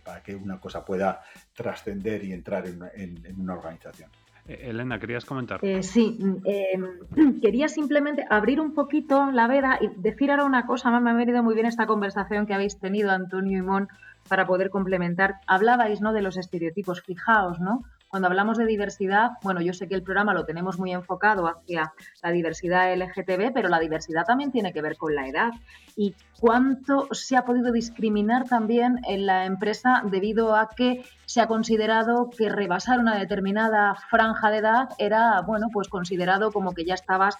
para 0.03 0.23
que 0.23 0.33
una 0.33 0.61
cosa 0.61 0.85
pueda 0.85 1.21
trascender 1.53 2.23
y 2.23 2.31
entrar 2.31 2.65
en 2.67 3.35
una 3.37 3.55
organización. 3.55 4.09
Eh, 4.47 4.69
Elena, 4.69 4.99
¿querías 4.99 5.25
comentar? 5.25 5.59
Eh, 5.63 5.81
sí, 5.81 6.17
em, 6.45 7.39
quería 7.41 7.67
simplemente 7.67 8.25
abrir 8.29 8.59
un 8.59 8.73
poquito 8.73 9.31
la 9.31 9.47
veda 9.47 9.79
y 9.81 9.89
decir 9.99 10.31
ahora 10.31 10.45
una 10.45 10.65
cosa, 10.65 10.97
me 10.99 11.09
ha 11.09 11.13
venido 11.13 11.41
muy 11.41 11.55
bien 11.55 11.65
esta 11.65 11.87
conversación 11.87 12.45
que 12.45 12.53
habéis 12.53 12.79
tenido, 12.79 13.11
Antonio 13.11 13.57
y 13.57 13.61
Mon, 13.61 13.87
para 14.27 14.45
poder 14.45 14.69
complementar. 14.69 15.35
Hablabais, 15.47 16.01
¿no?, 16.01 16.13
de 16.13 16.21
los 16.21 16.37
estereotipos. 16.37 17.01
Fijaos, 17.01 17.59
¿no? 17.59 17.83
Cuando 18.07 18.27
hablamos 18.27 18.57
de 18.57 18.65
diversidad, 18.65 19.31
bueno, 19.41 19.59
yo 19.59 19.73
sé 19.73 19.89
que 19.89 19.95
el 19.95 20.03
programa 20.03 20.33
lo 20.33 20.45
tenemos 20.45 20.79
muy 20.79 20.93
enfocado 20.93 21.47
hacia 21.47 21.91
la 22.23 22.31
diversidad 22.31 22.95
LGTB, 22.95 23.51
pero 23.53 23.67
la 23.67 23.79
diversidad 23.79 24.23
también 24.23 24.53
tiene 24.53 24.71
que 24.71 24.81
ver 24.81 24.95
con 24.95 25.15
la 25.15 25.27
edad. 25.27 25.51
¿Y 25.97 26.15
cuánto 26.39 27.09
se 27.11 27.35
ha 27.35 27.43
podido 27.43 27.73
discriminar 27.73 28.45
también 28.47 29.01
en 29.05 29.25
la 29.25 29.45
empresa 29.45 30.01
debido 30.05 30.55
a 30.55 30.69
que 30.69 31.03
se 31.25 31.41
ha 31.41 31.47
considerado 31.47 32.29
que 32.29 32.47
rebasar 32.47 32.99
una 32.99 33.17
determinada 33.17 33.95
franja 34.09 34.49
de 34.49 34.57
edad 34.59 34.89
era, 34.97 35.41
bueno, 35.41 35.67
pues 35.73 35.89
considerado 35.89 36.53
como 36.53 36.73
que 36.73 36.85
ya 36.85 36.93
estabas 36.93 37.37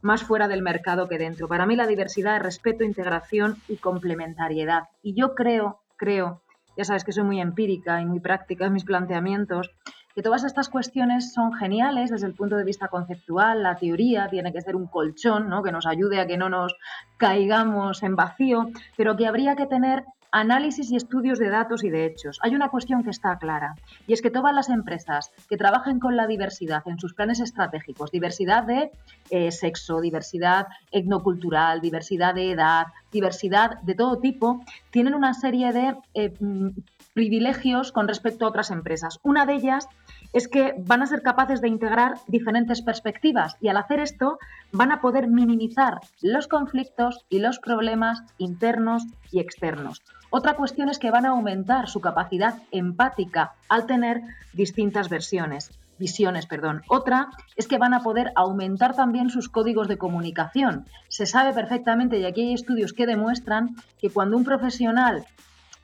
más 0.00 0.22
fuera 0.22 0.48
del 0.48 0.62
mercado 0.62 1.06
que 1.06 1.18
dentro. 1.18 1.48
Para 1.48 1.66
mí 1.66 1.76
la 1.76 1.86
diversidad 1.86 2.36
es 2.36 2.42
respeto, 2.42 2.84
integración 2.84 3.56
y 3.68 3.76
complementariedad. 3.76 4.84
Y 5.02 5.14
yo 5.14 5.34
creo, 5.34 5.80
creo, 5.96 6.42
ya 6.76 6.84
sabes 6.84 7.04
que 7.04 7.12
soy 7.12 7.24
muy 7.24 7.40
empírica 7.40 8.00
y 8.00 8.06
muy 8.06 8.20
práctica 8.20 8.66
en 8.66 8.72
mis 8.72 8.84
planteamientos, 8.84 9.70
que 10.14 10.22
todas 10.22 10.44
estas 10.44 10.68
cuestiones 10.68 11.32
son 11.32 11.52
geniales 11.54 12.10
desde 12.10 12.28
el 12.28 12.34
punto 12.34 12.56
de 12.56 12.64
vista 12.64 12.86
conceptual, 12.86 13.62
la 13.64 13.76
teoría 13.76 14.28
tiene 14.28 14.52
que 14.52 14.60
ser 14.60 14.76
un 14.76 14.86
colchón 14.86 15.48
¿no? 15.48 15.62
que 15.62 15.72
nos 15.72 15.86
ayude 15.86 16.20
a 16.20 16.26
que 16.26 16.36
no 16.36 16.48
nos 16.48 16.76
caigamos 17.16 18.02
en 18.04 18.14
vacío, 18.14 18.68
pero 18.96 19.16
que 19.16 19.26
habría 19.26 19.56
que 19.56 19.66
tener 19.66 20.04
análisis 20.34 20.90
y 20.90 20.96
estudios 20.96 21.38
de 21.38 21.48
datos 21.48 21.84
y 21.84 21.90
de 21.90 22.06
hechos. 22.06 22.40
Hay 22.42 22.56
una 22.56 22.68
cuestión 22.68 23.04
que 23.04 23.10
está 23.10 23.38
clara, 23.38 23.76
y 24.08 24.12
es 24.12 24.20
que 24.20 24.30
todas 24.30 24.52
las 24.52 24.68
empresas 24.68 25.30
que 25.48 25.56
trabajen 25.56 26.00
con 26.00 26.16
la 26.16 26.26
diversidad 26.26 26.82
en 26.86 26.98
sus 26.98 27.14
planes 27.14 27.38
estratégicos, 27.38 28.10
diversidad 28.10 28.64
de 28.64 28.90
eh, 29.30 29.52
sexo, 29.52 30.00
diversidad 30.00 30.66
etnocultural, 30.90 31.80
diversidad 31.80 32.34
de 32.34 32.50
edad, 32.50 32.88
diversidad 33.12 33.80
de 33.82 33.94
todo 33.94 34.18
tipo, 34.18 34.64
tienen 34.90 35.14
una 35.14 35.34
serie 35.34 35.72
de 35.72 35.96
eh, 36.14 36.34
mm, 36.40 36.70
privilegios 37.12 37.92
con 37.92 38.08
respecto 38.08 38.44
a 38.44 38.48
otras 38.48 38.72
empresas. 38.72 39.20
Una 39.22 39.46
de 39.46 39.54
ellas 39.54 39.86
es 40.34 40.48
que 40.48 40.74
van 40.78 41.00
a 41.00 41.06
ser 41.06 41.22
capaces 41.22 41.62
de 41.62 41.68
integrar 41.68 42.16
diferentes 42.26 42.82
perspectivas 42.82 43.56
y 43.60 43.68
al 43.68 43.78
hacer 43.78 44.00
esto 44.00 44.38
van 44.72 44.92
a 44.92 45.00
poder 45.00 45.28
minimizar 45.28 46.00
los 46.20 46.48
conflictos 46.48 47.24
y 47.30 47.38
los 47.38 47.60
problemas 47.60 48.22
internos 48.36 49.04
y 49.30 49.38
externos. 49.38 50.02
Otra 50.30 50.54
cuestión 50.54 50.88
es 50.88 50.98
que 50.98 51.12
van 51.12 51.24
a 51.24 51.30
aumentar 51.30 51.88
su 51.88 52.00
capacidad 52.00 52.58
empática 52.72 53.54
al 53.68 53.86
tener 53.86 54.20
distintas 54.52 55.08
versiones 55.08 55.70
visiones, 55.96 56.46
perdón. 56.46 56.82
Otra 56.88 57.28
es 57.54 57.68
que 57.68 57.78
van 57.78 57.94
a 57.94 58.02
poder 58.02 58.32
aumentar 58.34 58.96
también 58.96 59.30
sus 59.30 59.48
códigos 59.48 59.86
de 59.86 59.96
comunicación. 59.96 60.86
Se 61.08 61.24
sabe 61.24 61.52
perfectamente, 61.52 62.18
y 62.18 62.24
aquí 62.24 62.40
hay 62.40 62.54
estudios 62.54 62.92
que 62.92 63.06
demuestran 63.06 63.76
que 64.00 64.10
cuando 64.10 64.36
un 64.36 64.44
profesional 64.44 65.24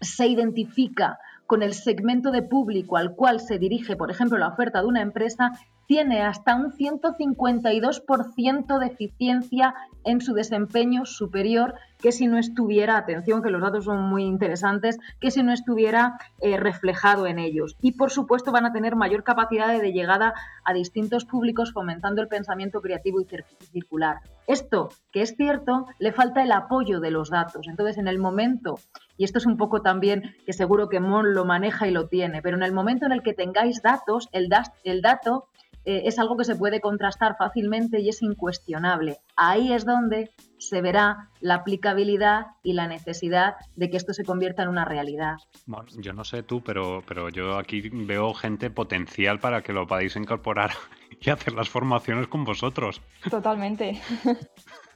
se 0.00 0.26
identifica 0.26 1.20
con 1.50 1.62
el 1.64 1.74
segmento 1.74 2.30
de 2.30 2.42
público 2.42 2.96
al 2.96 3.16
cual 3.16 3.40
se 3.40 3.58
dirige, 3.58 3.96
por 3.96 4.08
ejemplo, 4.08 4.38
la 4.38 4.46
oferta 4.46 4.82
de 4.82 4.86
una 4.86 5.02
empresa, 5.02 5.50
tiene 5.88 6.22
hasta 6.22 6.54
un 6.54 6.70
152% 6.70 8.78
de 8.78 8.86
eficiencia 8.86 9.74
en 10.04 10.20
su 10.20 10.32
desempeño 10.32 11.06
superior 11.06 11.74
que 12.00 12.12
si 12.12 12.26
no 12.26 12.38
estuviera, 12.38 12.96
atención 12.96 13.42
que 13.42 13.50
los 13.50 13.62
datos 13.62 13.84
son 13.84 14.02
muy 14.02 14.24
interesantes, 14.24 14.98
que 15.20 15.30
si 15.30 15.42
no 15.42 15.52
estuviera 15.52 16.18
eh, 16.40 16.56
reflejado 16.56 17.26
en 17.26 17.38
ellos. 17.38 17.76
Y 17.80 17.92
por 17.92 18.10
supuesto 18.10 18.52
van 18.52 18.66
a 18.66 18.72
tener 18.72 18.96
mayor 18.96 19.24
capacidad 19.24 19.68
de 19.68 19.92
llegada 19.92 20.34
a 20.64 20.72
distintos 20.72 21.24
públicos 21.24 21.72
fomentando 21.72 22.22
el 22.22 22.28
pensamiento 22.28 22.80
creativo 22.80 23.20
y 23.20 23.26
circular. 23.72 24.20
Esto, 24.46 24.88
que 25.12 25.22
es 25.22 25.36
cierto, 25.36 25.86
le 25.98 26.12
falta 26.12 26.42
el 26.42 26.52
apoyo 26.52 27.00
de 27.00 27.10
los 27.10 27.30
datos. 27.30 27.68
Entonces, 27.68 27.98
en 27.98 28.08
el 28.08 28.18
momento, 28.18 28.78
y 29.16 29.24
esto 29.24 29.38
es 29.38 29.46
un 29.46 29.56
poco 29.56 29.82
también 29.82 30.34
que 30.44 30.52
seguro 30.52 30.88
que 30.88 31.00
Mon 31.00 31.34
lo 31.34 31.44
maneja 31.44 31.86
y 31.86 31.92
lo 31.92 32.08
tiene, 32.08 32.42
pero 32.42 32.56
en 32.56 32.62
el 32.62 32.72
momento 32.72 33.06
en 33.06 33.12
el 33.12 33.22
que 33.22 33.34
tengáis 33.34 33.82
datos, 33.82 34.28
el, 34.32 34.48
el 34.84 35.02
dato 35.02 35.46
eh, 35.90 36.02
es 36.04 36.20
algo 36.20 36.36
que 36.36 36.44
se 36.44 36.54
puede 36.54 36.80
contrastar 36.80 37.36
fácilmente 37.36 38.00
y 38.00 38.08
es 38.08 38.22
incuestionable. 38.22 39.18
Ahí 39.34 39.72
es 39.72 39.84
donde 39.84 40.30
se 40.58 40.80
verá 40.80 41.30
la 41.40 41.56
aplicabilidad 41.56 42.46
y 42.62 42.74
la 42.74 42.86
necesidad 42.86 43.56
de 43.74 43.90
que 43.90 43.96
esto 43.96 44.12
se 44.12 44.24
convierta 44.24 44.62
en 44.62 44.68
una 44.68 44.84
realidad. 44.84 45.38
Bueno, 45.66 45.88
yo 45.98 46.12
no 46.12 46.22
sé 46.22 46.44
tú, 46.44 46.62
pero, 46.62 47.02
pero 47.08 47.28
yo 47.28 47.58
aquí 47.58 47.80
veo 47.80 48.32
gente 48.34 48.70
potencial 48.70 49.40
para 49.40 49.62
que 49.62 49.72
lo 49.72 49.86
podáis 49.88 50.14
incorporar 50.14 50.70
y 51.20 51.30
hacer 51.30 51.54
las 51.54 51.68
formaciones 51.68 52.28
con 52.28 52.44
vosotros. 52.44 53.02
Totalmente. 53.28 54.00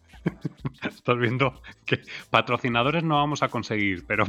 Estás 0.82 1.18
viendo 1.18 1.60
que 1.84 2.00
patrocinadores 2.30 3.02
no 3.04 3.16
vamos 3.16 3.42
a 3.42 3.48
conseguir, 3.48 4.06
pero, 4.06 4.24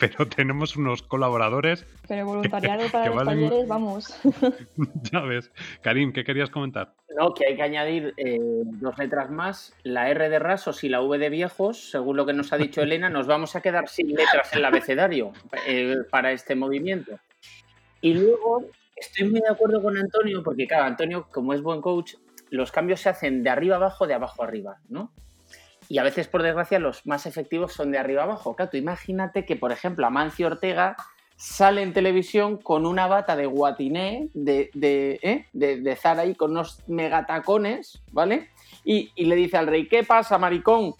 pero 0.00 0.26
tenemos 0.28 0.76
unos 0.76 1.02
colaboradores. 1.02 1.86
Pero 2.06 2.26
voluntariado 2.26 2.88
para 2.90 3.10
los 3.10 3.24
talleres, 3.24 3.68
vamos. 3.68 4.20
ya 5.12 5.20
ves. 5.20 5.50
Karim, 5.82 6.12
¿qué 6.12 6.24
querías 6.24 6.50
comentar? 6.50 6.94
No, 7.16 7.34
que 7.34 7.46
hay 7.46 7.56
que 7.56 7.62
añadir 7.62 8.14
eh, 8.16 8.38
dos 8.40 8.96
letras 8.98 9.30
más, 9.30 9.74
la 9.82 10.10
R 10.10 10.28
de 10.28 10.38
rasos 10.38 10.84
y 10.84 10.88
la 10.88 11.00
V 11.00 11.18
de 11.18 11.30
viejos, 11.30 11.90
según 11.90 12.16
lo 12.16 12.26
que 12.26 12.32
nos 12.32 12.52
ha 12.52 12.56
dicho 12.58 12.82
Elena, 12.82 13.08
nos 13.10 13.26
vamos 13.26 13.56
a 13.56 13.60
quedar 13.60 13.88
sin 13.88 14.08
letras 14.14 14.52
en 14.52 14.58
el 14.58 14.64
abecedario 14.64 15.32
eh, 15.66 15.96
para 16.10 16.32
este 16.32 16.54
movimiento. 16.54 17.18
Y 18.00 18.14
luego 18.14 18.66
estoy 18.96 19.28
muy 19.28 19.40
de 19.40 19.48
acuerdo 19.50 19.82
con 19.82 19.96
Antonio, 19.96 20.42
porque 20.42 20.66
claro, 20.66 20.84
Antonio, 20.84 21.28
como 21.32 21.54
es 21.54 21.62
buen 21.62 21.80
coach, 21.80 22.14
los 22.50 22.72
cambios 22.72 23.00
se 23.00 23.08
hacen 23.08 23.42
de 23.42 23.50
arriba 23.50 23.76
abajo, 23.76 24.06
de 24.06 24.14
abajo 24.14 24.42
arriba, 24.42 24.78
¿no? 24.88 25.12
Y 25.88 25.98
a 25.98 26.02
veces, 26.02 26.28
por 26.28 26.42
desgracia, 26.42 26.78
los 26.78 27.06
más 27.06 27.26
efectivos 27.26 27.72
son 27.72 27.90
de 27.90 27.98
arriba 27.98 28.24
abajo. 28.24 28.54
Claro, 28.54 28.76
imagínate 28.76 29.44
que, 29.44 29.56
por 29.56 29.72
ejemplo, 29.72 30.06
Amancio 30.06 30.46
Ortega 30.46 30.96
sale 31.36 31.82
en 31.82 31.92
televisión 31.92 32.58
con 32.58 32.84
una 32.84 33.06
bata 33.06 33.36
de 33.36 33.46
guatiné 33.46 34.28
de, 34.34 34.70
de, 34.74 35.20
¿eh? 35.22 35.46
de, 35.52 35.96
Zara 35.96 36.26
y 36.26 36.34
con 36.34 36.50
unos 36.50 36.82
megatacones, 36.88 38.02
¿vale? 38.10 38.48
Y, 38.84 39.12
le 39.16 39.36
dice 39.36 39.56
al 39.56 39.68
rey, 39.68 39.86
¿qué 39.86 40.02
pasa, 40.02 40.36
maricón? 40.36 40.94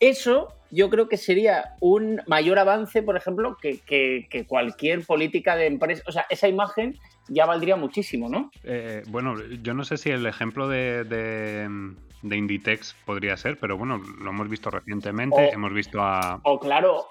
Eso 0.00 0.48
yo 0.70 0.88
creo 0.88 1.08
que 1.08 1.18
sería 1.18 1.74
un 1.80 2.22
mayor 2.26 2.58
avance, 2.58 3.02
por 3.02 3.16
ejemplo, 3.16 3.58
que, 3.60 3.78
que, 3.80 4.46
cualquier 4.46 5.04
política 5.04 5.54
de 5.54 5.66
empresa. 5.66 6.02
O 6.06 6.12
sea, 6.12 6.26
esa 6.30 6.48
imagen 6.48 6.98
ya 7.28 7.44
valdría 7.44 7.76
muchísimo, 7.76 8.28
¿no? 8.28 8.50
Eh, 8.64 9.02
bueno, 9.08 9.34
yo 9.62 9.74
no 9.74 9.84
sé 9.84 9.98
si 9.98 10.10
el 10.10 10.26
ejemplo 10.26 10.68
de 10.68 11.04
Inditex 12.22 12.94
podría 13.04 13.36
ser, 13.36 13.58
pero 13.58 13.76
bueno, 13.76 13.98
lo 13.98 14.30
hemos 14.30 14.48
visto 14.48 14.70
recientemente, 14.70 15.50
hemos 15.50 15.72
visto 15.72 16.00
a... 16.00 16.40
O 16.44 16.58
claro... 16.58 17.06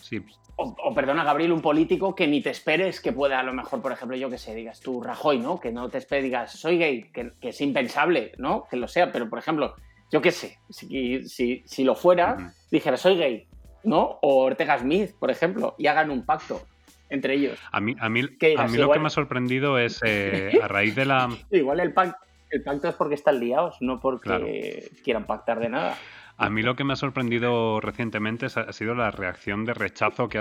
Sí. 0.00 0.24
O, 0.60 0.92
perdona, 0.92 1.22
Gabriel, 1.22 1.52
un 1.52 1.62
político 1.62 2.16
que 2.16 2.26
ni 2.26 2.42
te 2.42 2.50
esperes 2.50 3.00
que 3.00 3.12
pueda, 3.12 3.38
a 3.38 3.44
lo 3.44 3.52
mejor, 3.52 3.80
por 3.80 3.92
ejemplo, 3.92 4.16
yo 4.16 4.28
que 4.28 4.38
sé, 4.38 4.56
digas 4.56 4.80
tú, 4.80 5.00
Rajoy, 5.00 5.38
¿no? 5.38 5.60
Que 5.60 5.70
no 5.70 5.88
te 5.88 5.98
esperes, 5.98 6.24
digas, 6.24 6.52
soy 6.52 6.78
gay, 6.78 7.12
que, 7.12 7.30
es 7.40 7.60
impensable, 7.60 8.32
¿no? 8.38 8.64
Que 8.68 8.76
lo 8.76 8.88
sea, 8.88 9.12
pero 9.12 9.30
por 9.30 9.38
ejemplo, 9.38 9.76
yo 10.10 10.20
qué 10.20 10.32
sé, 10.32 10.58
si, 10.68 11.22
si, 11.28 11.62
si 11.64 11.84
lo 11.84 11.94
fuera, 11.94 12.54
dijera, 12.72 12.96
soy 12.96 13.16
gay, 13.16 13.46
¿no? 13.84 14.18
O 14.20 14.42
Ortega 14.42 14.76
Smith, 14.78 15.12
por 15.20 15.30
ejemplo, 15.30 15.76
y 15.78 15.86
hagan 15.86 16.10
un 16.10 16.26
pacto 16.26 16.62
entre 17.08 17.34
ellos. 17.34 17.60
A 17.70 17.80
mí, 17.80 17.94
a 18.00 18.08
mí, 18.08 18.22
a 18.56 18.66
mí 18.66 18.78
lo 18.78 18.90
que 18.90 18.98
me 18.98 19.06
ha 19.06 19.10
sorprendido 19.10 19.78
es, 19.78 20.00
eh, 20.04 20.58
a 20.62 20.66
raíz 20.66 20.96
de 20.96 21.04
la... 21.04 21.28
igual 21.52 21.78
el 21.78 21.92
pacto 21.92 22.27
el 22.50 22.62
pacto 22.62 22.88
es 22.88 22.94
porque 22.94 23.14
están 23.14 23.40
liados, 23.40 23.76
no 23.80 24.00
porque 24.00 24.90
quieran 25.04 25.26
pactar 25.26 25.60
de 25.60 25.68
nada. 25.68 25.96
A 26.36 26.50
mí 26.50 26.62
lo 26.62 26.76
que 26.76 26.84
me 26.84 26.92
ha 26.92 26.96
sorprendido 26.96 27.80
recientemente 27.80 28.46
ha 28.46 28.72
sido 28.72 28.94
la 28.94 29.10
reacción 29.10 29.64
de 29.64 29.74
rechazo 29.74 30.28
que, 30.28 30.38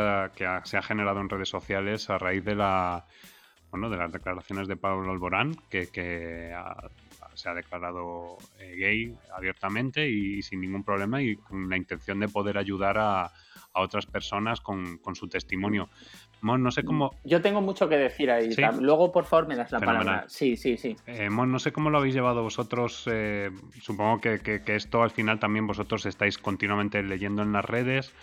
se 0.64 0.78
ha 0.78 0.82
generado 0.84 1.20
en 1.22 1.30
redes 1.30 1.49
sociales 1.49 2.10
a 2.10 2.20
raíz 2.20 2.45
de 2.45 2.55
la 2.55 3.05
bueno, 3.72 3.89
de 3.89 3.97
las 3.97 4.12
declaraciones 4.12 4.68
de 4.68 4.78
Pablo 4.78 5.12
Alborán, 5.12 5.55
que, 5.70 5.88
se 7.34 7.49
ha 7.49 7.53
declarado 7.53 8.38
eh, 8.60 8.76
gay 8.78 9.16
abiertamente 9.36 10.10
y, 10.10 10.41
sin 10.41 10.62
ningún 10.62 10.84
problema 10.84 11.22
y 11.22 11.36
con 11.36 11.70
la 11.70 11.78
intención 11.78 12.20
de 12.20 12.28
poder 12.28 12.58
ayudar 12.58 12.97
a, 12.97 13.32
otras 13.74 14.08
personas 14.08 14.60
con, 14.60 14.97
con, 14.97 15.16
su 15.16 15.28
testimonio 15.28 15.88
no 16.42 16.72
sé 16.72 16.84
cómo. 16.84 17.12
Yo 17.24 17.42
tengo 17.42 17.62
mucho 17.62 17.90
que 17.90 17.98
decir 17.98 18.32
ahí. 18.32 18.50
Luego, 18.80 19.12
por 19.12 19.26
favor, 19.26 19.48
me 19.48 19.56
das 19.56 19.72
la 19.72 19.80
palabra. 19.80 20.26
Sí, 20.28 20.56
sí, 20.56 20.78
sí. 20.78 20.96
Eh, 21.06 21.30
no 21.30 21.60
sé 21.60 21.72
cómo 21.72 21.90
lo 21.90 21.98
habéis 22.00 22.16
llevado 22.16 22.44
vosotros. 22.44 23.08
Eh, 23.12 23.50
supongo 23.82 24.20
que, 24.22 24.62
esto 24.68 25.02
al 25.02 25.12
final 25.12 25.40
también 25.40 25.68
vosotros 25.68 26.06
estáis 26.06 26.38
continuamente 26.38 27.02
leyendo 27.04 27.42
en 27.42 27.54
las 27.54 27.66
redes. 27.66 28.14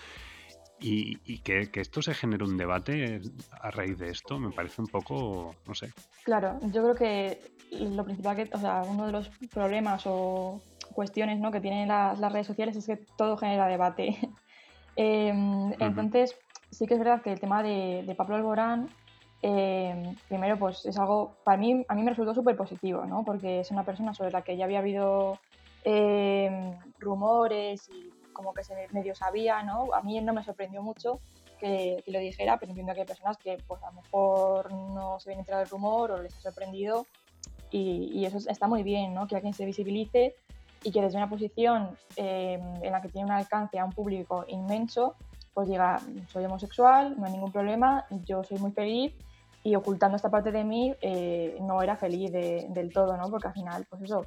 Y, 0.80 1.38
que, 1.38 1.70
esto 1.72 2.02
se 2.02 2.12
genere 2.14 2.44
un 2.44 2.58
debate 2.58 3.20
a 3.62 3.70
raíz 3.70 3.98
de 3.98 4.10
esto 4.10 4.38
me 4.38 4.50
parece 4.50 4.82
un 4.82 4.88
poco, 4.88 5.54
no 5.66 5.74
sé. 5.74 5.90
Claro, 6.24 6.58
yo 6.60 6.82
creo 6.82 6.94
que 6.94 7.38
lo 7.70 8.04
principal 8.04 8.36
que, 8.36 8.50
o 8.52 8.58
sea, 8.58 8.82
uno 8.82 9.06
de 9.06 9.12
los 9.12 9.30
problemas 9.50 10.02
o 10.04 10.60
cuestiones 10.92 11.40
¿no? 11.40 11.50
que 11.50 11.60
tienen 11.60 11.88
las, 11.88 12.20
redes 12.32 12.46
sociales 12.46 12.76
es 12.76 12.86
que 12.86 12.98
todo 13.16 13.36
genera 13.36 13.66
debate. 13.66 14.18
Em, 14.96 15.72
entonces, 15.80 16.36
sí 16.74 16.86
que 16.86 16.94
es 16.94 17.00
verdad 17.00 17.22
que 17.22 17.32
el 17.32 17.40
tema 17.40 17.62
de, 17.62 18.14
Pablo 18.16 18.36
Alborán, 18.36 18.88
eh, 19.42 20.14
primero, 20.28 20.58
pues 20.58 20.84
es 20.86 20.98
algo, 20.98 21.36
para 21.44 21.56
mí, 21.56 21.84
a 21.88 21.94
mí 21.94 22.02
me 22.02 22.10
resultó 22.10 22.34
súper 22.34 22.56
positivo, 22.56 23.04
¿no? 23.04 23.24
Porque 23.24 23.60
es 23.60 23.70
una 23.70 23.84
persona 23.84 24.14
sobre 24.14 24.30
la 24.30 24.42
que 24.42 24.56
ya 24.56 24.64
había 24.64 24.78
habido 24.78 25.38
eh, 25.84 26.76
rumores 26.98 27.88
y 27.88 28.10
como 28.32 28.52
que 28.52 28.64
se 28.64 28.88
medio 28.92 29.14
sabía, 29.14 29.62
¿no? 29.62 29.94
A 29.94 30.02
mí 30.02 30.20
no 30.20 30.32
me 30.32 30.42
sorprendió 30.42 30.82
mucho 30.82 31.20
que, 31.58 32.02
lo 32.06 32.18
dijera, 32.18 32.58
pero 32.58 32.70
entiendo 32.70 32.94
que 32.94 33.00
hay 33.00 33.06
personas 33.06 33.38
que 33.38 33.58
pues 33.66 33.82
a 33.82 33.90
lo 33.90 34.02
mejor 34.02 34.72
no 34.72 35.18
se 35.20 35.30
habían 35.30 35.40
enterado 35.40 35.62
del 35.62 35.70
rumor 35.70 36.10
o 36.10 36.22
les 36.22 36.36
ha 36.36 36.40
sorprendido 36.40 37.06
y, 37.70 38.24
eso 38.24 38.38
está 38.48 38.68
muy 38.68 38.82
bien, 38.82 39.14
¿no? 39.14 39.26
Que 39.26 39.36
alguien 39.36 39.54
se 39.54 39.64
visibilice 39.64 40.34
y 40.82 40.92
que 40.92 41.00
desde 41.00 41.16
una 41.16 41.28
posición 41.28 41.96
eh, 42.16 42.60
en 42.82 42.92
la 42.92 43.00
que 43.00 43.08
tiene 43.08 43.26
un 43.26 43.32
alcance 43.32 43.78
a 43.78 43.84
un 43.84 43.92
público 43.92 44.44
inmenso, 44.48 45.16
pues 45.54 45.68
diga, 45.68 46.00
soy 46.28 46.44
homosexual, 46.44 47.14
no 47.16 47.26
hay 47.26 47.32
ningún 47.32 47.52
problema, 47.52 48.04
yo 48.24 48.42
soy 48.42 48.58
muy 48.58 48.72
feliz 48.72 49.14
y 49.62 49.76
ocultando 49.76 50.16
esta 50.16 50.30
parte 50.30 50.52
de 50.52 50.64
mí 50.64 50.94
eh, 51.00 51.56
no 51.62 51.80
era 51.80 51.96
feliz 51.96 52.30
del 52.32 52.92
todo, 52.92 53.16
¿no? 53.16 53.30
Porque 53.30 53.48
al 53.48 53.54
final, 53.54 53.86
pues 53.88 54.02
eso, 54.02 54.26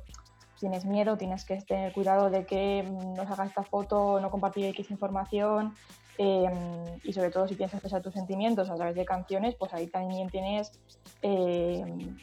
tienes 0.59 0.85
miedo, 0.85 1.17
tienes 1.17 1.45
que 1.45 1.57
tener 1.61 1.93
cuidado 1.93 2.29
de 2.29 2.45
que 2.45 2.83
no 2.83 3.25
se 3.25 3.33
haga 3.33 3.45
esta 3.45 3.63
foto, 3.63 4.19
no 4.19 4.31
compartir 4.31 4.65
X 4.65 4.89
información 4.89 5.75
em, 6.17 6.51
y 7.03 7.13
sobre 7.13 7.29
todo 7.29 7.47
si 7.47 7.55
que 7.55 7.65
expresar 7.65 8.01
tus 8.01 8.13
sentimientos 8.13 8.69
a 8.69 8.75
través 8.75 8.95
de 8.95 9.05
canciones, 9.05 9.53
pues 9.55 9.71
ahí 9.73 9.87
también 9.87 10.29
tienes, 10.29 10.71
em, 11.21 12.17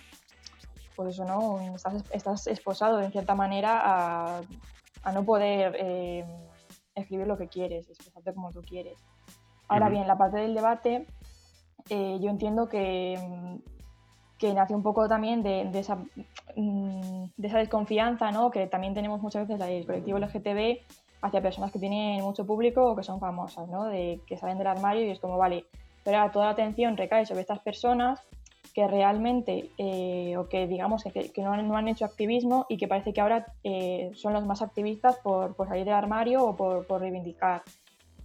pues 0.96 1.10
eso, 1.10 1.24
¿no? 1.24 1.60
Estás, 1.76 2.02
estás, 2.10 2.46
esposado 2.48 3.00
en 3.00 3.12
cierta 3.12 3.34
manera 3.34 3.80
a, 3.84 4.40
a 5.04 5.12
no 5.12 5.24
poder 5.24 5.76
em, 5.78 6.26
escribir 6.94 7.26
lo 7.26 7.36
que 7.36 7.48
quieres, 7.48 7.88
expresarte 7.88 8.34
como 8.34 8.50
tú 8.50 8.62
quieres. 8.62 8.98
Ahora 9.68 9.88
bien, 9.88 10.06
la 10.06 10.16
parte 10.16 10.38
del 10.38 10.54
debate, 10.54 11.06
eh, 11.90 12.18
yo 12.20 12.30
entiendo 12.30 12.68
que, 12.68 13.18
mm, 13.18 13.56
que 14.38 14.52
nace 14.52 14.74
un 14.74 14.82
poco 14.82 15.08
también 15.08 15.42
de, 15.42 15.64
de, 15.70 15.78
esa, 15.78 15.96
mm, 16.56 17.24
de 17.36 17.48
esa 17.48 17.58
desconfianza 17.58 18.30
¿no? 18.30 18.50
que 18.50 18.66
también 18.66 18.94
tenemos 18.94 19.20
muchas 19.22 19.46
veces 19.46 19.66
el 19.66 19.86
colectivo 19.86 20.18
LGTB 20.18 20.80
hacia 21.22 21.42
personas 21.42 21.72
que 21.72 21.78
tienen 21.78 22.22
mucho 22.22 22.46
público 22.46 22.84
o 22.84 22.96
que 22.96 23.02
son 23.02 23.20
famosas, 23.20 23.68
¿no? 23.68 23.84
de 23.84 24.20
que 24.26 24.36
salen 24.36 24.58
del 24.58 24.66
armario 24.66 25.06
y 25.06 25.10
es 25.10 25.20
como, 25.20 25.38
vale, 25.38 25.64
pero 26.04 26.30
toda 26.30 26.46
la 26.46 26.52
atención 26.52 26.96
recae 26.96 27.24
sobre 27.24 27.40
estas 27.40 27.60
personas 27.60 28.20
que 28.74 28.88
realmente, 28.88 29.70
eh, 29.78 30.36
o 30.36 30.48
que 30.48 30.66
digamos 30.66 31.04
que, 31.04 31.30
que 31.30 31.42
no, 31.42 31.52
han, 31.52 31.88
hecho 31.88 32.04
activismo 32.04 32.66
y 32.68 32.76
que 32.76 32.88
parece 32.88 33.12
que 33.12 33.20
ahora 33.20 33.46
eh, 33.62 34.10
son 34.14 34.32
los 34.32 34.44
más 34.44 34.62
activistas 34.62 35.16
por, 35.18 35.54
por, 35.54 35.68
salir 35.68 35.84
del 35.84 35.94
armario 35.94 36.44
o 36.44 36.56
por, 36.56 36.84
por 36.84 37.00
reivindicar, 37.00 37.62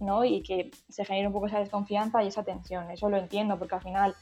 ¿no? 0.00 0.24
Y 0.24 0.42
que 0.42 0.72
se 0.88 1.04
genera 1.04 1.28
un 1.28 1.32
poco 1.32 1.46
esa 1.46 1.60
desconfianza 1.60 2.24
y 2.24 2.26
esa 2.26 2.42
tensión. 2.42 2.90
Eso 2.90 3.08
lo 3.08 3.16
entiendo, 3.16 3.58
porque 3.58 3.76
al 3.76 3.82
final 3.82 4.16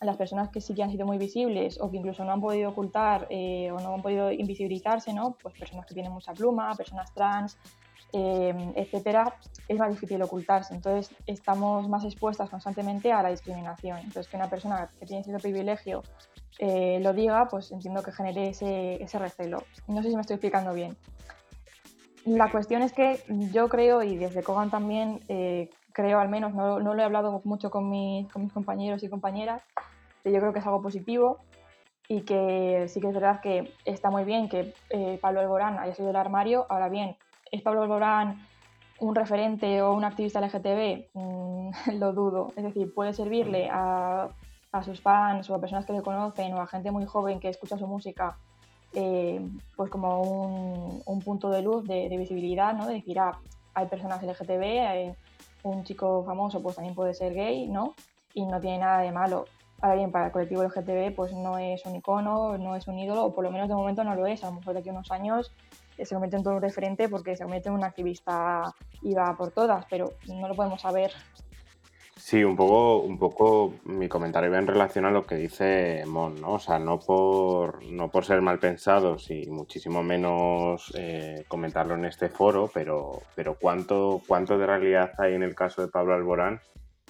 las 0.00 0.16
personas 0.16 0.50
que 0.50 0.60
sí 0.60 0.72
que 0.72 0.84
han 0.84 0.90
sido 0.90 1.04
muy 1.04 1.18
visibles 1.18 1.80
o 1.80 1.90
que 1.90 1.96
incluso 1.96 2.24
no 2.24 2.32
han 2.32 2.40
podido 2.40 2.70
ocultar 2.70 3.26
eh, 3.28 3.70
o 3.72 3.80
no 3.80 3.94
han 3.94 4.02
podido 4.02 4.30
invisibilizarse, 4.30 5.12
¿no? 5.12 5.36
Pues 5.42 5.58
personas 5.58 5.84
que 5.86 5.94
tienen 5.94 6.12
mucha 6.12 6.32
pluma, 6.32 6.74
personas 6.76 7.12
trans, 7.12 7.58
Em, 8.14 8.74
etcétera, 8.76 9.36
es 9.68 9.78
más 9.78 9.90
difícil 9.90 10.20
ocultarse. 10.20 10.74
Entonces, 10.74 11.16
estamos 11.26 11.88
más 11.88 12.04
expuestas 12.04 12.50
constantemente 12.50 13.10
a 13.10 13.22
la 13.22 13.30
discriminación. 13.30 13.98
Entonces, 13.98 14.28
que 14.28 14.36
una 14.36 14.50
persona 14.50 14.90
que 15.00 15.06
tiene 15.06 15.24
cierto 15.24 15.40
privilegio 15.40 16.02
eh, 16.58 17.00
lo 17.00 17.14
diga, 17.14 17.48
pues 17.48 17.72
entiendo 17.72 18.02
que 18.02 18.12
genere 18.12 18.50
ese, 18.50 19.02
ese 19.02 19.18
recelo. 19.18 19.64
No 19.88 20.02
sé 20.02 20.10
si 20.10 20.14
me 20.14 20.20
estoy 20.20 20.34
explicando 20.34 20.74
bien. 20.74 20.94
La 22.26 22.50
cuestión 22.50 22.82
es 22.82 22.92
que 22.92 23.24
yo 23.50 23.68
creo, 23.70 24.02
y 24.02 24.18
desde 24.18 24.42
Kogan 24.42 24.70
también 24.70 25.20
eh, 25.28 25.70
creo 25.92 26.20
al 26.20 26.28
menos, 26.28 26.52
no, 26.52 26.80
no, 26.80 26.94
lo 26.94 27.00
he 27.00 27.04
hablado 27.04 27.40
mucho 27.44 27.70
con 27.70 27.88
mis, 27.88 28.30
con 28.30 28.42
mis 28.42 28.52
compañeros 28.52 29.02
y 29.02 29.08
compañeras, 29.08 29.62
yo 30.24 30.38
creo 30.38 30.52
que 30.52 30.58
es 30.58 30.66
algo 30.66 30.82
positivo 30.82 31.38
y 32.08 32.20
que 32.22 32.86
sí 32.88 33.00
que 33.00 33.08
es 33.08 33.14
verdad 33.14 33.40
que 33.40 33.72
está 33.86 34.10
muy 34.10 34.24
bien 34.24 34.48
que 34.48 34.74
eh, 34.90 35.18
Pablo 35.20 35.40
Alborán 35.40 35.78
haya 35.78 35.94
sido 35.94 36.08
del 36.08 36.16
armario. 36.16 36.66
Ahora 36.68 36.88
bien, 36.88 37.16
¿Es 37.52 37.60
Pablo 37.60 37.82
Alborán 37.82 38.46
un 38.98 39.14
referente 39.14 39.82
o 39.82 39.92
un 39.92 40.04
activista 40.04 40.40
LGTB? 40.40 41.10
Mm, 41.12 41.70
lo 42.00 42.12
dudo. 42.14 42.52
Es 42.56 42.64
decir, 42.64 42.92
puede 42.94 43.12
servirle 43.12 43.68
a, 43.70 44.30
sus 44.82 45.02
fans 45.02 45.50
o 45.50 45.54
a 45.54 45.60
personas 45.60 45.84
que 45.84 45.92
le 45.92 46.00
conocen 46.00 46.54
o 46.54 46.60
a 46.62 46.66
gente 46.66 46.90
muy 46.90 47.04
joven 47.04 47.40
que 47.40 47.50
escucha 47.50 47.76
su 47.76 47.86
música 47.86 48.38
eh, 48.94 49.38
pues 49.76 49.90
como 49.90 50.22
un, 51.04 51.20
punto 51.20 51.50
de 51.50 51.60
luz 51.60 51.86
de, 51.86 52.08
visibilidad, 52.16 52.72
¿no? 52.72 52.86
De 52.86 52.94
decir, 52.94 53.18
ah, 53.18 53.38
hay 53.74 53.86
personas 53.86 54.22
LGTB, 54.22 54.62
hay 54.86 55.14
un 55.62 55.84
chico 55.84 56.24
famoso 56.24 56.62
pues 56.62 56.76
también 56.76 56.94
puede 56.94 57.12
ser 57.12 57.34
gay, 57.34 57.68
¿no? 57.68 57.94
Y 58.32 58.46
no 58.46 58.60
tiene 58.60 58.78
nada 58.78 59.00
de 59.00 59.12
malo. 59.12 59.44
Ahora 59.82 59.96
bien, 59.96 60.10
para 60.10 60.26
el 60.26 60.32
colectivo 60.32 60.62
LGTB 60.62 61.14
pues 61.14 61.34
no 61.34 61.58
es 61.58 61.84
un 61.84 61.96
icono, 61.96 62.56
no 62.56 62.76
es 62.76 62.88
un 62.88 62.98
ídolo, 62.98 63.26
o 63.26 63.34
por 63.34 63.44
lo 63.44 63.50
menos 63.50 63.68
de 63.68 63.74
momento 63.74 64.04
no 64.04 64.14
lo 64.14 64.26
es. 64.26 64.42
A 64.42 64.46
lo 64.46 64.54
mejor 64.54 64.72
de 64.72 64.80
aquí 64.80 64.88
a 64.88 64.92
unos 64.92 65.10
años 65.10 65.52
eh, 65.52 65.71
se 65.98 66.14
convierte 66.14 66.36
en 66.36 66.42
todo 66.42 66.54
un 66.54 66.62
referente 66.62 67.08
porque 67.08 67.36
se 67.36 67.44
convierte 67.44 67.68
en 67.68 67.74
un 67.74 67.84
activista 67.84 68.74
y 69.02 69.14
va 69.14 69.36
por 69.36 69.50
todas, 69.50 69.84
pero 69.88 70.12
no 70.26 70.48
lo 70.48 70.54
podemos 70.54 70.80
saber 70.80 71.12
Sí, 72.24 72.44
un 72.44 72.54
poco, 72.54 72.98
un 73.00 73.18
poco 73.18 73.74
mi 73.84 74.08
comentario 74.08 74.48
va 74.48 74.58
en 74.58 74.68
relación 74.68 75.06
a 75.06 75.10
lo 75.10 75.26
que 75.26 75.34
dice 75.34 76.04
Mon, 76.06 76.40
¿no? 76.40 76.52
O 76.52 76.58
sea, 76.60 76.78
no 76.78 77.00
por, 77.00 77.84
no 77.84 78.12
por 78.12 78.24
ser 78.24 78.40
mal 78.42 78.60
pensados 78.60 79.28
y 79.32 79.50
muchísimo 79.50 80.04
menos 80.04 80.92
eh, 80.96 81.44
comentarlo 81.48 81.96
en 81.96 82.04
este 82.04 82.28
foro, 82.28 82.70
pero, 82.72 83.22
pero 83.34 83.56
cuánto, 83.60 84.22
cuánto 84.24 84.56
de 84.56 84.66
realidad 84.66 85.12
hay 85.18 85.34
en 85.34 85.42
el 85.42 85.56
caso 85.56 85.82
de 85.82 85.88
Pablo 85.88 86.14
Alborán 86.14 86.60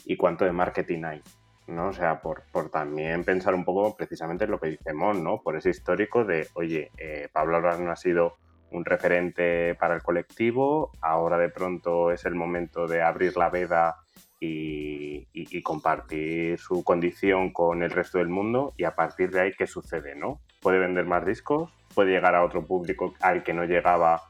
y 0.07 0.17
cuánto 0.17 0.47
de 0.47 0.53
marketing 0.53 1.05
hay, 1.05 1.23
¿no? 1.67 1.89
O 1.89 1.93
sea, 1.93 2.23
por, 2.23 2.45
por 2.51 2.71
también 2.71 3.23
pensar 3.23 3.55
un 3.55 3.67
poco 3.67 3.95
precisamente 3.95 4.45
en 4.45 4.51
lo 4.53 4.59
que 4.59 4.71
dice 4.71 4.95
Mon, 4.95 5.23
¿no? 5.23 5.43
Por 5.43 5.57
ese 5.57 5.69
histórico 5.69 6.25
de, 6.25 6.49
oye, 6.55 6.91
eh, 6.97 7.29
Pablo 7.31 7.57
Alborán 7.57 7.87
ha 7.89 7.97
sido 7.97 8.39
un 8.73 8.85
referente 8.85 9.75
para 9.75 9.95
el 9.95 10.03
colectivo, 10.03 10.91
ahora 11.01 11.39
de 11.39 11.51
pronto 11.51 12.11
es 12.11 12.25
el 12.25 12.35
momento 12.35 12.87
de 12.87 13.03
abrir 13.03 13.37
la 13.37 13.51
veda 13.51 13.97
y, 14.41 15.63
compartir 15.63 16.59
su 16.59 16.83
condición 16.83 17.53
con 17.53 17.83
el 17.83 17.91
resto 17.91 18.19
del 18.19 18.29
mundo 18.29 18.75
y 18.77 18.85
a 18.85 18.95
partir 18.95 19.31
de 19.31 19.41
ahí 19.41 19.53
qué 19.57 19.67
sucede, 19.67 20.17
¿no? 20.17 20.41
Puede 20.61 20.79
vender 20.79 21.05
más 21.05 21.25
discos, 21.25 21.71
puede 21.95 22.11
llegar 22.11 22.35
a 22.35 22.45
otro 22.45 22.67
público 22.67 23.15
al 23.21 23.45
que 23.45 23.55
no 23.55 23.65
llegaba 23.65 24.23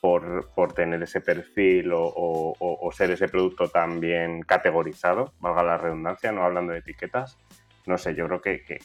por, 0.00 0.72
tener 0.74 1.02
ese 1.02 1.20
perfil 1.20 1.90
o, 1.94 2.90
ser 2.92 3.12
ese 3.12 3.28
producto 3.28 3.68
tan 3.68 4.00
bien 4.00 4.42
categorizado, 4.42 5.32
valga 5.38 5.62
la 5.62 5.76
redundancia, 5.76 6.32
no 6.32 6.42
hablando 6.42 6.72
de 6.72 6.80
etiquetas. 6.80 7.38
No 7.86 7.96
sé, 7.96 8.14
yo 8.14 8.26
creo 8.26 8.40
que... 8.42 8.78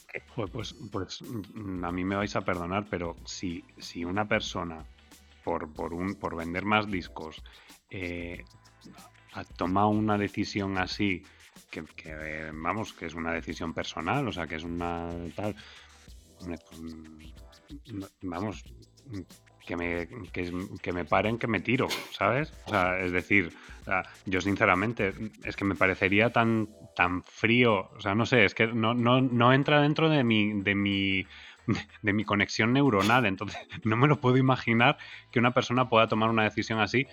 Pues, 0.52 0.74
pues 0.92 1.22
mm, 1.22 1.84
a 1.84 1.92
mí 1.92 2.04
me 2.06 2.16
vais 2.16 2.36
a 2.36 2.42
perdonar, 2.42 2.86
pero 2.90 3.16
si, 3.26 3.64
si 3.78 4.06
una 4.06 4.28
persona 4.28 4.86
por, 5.46 5.72
por, 5.72 5.94
un, 5.94 6.16
por 6.16 6.36
vender 6.36 6.66
más 6.66 6.88
discos 6.88 7.44
eh, 7.90 8.44
ha 9.34 9.44
tomado 9.44 9.90
una 9.90 10.18
decisión 10.18 10.78
así, 10.78 11.24
que, 11.70 11.84
vamos, 12.54 12.94
que 12.94 13.06
es 13.06 13.14
una 13.14 13.32
decisión 13.32 13.74
personal, 13.74 14.28
o 14.28 14.32
sea, 14.32 14.48
que 14.48 14.56
es 14.56 14.64
una 14.64 15.12
tal, 15.36 15.56
pues, 16.40 16.60
vamos, 18.22 18.64
que 19.66 19.76
me, 19.76 20.08
que, 20.32 20.94
me 20.94 21.06
paren, 21.06 21.38
que 21.38 21.48
me 21.48 21.60
tiro, 21.60 21.88
¿sabes? 22.12 22.54
O 22.66 22.70
sea, 22.70 23.00
es 23.00 23.12
decir, 23.12 23.52
yo 24.26 24.42
sinceramente, 24.42 25.14
es 25.44 25.56
que 25.56 25.66
me 25.66 25.76
parecería 25.76 26.32
tan, 26.32 26.70
tan 26.96 27.24
frío, 27.24 27.90
o 27.96 28.00
sea, 28.00 28.16
no 28.16 28.26
sé, 28.26 28.46
es 28.46 28.56
que 28.56 28.68
no, 28.68 28.94
no, 28.94 29.22
no 29.22 29.54
entra 29.54 29.82
dentro 29.82 30.10
de 30.10 30.24
mi, 30.24 30.62
de 30.62 30.76
mi 30.76 31.26
de 32.02 32.14
mi 32.14 32.24
conexión 32.24 32.74
neuronal. 32.74 33.26
Entonces, 33.26 33.60
no 33.84 33.98
me 33.98 34.08
lo 34.08 34.20
puedo 34.20 34.38
imaginar 34.38 34.98
que 35.32 35.40
una 35.40 35.54
persona 35.54 35.90
pueda 35.90 36.08
tomar 36.08 36.30
una 36.30 36.44
decisión 36.44 36.80
así 36.80 37.08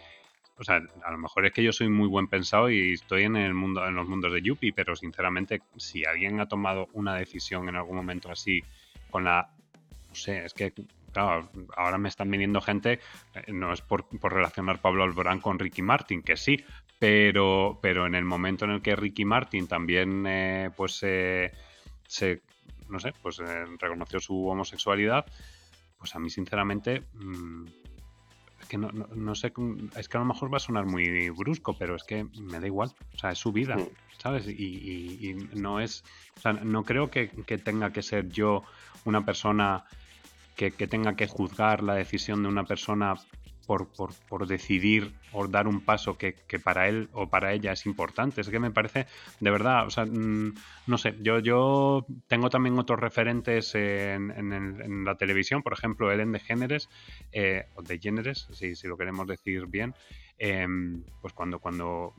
o 0.59 0.64
sea, 0.64 0.80
a 1.05 1.11
lo 1.11 1.18
mejor 1.18 1.46
es 1.46 1.53
que 1.53 1.62
yo 1.62 1.72
soy 1.72 1.88
muy 1.88 2.07
buen 2.07 2.28
pensado 2.28 2.70
y 2.70 2.92
estoy 2.92 3.24
en 3.24 3.36
el 3.36 3.55
mundo, 3.55 3.86
en 3.86 3.94
los 3.94 4.07
mundos 4.07 4.32
de 4.32 4.42
Yuppie, 4.42 4.72
pero 4.72 4.94
sinceramente, 4.94 5.62
si 5.76 6.05
alguien 6.05 6.40
ha 6.40 6.46
tomado 6.46 6.88
una 6.92 7.16
decisión 7.16 7.68
en 7.68 7.76
algún 7.76 7.96
momento 7.96 8.30
así, 8.30 8.62
con 9.11 9.24
la, 9.24 9.50
no 10.09 10.14
sé, 10.14 10.44
es 10.44 10.55
que 10.55 10.72
ahora 11.14 11.98
me 11.98 12.09
están 12.09 12.30
viniendo 12.30 12.61
gente, 12.61 13.00
eh, 13.34 13.53
no 13.53 13.72
es 13.72 13.80
por, 13.80 14.07
relacionar 14.22 14.80
Pablo 14.80 15.03
Alborán 15.03 15.40
con 15.40 15.59
Ricky 15.59 15.82
Martin, 15.82 16.22
que 16.22 16.36
sí, 16.36 16.64
pero, 16.98 17.78
pero 17.82 18.07
en 18.07 18.14
el 18.14 18.24
momento 18.24 18.64
en 18.64 18.70
el 18.70 18.82
que 18.82 18.94
Ricky 18.94 19.24
Martin 19.24 19.66
también, 19.66 20.24
eh, 20.26 20.70
pues, 20.76 20.92
se, 20.92 22.42
no 22.93 23.01
sé, 23.01 23.12
pues 23.22 23.38
reconoció 23.78 24.20
su 24.20 24.47
homosexualidad, 24.47 25.26
pues 25.99 26.14
a 26.14 26.18
mí 26.18 26.30
sinceramente... 26.30 27.03
Mm, 27.14 27.66
que 28.68 28.78
no, 28.78 28.90
no, 28.90 29.34
sé, 29.34 29.53
es 29.97 30.09
que 30.09 30.16
a 30.16 30.20
lo 30.20 30.26
mejor 30.26 30.51
va 30.51 30.57
a 30.57 30.61
sonar 30.61 30.86
muy 30.86 31.28
brusco, 31.30 31.76
pero 31.76 31.97
es 31.97 32.05
que 32.05 32.24
me 32.40 32.61
da 32.61 32.66
igual, 32.66 32.90
o 33.12 33.18
sea, 33.18 33.32
es 33.32 33.38
su 33.38 33.53
vida, 33.53 33.76
¿sabes? 34.18 34.47
Y, 34.49 35.34
no 35.53 35.80
es, 35.80 36.05
o 36.36 36.40
sea, 36.40 36.53
no 36.53 36.84
creo 36.84 37.11
que, 37.11 37.28
que, 37.28 37.59
tenga 37.59 37.93
que 37.93 38.03
ser 38.03 38.28
yo 38.28 38.62
una 39.05 39.26
persona 39.26 39.84
que, 40.57 40.70
que, 40.70 40.86
tenga 40.86 41.16
que 41.16 41.26
juzgar 41.26 41.82
la 41.82 41.95
decisión 41.95 42.43
de 42.45 42.49
una 42.49 42.64
persona 42.64 43.16
por, 43.78 44.14
por, 44.28 44.46
decidir 44.46 45.12
o 45.32 45.46
dar 45.48 45.66
un 45.66 45.80
paso 45.80 46.18
que, 46.18 46.34
para 46.62 46.88
él 46.88 47.08
o 47.12 47.28
para 47.28 47.52
ella 47.52 47.72
es 47.72 47.86
importante. 47.86 48.40
Es 48.40 48.50
que 48.50 48.58
me 48.58 48.70
parece, 48.70 49.06
de 49.40 49.50
verdad, 49.50 49.86
o 49.86 49.90
sea, 49.90 50.04
mm, 50.04 50.54
no 50.86 50.98
sé, 50.98 51.16
yo, 51.20 51.38
yo 51.38 52.06
tengo 52.26 52.50
también 52.50 52.78
otros 52.78 53.00
referentes 53.00 53.74
en, 53.74 55.04
la 55.04 55.14
televisión, 55.16 55.62
por 55.62 55.72
ejemplo, 55.72 56.12
Ellen 56.12 56.32
DeGeneres, 56.32 56.88
eh, 57.32 57.66
o 57.76 57.82
DeGeneres, 57.82 58.48
si, 58.52 58.74
si 58.76 58.86
lo 58.86 58.96
queremos 58.96 59.26
decir 59.26 59.66
bien, 59.66 59.94
em, 60.38 61.02
pues 61.20 61.32
cuando, 61.32 61.58
cuando 61.58 62.14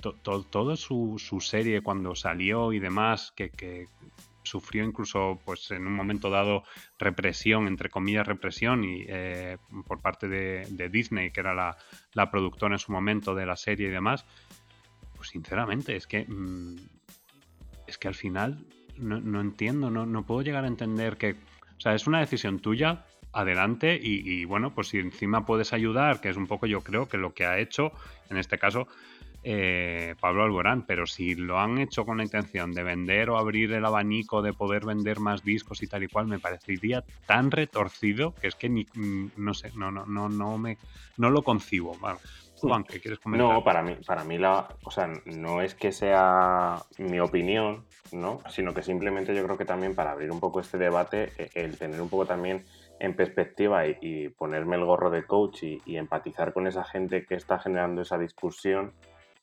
todo 0.00 0.76
su, 0.76 1.16
su, 1.18 1.40
serie, 1.40 1.82
cuando 1.82 2.14
salió 2.14 2.72
y 2.72 2.78
demás, 2.78 3.32
que, 3.34 3.50
que 3.50 3.88
sufrió 4.52 4.84
incluso 4.84 5.40
pues 5.46 5.70
en 5.70 5.86
un 5.86 5.94
momento 5.94 6.28
dado 6.28 6.62
represión, 6.98 7.66
entre 7.66 7.88
comillas 7.88 8.26
represión, 8.26 8.84
y 8.84 9.04
eh, 9.08 9.56
por 9.86 10.02
parte 10.02 10.28
de, 10.28 10.88
Disney, 10.90 11.30
que 11.30 11.40
era 11.40 11.54
la, 12.12 12.30
productora 12.30 12.74
en 12.74 12.78
su 12.78 12.92
momento 12.92 13.34
de 13.34 13.46
la 13.46 13.56
serie 13.56 13.88
y 13.88 13.90
demás, 13.90 14.26
pues 15.16 15.30
sinceramente 15.30 15.96
es 15.96 16.06
que 16.06 16.26
mm, 16.28 16.76
es 17.86 17.96
que 17.96 18.08
al 18.08 18.14
final 18.14 18.66
no, 18.98 19.40
entiendo, 19.40 19.90
no, 19.90 20.04
no, 20.04 20.26
puedo 20.26 20.42
llegar 20.42 20.64
a 20.64 20.68
entender 20.68 21.16
que, 21.16 21.32
o 21.32 21.80
sea, 21.80 21.94
es 21.94 22.06
una 22.06 22.20
decisión 22.20 22.60
tuya, 22.60 23.06
adelante, 23.32 23.98
y, 24.00 24.20
y 24.30 24.44
bueno, 24.44 24.74
pues 24.74 24.88
si 24.88 24.98
encima 24.98 25.46
puedes 25.46 25.72
ayudar, 25.72 26.20
que 26.20 26.28
es 26.28 26.36
un 26.36 26.46
poco 26.46 26.66
yo 26.66 26.82
creo 26.82 27.08
que 27.08 27.16
lo 27.16 27.32
que 27.32 27.46
ha 27.46 27.58
hecho, 27.58 27.92
en 28.28 28.36
este 28.36 28.58
caso, 28.58 28.86
eh, 29.44 30.14
Pablo 30.20 30.44
Alborán, 30.44 30.86
pero 30.86 31.06
si 31.06 31.34
lo 31.34 31.58
han 31.58 31.78
hecho 31.78 32.04
con 32.04 32.18
la 32.18 32.24
intención 32.24 32.72
de 32.72 32.82
vender 32.82 33.30
o 33.30 33.38
abrir 33.38 33.72
el 33.72 33.84
abanico 33.84 34.40
de 34.40 34.52
poder 34.52 34.84
vender 34.84 35.18
más 35.20 35.42
discos 35.42 35.82
y 35.82 35.88
tal 35.88 36.04
y 36.04 36.08
cual, 36.08 36.26
me 36.26 36.38
parecería 36.38 37.04
tan 37.26 37.50
retorcido 37.50 38.34
que 38.34 38.48
es 38.48 38.54
que 38.54 38.68
ni, 38.68 38.86
mm, 38.94 39.32
no 39.36 39.54
sé, 39.54 39.72
no, 39.74 39.90
no, 39.90 40.06
no, 40.06 40.28
no 40.28 40.58
me, 40.58 40.78
no 41.16 41.30
lo 41.30 41.42
concibo. 41.42 41.96
Juan, 42.60 42.84
¿qué 42.84 43.00
quieres 43.00 43.18
comentar? 43.18 43.48
No, 43.48 43.64
para 43.64 43.82
mí, 43.82 43.96
para 44.06 44.22
mí 44.22 44.38
la, 44.38 44.68
o 44.84 44.90
sea, 44.90 45.12
no 45.24 45.60
es 45.60 45.74
que 45.74 45.90
sea 45.90 46.76
mi 46.98 47.18
opinión, 47.18 47.84
¿no? 48.12 48.40
Sino 48.48 48.72
que 48.72 48.82
simplemente 48.82 49.34
yo 49.34 49.42
creo 49.42 49.58
que 49.58 49.64
también 49.64 49.94
para 49.94 50.12
abrir 50.12 50.30
un 50.30 50.38
poco 50.38 50.60
este 50.60 50.78
debate, 50.78 51.32
e, 51.36 51.50
el 51.54 51.76
tener 51.76 52.00
un 52.00 52.08
poco 52.08 52.26
también 52.26 52.64
en 53.00 53.16
perspectiva 53.16 53.84
y, 53.86 54.28
ponerme 54.28 54.76
el 54.76 54.84
gorro 54.84 55.10
de 55.10 55.24
coach 55.24 55.64
y, 55.64 55.82
y, 55.84 55.96
empatizar 55.96 56.52
con 56.52 56.68
esa 56.68 56.84
gente 56.84 57.26
que 57.26 57.34
está 57.34 57.58
generando 57.58 58.02
esa 58.02 58.16
discusión, 58.16 58.92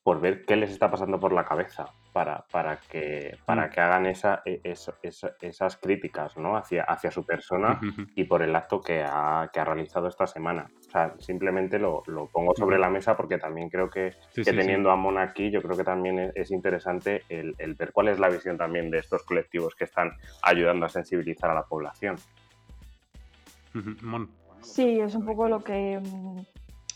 por 0.09 0.21
ver 0.21 0.43
qué 0.43 0.55
les 0.55 0.71
está 0.71 0.89
pasando 0.89 1.19
por 1.19 1.33
la 1.33 1.45
cabeza 1.45 1.85
para, 2.13 2.43
para, 2.51 2.79
que, 2.79 3.37
para 3.45 3.67
mm. 3.67 3.69
que 3.69 3.79
hagan 3.79 4.05
esa, 4.07 4.41
e, 4.43 4.59
esas 4.63 5.77
críticas 5.77 6.35
¿no? 6.35 6.57
hacia, 6.57 6.81
hacia 6.81 7.11
su 7.11 7.23
persona 7.23 7.79
y 8.15 8.23
por 8.23 8.41
el 8.41 8.55
acto 8.55 8.81
que 8.81 9.03
ha, 9.03 9.51
que 9.53 9.59
ha 9.59 9.65
realizado 9.65 10.07
esta 10.07 10.25
semana. 10.25 10.67
O 10.79 10.89
sea, 10.89 11.13
simplemente 11.19 11.77
lo, 11.77 12.01
lo 12.07 12.25
pongo 12.25 12.55
sobre 12.55 12.79
la 12.79 12.89
mesa 12.89 13.15
porque 13.15 13.37
también 13.37 13.69
creo 13.69 13.87
que, 13.87 14.15
que 14.33 14.45
teniendo 14.45 14.89
a 14.89 14.95
Mona 14.95 15.21
aquí, 15.21 15.51
yo 15.51 15.61
creo 15.61 15.77
que 15.77 15.83
también 15.83 16.31
es, 16.33 16.49
interesante 16.49 17.21
el, 17.29 17.53
el, 17.59 17.75
ver 17.75 17.91
cuál 17.91 18.07
es 18.07 18.17
la 18.17 18.29
visión 18.29 18.57
también 18.57 18.89
de 18.89 18.97
estos 18.97 19.21
colectivos 19.21 19.75
que 19.75 19.83
están 19.83 20.13
ayudando 20.41 20.87
a 20.87 20.89
sensibilizar 20.89 21.51
a 21.51 21.53
la 21.53 21.65
población. 21.65 22.15
Sí, 24.61 24.99
es 25.01 25.13
un 25.13 25.23
poco 25.23 25.47
lo 25.47 25.63
que 25.63 25.99
mm, 25.99 26.39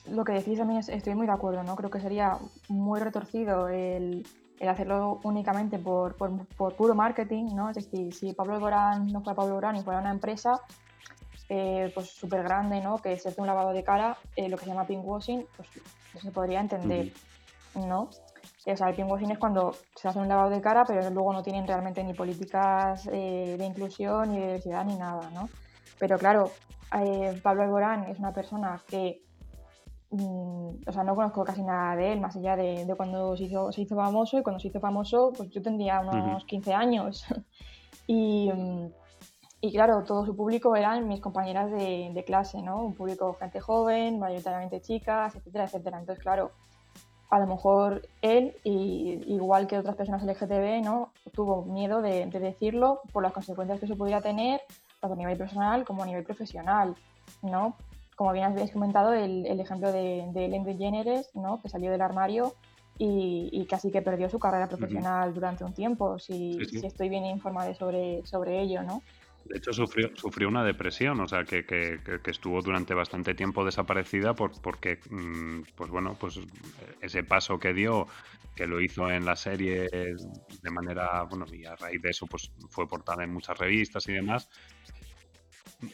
lo 0.05 0.23
que 0.23 0.33
decís 0.33 0.57
también 0.57 0.81
estoy 0.85 1.15
muy 1.15 1.27
de 1.27 1.33
acuerdo, 1.33 1.63
¿no? 1.63 1.75
Creo 1.75 1.89
que 1.89 1.99
sería 1.99 2.37
muy 2.67 2.99
retorcido 2.99 3.69
el, 3.69 4.25
hacerlo 4.67 5.19
únicamente 5.23 5.79
por, 5.79 6.15
puro 6.15 6.95
marketing, 6.95 7.55
¿no? 7.55 7.69
Es 7.69 7.75
decir, 7.75 8.13
si 8.13 8.33
Pablo 8.33 8.55
Alborán 8.55 9.07
no 9.07 9.21
fuera 9.21 9.35
Pablo 9.35 9.55
Alborán 9.55 9.75
y 9.75 9.83
fuera 9.83 9.99
una 9.99 10.11
empresa 10.11 10.61
eh, 11.49 11.91
pues 11.93 12.09
súper 12.09 12.43
grande, 12.43 12.81
¿no? 12.81 12.97
Que 12.97 13.17
se 13.17 13.29
hace 13.29 13.41
un 13.41 13.47
lavado 13.47 13.73
de 13.73 13.83
cara, 13.83 14.17
eh, 14.35 14.49
lo 14.49 14.57
que 14.57 14.63
se 14.63 14.71
llama 14.71 14.85
pinkwashing, 14.85 15.45
pues 15.55 15.69
se 16.21 16.31
podría 16.31 16.59
entender, 16.59 17.11
¿no? 17.75 18.09
O 18.65 18.75
sea, 18.75 18.89
el 18.89 18.95
pinkwashing 18.95 19.31
es 19.31 19.37
cuando 19.37 19.75
se 19.95 20.07
hace 20.07 20.19
un 20.19 20.27
lavado 20.27 20.49
de 20.49 20.61
cara, 20.61 20.83
pero 20.85 21.09
luego 21.09 21.33
no 21.33 21.43
tienen 21.43 21.67
realmente 21.67 22.03
ni 22.03 22.13
políticas 22.13 23.07
eh, 23.11 23.55
de 23.57 23.65
inclusión, 23.65 24.31
ni 24.31 24.39
de 24.39 24.45
diversidad, 24.45 24.85
ni 24.85 24.95
nada, 24.95 25.29
¿no? 25.31 25.49
Pero 25.99 26.17
claro, 26.17 26.49
Pablo 27.41 27.63
Alborán 27.63 28.05
es 28.05 28.19
una 28.19 28.31
persona 28.31 28.81
que 28.87 29.21
o 30.21 30.91
sea, 30.91 31.03
no 31.03 31.15
conozco 31.15 31.43
casi 31.43 31.63
nada 31.63 31.95
de 31.95 32.13
él, 32.13 32.21
más 32.21 32.35
allá 32.35 32.55
de, 32.55 32.93
cuando 32.95 33.35
se 33.35 33.45
hizo, 33.45 33.71
se 33.71 33.81
hizo, 33.81 33.95
famoso, 33.95 34.37
y 34.37 34.43
cuando 34.43 34.59
se 34.59 34.67
hizo 34.67 34.79
famoso, 34.79 35.33
pues 35.35 35.49
yo 35.49 35.61
tendría 35.61 35.99
unos 36.01 36.45
15 36.45 36.73
años. 36.73 37.25
y, 38.07 38.51
mm, 38.51 38.87
y 39.61 39.71
claro, 39.71 40.03
todo 40.03 40.25
su 40.25 40.35
público 40.35 40.75
eran 40.75 41.07
mis 41.07 41.21
compañeras 41.21 41.71
de, 41.71 42.11
de, 42.13 42.23
clase, 42.23 42.61
¿no? 42.61 42.81
Un 42.83 42.93
público 42.93 43.35
gente 43.39 43.59
joven, 43.59 44.19
mayoritariamente 44.19 44.81
chicas, 44.81 45.35
etcétera, 45.35 45.65
etcétera. 45.65 45.99
Entonces, 45.99 46.21
claro, 46.21 46.51
a 47.29 47.39
lo 47.39 47.47
mejor 47.47 48.07
él, 48.21 48.55
y, 48.63 49.23
igual 49.33 49.65
que 49.67 49.79
otras 49.79 49.95
personas 49.95 50.23
LGTB, 50.23 50.83
¿no? 50.83 51.11
Tuvo 51.33 51.63
miedo 51.63 52.01
de, 52.01 52.25
de, 52.27 52.39
decirlo 52.39 53.01
por 53.11 53.23
las 53.23 53.31
consecuencias 53.31 53.79
que 53.79 53.85
eso 53.85 53.95
pudiera 53.95 54.21
tener, 54.21 54.61
tanto 54.99 55.15
a 55.15 55.17
nivel 55.17 55.37
personal 55.37 55.85
como 55.85 56.03
a 56.03 56.05
nivel 56.05 56.23
profesional, 56.23 56.95
¿no? 57.41 57.75
Como 58.15 58.31
bien 58.31 58.45
habéis 58.45 58.71
comentado, 58.71 59.13
el, 59.13 59.45
el 59.45 59.59
ejemplo 59.59 59.91
de, 59.91 60.25
de 60.33 60.45
Ellen 60.45 60.63
DeGeneres, 60.63 61.29
¿no? 61.33 61.61
Que 61.61 61.69
salió 61.69 61.91
del 61.91 62.01
armario 62.01 62.53
y, 62.97 63.49
y, 63.51 63.65
casi 63.65 63.91
que 63.91 64.01
perdió 64.01 64.29
su 64.29 64.39
carrera 64.39 64.67
profesional 64.67 65.29
uh 65.29 65.31
-huh. 65.31 65.35
durante 65.35 65.63
un 65.63 65.73
tiempo, 65.73 66.19
si, 66.19 66.53
sí, 66.59 66.65
sí. 66.65 66.79
si, 66.79 66.85
estoy 66.85 67.09
bien 67.09 67.25
informada 67.25 67.73
sobre, 67.73 68.25
sobre 68.25 68.61
ello, 68.61 68.83
¿no? 68.83 69.01
De 69.45 69.57
hecho, 69.57 69.73
sufrió, 69.73 70.09
sufrió 70.15 70.47
una 70.47 70.63
depresión, 70.63 71.19
o 71.19 71.27
sea, 71.27 71.43
que, 71.43 71.65
que, 71.65 71.99
que, 72.23 72.31
estuvo 72.31 72.61
durante 72.61 72.93
bastante 72.93 73.33
tiempo 73.33 73.65
desaparecida 73.65 74.33
por, 74.33 74.51
porque, 74.61 74.99
mm, 75.09 75.63
pues 75.75 75.89
bueno, 75.89 76.15
pues 76.17 76.39
ese 77.01 77.23
paso 77.23 77.59
que 77.59 77.73
dio, 77.73 78.07
que 78.55 78.67
lo 78.67 78.79
hizo 78.79 79.09
en 79.09 79.25
la 79.25 79.35
serie 79.35 79.89
de 79.89 80.71
manera, 80.71 81.23
bueno, 81.23 81.45
y 81.51 81.65
a 81.65 81.75
raíz 81.75 82.01
de 82.01 82.11
eso, 82.11 82.25
pues 82.25 82.51
fue 82.69 82.87
portada 82.87 83.23
en 83.23 83.33
muchas 83.33 83.57
revistas 83.57 84.07
y 84.07 84.13
demás, 84.13 84.49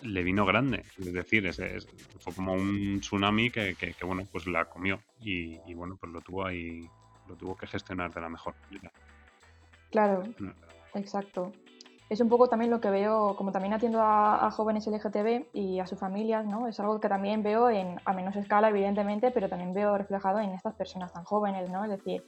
le 0.02 0.24
vino 0.24 0.46
grande, 0.46 0.84
es 0.98 1.14
decir, 1.14 1.46
es, 1.46 1.60
es, 1.60 1.88
fue 2.20 2.34
como 2.34 2.54
un 2.54 3.00
tsunami 3.00 3.50
que, 3.50 3.76
que, 3.76 3.94
que, 3.94 4.06
bueno, 4.06 4.24
pues 4.32 4.48
la 4.48 4.66
comió 4.66 5.00
y, 5.22 5.60
y, 5.66 5.74
bueno, 5.74 5.98
pues 6.00 6.12
lo 6.12 6.22
tuvo 6.22 6.46
ahí, 6.46 6.88
lo 7.28 7.36
tuvo 7.36 7.56
que 7.56 7.68
gestionar 7.68 8.14
de 8.14 8.22
la 8.22 8.30
mejor 8.30 8.56
manera. 8.66 8.92
Claro, 9.92 10.24
exacto. 10.94 11.52
Es 12.10 12.22
un 12.22 12.30
poco 12.30 12.48
también 12.48 12.72
lo 12.72 12.82
que 12.82 12.90
veo, 12.90 13.36
como 13.36 13.52
también 13.52 13.74
atiendo 13.74 14.02
a, 14.02 14.48
a, 14.48 14.52
jóvenes 14.52 14.88
LGTB 14.88 15.46
y 15.54 15.80
a 15.80 15.86
sus 15.86 16.00
familias, 16.00 16.46
¿no? 16.46 16.68
Es 16.68 16.80
algo 16.80 17.00
que 17.00 17.08
también 17.08 17.44
veo 17.44 17.70
en, 17.70 18.02
a 18.04 18.14
menos 18.14 18.36
escala, 18.36 18.70
evidentemente, 18.70 19.30
pero 19.30 19.48
también 19.48 19.74
veo 19.74 19.96
reflejado 19.96 20.40
en 20.40 20.52
estas 20.52 20.74
personas 20.74 21.14
tan 21.14 21.24
jóvenes, 21.24 21.70
¿no? 21.70 21.84
Es 21.84 21.92
decir, 21.92 22.24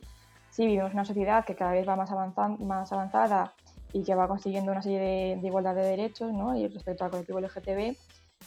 sí, 0.52 0.68
vivimos 0.68 0.94
una 0.94 1.06
sociedad 1.06 1.46
que 1.46 1.56
cada 1.56 1.72
vez 1.72 1.88
va 1.88 1.96
más, 1.96 2.12
avanzan, 2.12 2.58
más 2.68 2.92
avanzada 2.92 3.54
y 3.94 4.04
que 4.04 4.16
va 4.16 4.28
consiguiendo 4.28 4.72
una 4.72 4.82
serie 4.82 5.00
de, 5.00 5.38
de, 5.42 5.48
igualdad 5.48 5.76
de 5.76 5.84
derechos, 5.84 6.32
¿no? 6.34 6.56
Y 6.56 6.68
respecto 6.68 7.04
al 7.04 7.12
colectivo 7.12 7.40
LGTB, 7.40 7.96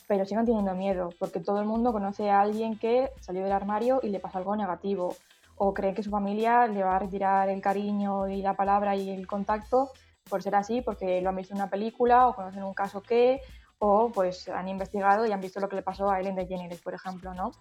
pero 0.08 0.24
siguen 0.24 0.46
teniendo 0.46 0.74
miedo, 0.74 1.10
porque 1.18 1.40
todo 1.40 1.60
el 1.60 1.66
mundo 1.66 1.92
conoce 1.92 2.30
a 2.30 2.40
alguien 2.40 2.78
que 2.78 3.10
salió 3.20 3.42
del 3.42 3.52
armario 3.52 4.00
y 4.02 4.08
le 4.08 4.20
pasa 4.20 4.38
algo 4.38 4.56
negativo, 4.56 5.16
o 5.56 5.72
cree 5.72 5.94
que 5.94 6.02
su 6.02 6.10
familia 6.10 6.66
le 6.66 6.82
va 6.82 6.96
a 6.96 6.98
retirar 6.98 7.48
el 7.48 7.60
cariño 7.60 8.28
y 8.28 8.42
la 8.42 8.54
palabra 8.54 8.96
y 8.96 9.10
el 9.10 9.26
contacto 9.26 9.90
por 10.28 10.42
ser 10.42 10.54
así, 10.54 10.80
porque 10.80 11.20
lo 11.20 11.28
han 11.28 11.36
visto 11.36 11.54
en 11.54 11.60
una 11.60 11.70
película 11.70 12.28
o 12.28 12.34
conocen 12.34 12.64
un 12.64 12.74
caso 12.74 13.02
que, 13.02 13.40
o 13.78 14.10
pues 14.10 14.48
han 14.48 14.68
investigado 14.68 15.26
y 15.26 15.32
han 15.32 15.40
visto 15.40 15.60
lo 15.60 15.68
que 15.68 15.76
le 15.76 15.82
pasó 15.82 16.10
a 16.10 16.20
Ellen 16.20 16.34
DeGeneres, 16.34 16.80
por 16.80 16.94
ejemplo, 16.94 17.34
¿no? 17.34 17.52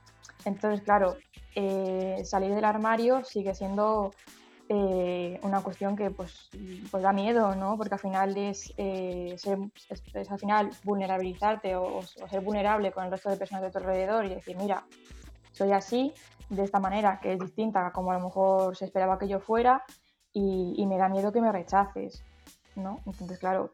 Entonces, 0.46 0.82
claro, 0.82 1.16
eh, 1.56 2.22
salir 2.26 2.56
del 2.56 2.66
armario 2.66 3.24
sigue 3.24 3.54
siendo 3.54 4.12
eh, 4.70 5.40
una 5.44 5.62
cuestión 5.62 5.96
que 5.96 6.10
pues, 6.10 6.50
pues, 6.90 7.04
da 7.04 7.12
miedo, 7.12 7.56
¿no? 7.56 7.78
Porque 7.78 7.96
al 7.96 8.00
final 8.00 8.38
es, 8.38 8.74
eh, 8.78 9.36
ser, 9.38 9.60
es, 9.90 10.04
es, 10.14 10.32
al 10.32 10.40
final 10.40 10.70
vulnerabilizarte 10.84 11.76
o, 11.76 12.02
ser 12.02 12.42
vulnerable 12.42 12.92
con 12.92 13.06
el 13.06 13.12
resto 13.12 13.30
de 13.30 13.38
personas 13.38 13.64
de 13.64 13.72
tu 13.72 13.80
alrededor 13.80 14.26
y 14.26 14.30
decir, 14.30 14.58
mira, 14.58 14.86
soy 15.52 15.72
así, 15.72 16.14
de 16.50 16.64
esta 16.64 16.80
manera, 16.80 17.20
que 17.22 17.34
es 17.34 17.40
distinta 17.40 17.88
a 17.88 17.92
como 17.92 18.12
a 18.12 18.18
lo 18.18 18.26
mejor 18.26 18.76
se 18.76 18.86
esperaba 18.86 19.18
que 19.20 19.28
yo 19.28 19.40
fuera 19.40 19.84
y, 20.32 20.74
y 20.78 20.86
me 20.86 20.98
da 20.98 21.10
miedo 21.10 21.32
que 21.32 21.42
me 21.42 21.52
rechaces. 21.52 22.24
¿no? 22.76 23.00
Entonces, 23.06 23.40
claro, 23.40 23.72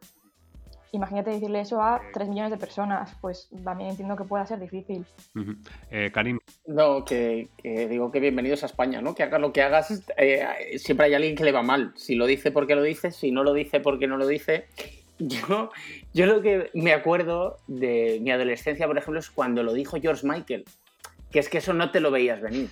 imagínate 0.92 1.30
decirle 1.30 1.60
eso 1.60 1.82
a 1.82 2.00
3 2.12 2.28
millones 2.28 2.50
de 2.50 2.56
personas, 2.56 3.16
pues 3.20 3.48
también 3.64 3.90
entiendo 3.90 4.16
que 4.16 4.24
pueda 4.24 4.46
ser 4.46 4.60
difícil. 4.60 5.04
Uh 5.34 5.40
-huh. 5.40 5.56
eh, 5.90 6.10
Karim. 6.12 6.38
No, 6.66 7.04
que, 7.04 7.48
que, 7.56 7.88
digo 7.88 8.10
que 8.10 8.20
bienvenidos 8.20 8.62
a 8.62 8.66
España, 8.66 9.00
¿no? 9.00 9.14
Que 9.14 9.22
hagas 9.22 9.40
lo 9.40 9.52
que 9.52 9.62
hagas, 9.62 10.02
eh, 10.16 10.78
siempre 10.78 11.06
hay 11.06 11.14
alguien 11.14 11.34
que 11.36 11.44
le 11.44 11.52
va 11.52 11.62
mal. 11.62 11.92
Si 11.96 12.14
lo 12.14 12.26
dice 12.26 12.50
porque 12.50 12.74
lo 12.74 12.82
dice, 12.82 13.10
si 13.10 13.30
no 13.30 13.44
lo 13.44 13.52
dice 13.52 13.80
porque 13.80 14.06
no 14.06 14.16
lo 14.16 14.26
dice. 14.26 14.66
Yo, 15.22 15.70
yo 16.14 16.24
lo 16.24 16.40
que 16.40 16.70
me 16.72 16.94
acuerdo 16.94 17.58
de 17.66 18.18
mi 18.22 18.30
adolescencia, 18.30 18.86
por 18.86 18.96
ejemplo, 18.96 19.20
es 19.20 19.28
cuando 19.30 19.62
lo 19.62 19.74
dijo 19.74 20.00
George 20.00 20.26
Michael, 20.26 20.64
que 21.30 21.40
es 21.40 21.50
que 21.50 21.58
eso 21.58 21.74
no 21.74 21.90
te 21.90 22.00
lo 22.00 22.10
veías 22.10 22.40
venir. 22.40 22.70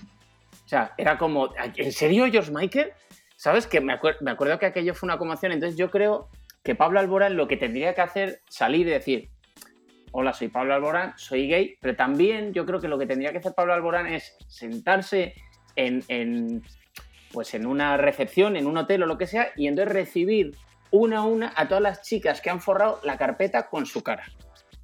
O 0.64 0.68
sea, 0.68 0.94
era 0.96 1.18
como, 1.18 1.50
¿en 1.76 1.92
serio 1.92 2.26
George 2.30 2.50
Michael? 2.50 2.92
¿Sabes? 3.36 3.66
Que 3.66 3.82
me, 3.82 3.92
acuer 3.92 4.16
me 4.22 4.30
acuerdo 4.30 4.58
que 4.58 4.64
aquello 4.64 4.94
fue 4.94 5.06
una 5.08 5.18
conmoción. 5.18 5.52
Entonces 5.52 5.78
yo 5.78 5.90
creo 5.90 6.28
que 6.68 6.74
Pablo 6.74 7.00
Alborán 7.00 7.34
lo 7.34 7.48
que 7.48 7.56
tendría 7.56 7.94
que 7.94 8.02
hacer, 8.02 8.42
salir 8.46 8.86
y 8.86 8.90
decir, 8.90 9.30
hola, 10.12 10.34
soy 10.34 10.48
Pablo 10.48 10.74
Alborán, 10.74 11.14
soy 11.16 11.48
gay, 11.48 11.76
pero 11.80 11.96
también 11.96 12.52
yo 12.52 12.66
creo 12.66 12.78
que 12.78 12.88
lo 12.88 12.98
que 12.98 13.06
tendría 13.06 13.32
que 13.32 13.38
hacer 13.38 13.54
Pablo 13.54 13.72
Alborán 13.72 14.06
es 14.06 14.36
sentarse 14.48 15.32
en, 15.76 16.04
en, 16.08 16.62
pues 17.32 17.54
en 17.54 17.66
una 17.66 17.96
recepción, 17.96 18.54
en 18.54 18.66
un 18.66 18.76
hotel 18.76 19.02
o 19.02 19.06
lo 19.06 19.16
que 19.16 19.26
sea, 19.26 19.48
y 19.56 19.66
entonces 19.66 19.94
recibir 19.94 20.58
una 20.90 21.20
a 21.20 21.22
una 21.22 21.54
a 21.56 21.68
todas 21.68 21.82
las 21.82 22.02
chicas 22.02 22.42
que 22.42 22.50
han 22.50 22.60
forrado 22.60 23.00
la 23.02 23.16
carpeta 23.16 23.70
con 23.70 23.86
su 23.86 24.02
cara. 24.02 24.24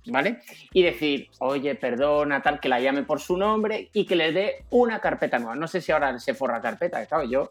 ¿Vale? 0.07 0.40
Y 0.72 0.82
decir, 0.82 1.30
oye, 1.38 1.74
perdona, 1.74 2.42
tal, 2.42 2.61
que 2.61 2.68
la 2.68 2.78
llame 2.78 3.05
por 3.05 3.20
su 3.20 3.36
nombre 3.36 3.88
y 3.92 4.05
que 4.05 4.16
les 4.16 4.34
dé 4.34 4.64
una 4.70 5.00
carpeta 5.00 5.38
nueva. 5.38 5.57
No 5.57 5.66
sé 5.66 5.80
si 5.80 5.92
ahora 5.92 6.18
se 6.18 6.34
forra 6.34 6.61
carpeta, 6.61 7.05
claro, 7.07 7.24
yo. 7.24 7.50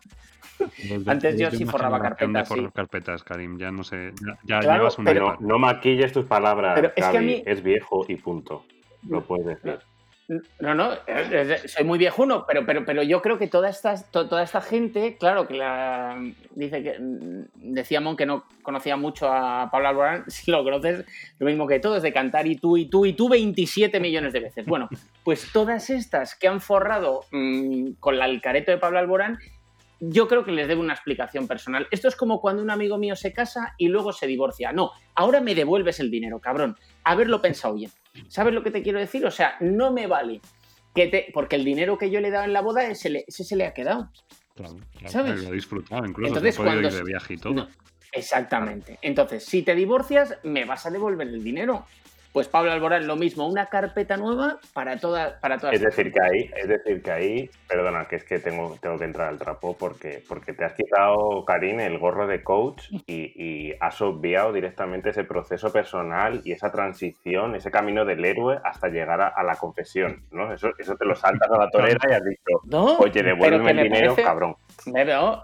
Antes 1.08 1.38
yo 1.38 1.50
sí 1.50 1.66
forraba 1.66 2.00
carpetas. 2.00 2.48
Sí. 2.48 2.68
carpetas, 2.74 3.24
Karim, 3.24 3.58
ya 3.58 3.72
no 3.72 3.84
sé. 3.84 4.14
Ya, 4.22 4.38
ya 4.44 4.60
claro, 4.60 4.78
llevas 4.80 4.98
una 5.00 5.12
pero 5.12 5.38
no 5.40 5.58
maquilles 5.58 6.14
tus 6.14 6.26
palabras, 6.26 6.76
pero 6.76 6.92
es, 6.96 7.06
que 7.06 7.18
a 7.18 7.22
mí... 7.22 7.44
es 7.46 7.64
viejo 7.64 8.06
y 8.08 8.16
punto. 8.18 8.66
Lo 9.08 9.24
puedes 9.24 9.46
decir. 9.46 9.80
No, 10.60 10.74
no, 10.74 10.92
soy 11.66 11.84
muy 11.84 11.98
viejuno, 11.98 12.46
pero, 12.48 12.66
pero, 12.66 12.86
pero 12.86 13.04
yo 13.04 13.22
creo 13.22 13.38
que 13.38 13.48
toda 13.48 13.70
esta, 13.70 14.02
toda 14.12 14.44
esta 14.44 14.62
gente, 14.62 15.18
claro, 15.18 15.48
que 15.48 15.56
la 15.56 16.18
dice 16.56 16.84
que 16.84 16.96
decía 17.56 18.00
Mon 18.02 18.16
que 18.16 18.26
no 18.26 18.46
conocía 18.62 18.96
mucho 18.96 19.28
a 19.28 19.70
Pablo 19.72 19.90
Alborán, 19.90 20.24
si 20.28 20.52
lo 20.52 20.64
conoces, 20.64 21.06
lo 21.40 21.46
mismo 21.46 21.68
que 21.68 21.80
todos, 21.80 22.04
de 22.04 22.14
cantar 22.14 22.48
y 22.48 22.56
tú, 22.56 22.78
y 22.78 22.86
tú, 22.86 23.06
y 23.06 23.14
tú 23.14 23.30
27 23.30 24.00
millones 24.00 24.34
de 24.34 24.40
veces. 24.40 24.66
Bueno, 24.66 24.90
pues 25.24 25.52
todas 25.52 25.90
estas 25.90 26.36
que 26.36 26.48
han 26.48 26.62
forrado 26.62 27.22
mmm, 27.32 27.94
con 28.00 28.18
la, 28.18 28.26
el 28.26 28.42
careto 28.42 28.72
de 28.72 28.78
Pablo 28.78 29.00
Alborán, 29.00 29.40
yo 30.00 30.28
creo 30.28 30.44
que 30.44 30.52
les 30.52 30.68
debo 30.68 30.82
una 30.82 30.94
explicación 30.94 31.48
personal. 31.48 31.88
Esto 31.92 32.08
es 32.08 32.16
como 32.16 32.42
cuando 32.42 32.62
un 32.62 32.70
amigo 32.70 32.98
mío 32.98 33.16
se 33.16 33.32
casa 33.32 33.74
y 33.78 33.88
luego 33.88 34.12
se 34.12 34.28
divorcia. 34.28 34.74
No, 34.74 34.92
ahora 35.16 35.40
me 35.40 35.56
devuelves 35.56 36.00
el 36.00 36.12
dinero, 36.12 36.40
cabrón. 36.40 36.76
Haberlo 37.04 37.42
pensado 37.42 37.76
bien. 37.76 37.92
¿Sabes 38.28 38.54
lo 38.54 38.64
que 38.64 38.72
te 38.72 38.82
quiero 38.82 39.00
decir? 39.00 39.26
O 39.26 39.32
sea, 39.32 39.56
no 39.60 39.92
me 39.92 40.08
vale 40.08 40.42
que 40.94 41.08
te. 41.08 41.28
Porque 41.34 41.56
el 41.56 41.66
dinero 41.66 41.98
que 41.98 42.10
yo 42.10 42.20
le 42.20 42.28
he 42.28 42.32
dado 42.32 42.46
en 42.46 42.54
la 42.54 42.62
boda, 42.62 42.86
ese, 42.86 43.10
le, 43.10 43.26
ese 43.28 43.44
se 43.44 43.56
le 43.56 43.66
ha 43.66 43.74
quedado. 43.74 44.10
Claro, 44.56 44.76
claro 44.92 45.10
¿sabes? 45.10 45.44
Lo 45.44 45.50
he 45.50 45.54
disfrutado, 45.54 46.06
incluso 46.06 46.28
Entonces, 46.28 46.56
cuando... 46.58 46.88
ir 46.88 46.94
de 46.94 47.04
viaje 47.04 47.34
y 47.34 47.38
todo. 47.38 47.54
No, 47.54 47.68
exactamente. 48.12 49.00
Entonces, 49.02 49.44
si 49.44 49.64
te 49.64 49.74
divorcias, 49.74 50.38
me 50.44 50.66
vas 50.66 50.86
a 50.86 50.92
devolver 50.92 51.28
el 51.28 51.44
dinero. 51.44 51.86
Pues 52.34 52.48
Pablo 52.48 52.72
Alborán, 52.72 53.06
lo 53.06 53.16
mismo, 53.16 53.48
una 53.48 53.68
carpeta 53.68 54.18
nueva 54.18 54.60
para 54.74 54.98
todas 54.98 55.34
para 55.40 55.60
todas 55.60 55.76
Es 55.76 55.82
decir, 55.82 56.12
que 56.12 56.20
ahí, 56.20 56.50
es 56.58 56.68
decir, 56.68 57.04
que 57.04 57.12
ahí, 57.12 57.50
perdona, 57.68 58.08
que 58.08 58.16
es 58.16 58.24
que 58.24 58.40
tengo, 58.40 58.76
tengo 58.82 58.98
que 58.98 59.06
entrar 59.06 59.28
al 59.28 59.38
trapo 59.38 59.78
porque, 59.78 60.24
porque 60.28 60.54
te 60.54 60.66
has 60.66 60.74
quitado, 60.74 61.46
Karim, 61.46 61.80
el 61.80 62.00
gorro 62.00 62.26
de 62.26 62.44
coach 62.44 62.90
y, 63.06 63.34
y, 63.36 63.76
has 63.80 64.02
obviado 64.02 64.52
directamente 64.52 65.12
ese 65.12 65.24
proceso 65.24 65.72
personal 65.72 66.42
y 66.44 66.54
esa 66.54 66.72
transición, 66.72 67.56
ese 67.56 67.70
camino 67.70 68.04
del 68.04 68.26
héroe 68.26 68.60
hasta 68.64 68.88
llegar 68.88 69.22
a, 69.22 69.28
a 69.28 69.44
la 69.44 69.56
confesión, 69.56 70.24
¿no? 70.32 70.52
Eso, 70.52 70.72
eso 70.80 70.96
te 70.96 71.06
lo 71.06 71.16
saltas 71.16 71.52
a 71.52 71.58
la 71.58 71.70
torera 71.70 72.00
y 72.10 72.14
has 72.14 72.26
dicho, 72.26 72.62
no, 72.66 72.98
oye, 72.98 73.22
devuélveme 73.22 73.72
el 73.72 73.84
dinero, 73.84 74.16
parece, 74.16 74.24
cabrón. 74.24 74.56
Veo, 74.88 75.44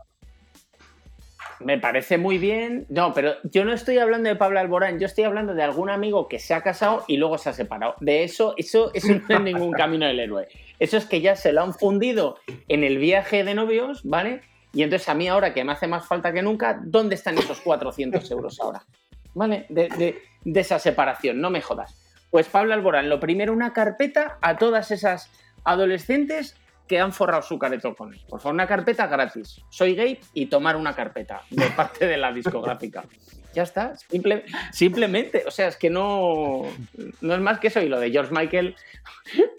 me 1.59 1.77
parece 1.77 2.17
muy 2.17 2.37
bien. 2.37 2.85
No, 2.89 3.13
pero 3.13 3.35
yo 3.43 3.65
no 3.65 3.73
estoy 3.73 3.97
hablando 3.97 4.29
de 4.29 4.35
Pablo 4.35 4.59
Alborán, 4.59 4.99
yo 4.99 5.05
estoy 5.05 5.25
hablando 5.25 5.53
de 5.53 5.63
algún 5.63 5.89
amigo 5.89 6.27
que 6.27 6.39
se 6.39 6.53
ha 6.53 6.61
casado 6.61 7.03
y 7.07 7.17
luego 7.17 7.37
se 7.37 7.49
ha 7.49 7.53
separado. 7.53 7.95
De 7.99 8.23
eso, 8.23 8.53
eso, 8.57 8.91
no 9.27 9.35
es 9.35 9.41
ningún 9.41 9.71
camino 9.71 10.05
del 10.05 10.19
héroe. 10.19 10.47
Eso 10.79 10.97
es 10.97 11.05
que 11.05 11.21
ya 11.21 11.35
se 11.35 11.51
lo 11.51 11.61
han 11.61 11.73
fundido 11.73 12.37
en 12.67 12.83
el 12.83 12.97
viaje 12.97 13.43
de 13.43 13.55
novios, 13.55 14.01
¿vale? 14.03 14.41
Y 14.73 14.83
entonces 14.83 15.09
a 15.09 15.15
mí 15.15 15.27
ahora 15.27 15.53
que 15.53 15.63
me 15.63 15.71
hace 15.71 15.87
más 15.87 16.07
falta 16.07 16.31
que 16.31 16.41
nunca, 16.41 16.79
¿dónde 16.83 17.15
están 17.15 17.37
esos 17.37 17.59
400 17.61 18.29
euros 18.31 18.59
ahora? 18.61 18.83
¿Vale? 19.33 19.65
De, 19.69 20.21
de 20.43 20.59
esa 20.59 20.79
separación, 20.79 21.41
no 21.41 21.49
me 21.49 21.61
jodas. 21.61 21.95
Pues 22.29 22.47
Pablo 22.47 22.73
Alborán, 22.73 23.09
lo 23.09 23.19
primero 23.19 23.51
una 23.51 23.73
carpeta 23.73 24.37
a 24.41 24.57
todas 24.57 24.91
esas 24.91 25.31
adolescentes 25.63 26.55
que 26.89 26.99
han 26.99 27.13
forrado 27.13 27.43
su 27.43 27.59
careto 27.59 27.95
con 27.95 28.11
él. 28.13 28.19
Por 28.27 28.41
favor, 28.41 28.55
una 28.55 28.67
carpeta 28.67 29.05
gratis. 29.05 29.61
Soy 29.69 29.95
gay 29.95 30.19
y 30.33 30.47
tomar 30.47 30.75
una 30.75 30.95
carpeta 30.95 31.43
de 31.51 31.67
parte 31.77 32.07
de 32.07 32.17
la 32.17 32.33
discográfica. 32.33 33.05
ya 33.53 33.61
está. 33.61 33.95
Simple, 33.95 34.43
simplemente, 34.71 35.43
o 35.45 35.51
sea, 35.51 35.67
es 35.67 35.77
que 35.77 35.91
no, 35.91 36.63
no 37.21 37.35
es 37.35 37.39
más 37.41 37.59
que 37.59 37.67
eso. 37.67 37.79
Y 37.79 37.89
lo 37.89 37.99
de 37.99 38.09
George 38.09 38.33
Michael, 38.33 38.75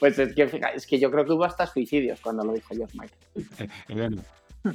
pues 0.00 0.18
es 0.18 0.34
que, 0.34 0.42
es 0.74 0.86
que 0.88 0.98
yo 0.98 1.12
creo 1.12 1.24
que 1.24 1.32
hubo 1.32 1.44
hasta 1.44 1.68
suicidios 1.68 2.20
cuando 2.20 2.44
lo 2.44 2.52
dijo 2.52 2.74
George 2.74 2.98
Michael. 2.98 3.70
Eh, 3.88 4.74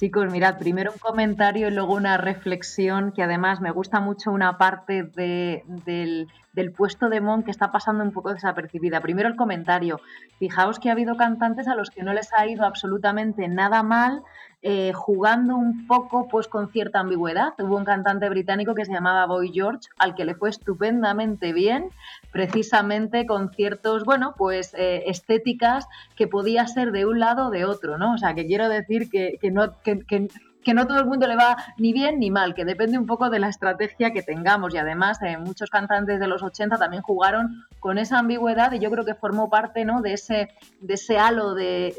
Chicos, 0.00 0.30
mirad, 0.30 0.58
primero 0.58 0.92
un 0.92 0.98
comentario 0.98 1.68
y 1.68 1.70
luego 1.70 1.94
una 1.94 2.18
reflexión 2.18 3.12
que 3.12 3.22
además 3.22 3.60
me 3.60 3.70
gusta 3.70 4.00
mucho 4.00 4.30
una 4.30 4.56
parte 4.58 5.02
del, 5.02 6.26
del, 6.60 6.72
puesto 6.72 7.08
de 7.08 7.20
Mon 7.20 7.42
que 7.42 7.50
está 7.50 7.70
pasando 7.70 8.04
un 8.04 8.12
poco 8.12 8.32
desapercibida. 8.32 9.00
Primero 9.00 9.28
el 9.28 9.36
comentario. 9.36 10.00
Fijaos 10.38 10.78
que 10.78 10.88
ha 10.88 10.92
habido 10.92 11.16
cantantes 11.16 11.68
a 11.68 11.74
los 11.74 11.90
que 11.90 12.02
no 12.02 12.12
les 12.12 12.30
ha 12.36 12.46
ido 12.46 12.64
absolutamente 12.64 13.48
nada 13.48 13.82
mal 13.82 14.22
eh, 14.62 14.92
jugando 14.92 15.56
un 15.56 15.86
poco 15.86 16.28
pues 16.28 16.46
con 16.46 16.70
cierta 16.70 17.00
ambigüedad. 17.00 17.54
Hubo 17.58 17.78
un 17.78 17.84
cantante 17.84 18.28
británico 18.28 18.74
que 18.74 18.84
se 18.84 18.92
llamaba 18.92 19.24
Boy 19.24 19.52
George, 19.52 19.88
al 19.98 20.14
que 20.14 20.26
le 20.26 20.34
fue 20.34 20.50
estupendamente 20.50 21.54
bien, 21.54 21.88
precisamente 22.30 23.26
con 23.26 23.50
ciertos, 23.54 24.04
bueno, 24.04 24.34
pues 24.36 24.74
eh, 24.74 25.04
estéticas 25.06 25.86
que 26.14 26.28
podía 26.28 26.66
ser 26.66 26.92
de 26.92 27.06
un 27.06 27.20
lado 27.20 27.46
o 27.46 27.50
de 27.50 27.64
otro, 27.64 27.96
¿no? 27.96 28.12
O 28.14 28.18
sea, 28.18 28.34
que 28.34 28.46
quiero 28.46 28.68
decir 28.68 29.08
que, 29.08 29.38
no... 29.50 29.80
Que, 29.82 30.28
no 30.74 30.86
todo 30.86 30.98
el 30.98 31.06
mundo 31.06 31.26
le 31.26 31.36
va 31.36 31.56
ni 31.78 31.92
bien 31.92 32.18
ni 32.18 32.30
mal, 32.30 32.54
que 32.54 32.64
depende 32.64 32.98
un 32.98 33.06
poco 33.06 33.30
de 33.30 33.38
la 33.38 33.48
estrategia 33.48 34.12
que 34.12 34.22
tengamos. 34.22 34.74
Y 34.74 34.78
además, 34.78 35.20
eh, 35.22 35.38
muchos 35.38 35.70
cantantes 35.70 36.20
de 36.20 36.26
los 36.26 36.42
80 36.42 36.78
también 36.78 37.02
jugaron 37.02 37.64
con 37.78 37.98
esa 37.98 38.18
ambigüedad 38.18 38.72
y 38.72 38.78
yo 38.78 38.90
creo 38.90 39.04
que 39.04 39.14
formó 39.14 39.48
parte 39.48 39.84
¿no? 39.84 40.02
de, 40.02 40.14
ese, 40.14 40.48
de 40.80 40.94
ese 40.94 41.18
halo 41.18 41.54
de, 41.54 41.94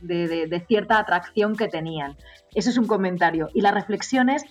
de, 0.00 0.64
cierta 0.66 0.98
atracción 0.98 1.56
que 1.56 1.68
tenían. 1.68 2.16
Ese 2.54 2.70
es 2.70 2.78
un 2.78 2.86
comentario. 2.86 3.48
Y 3.54 3.60
la 3.60 3.72
reflexión 3.72 4.30
es, 4.30 4.44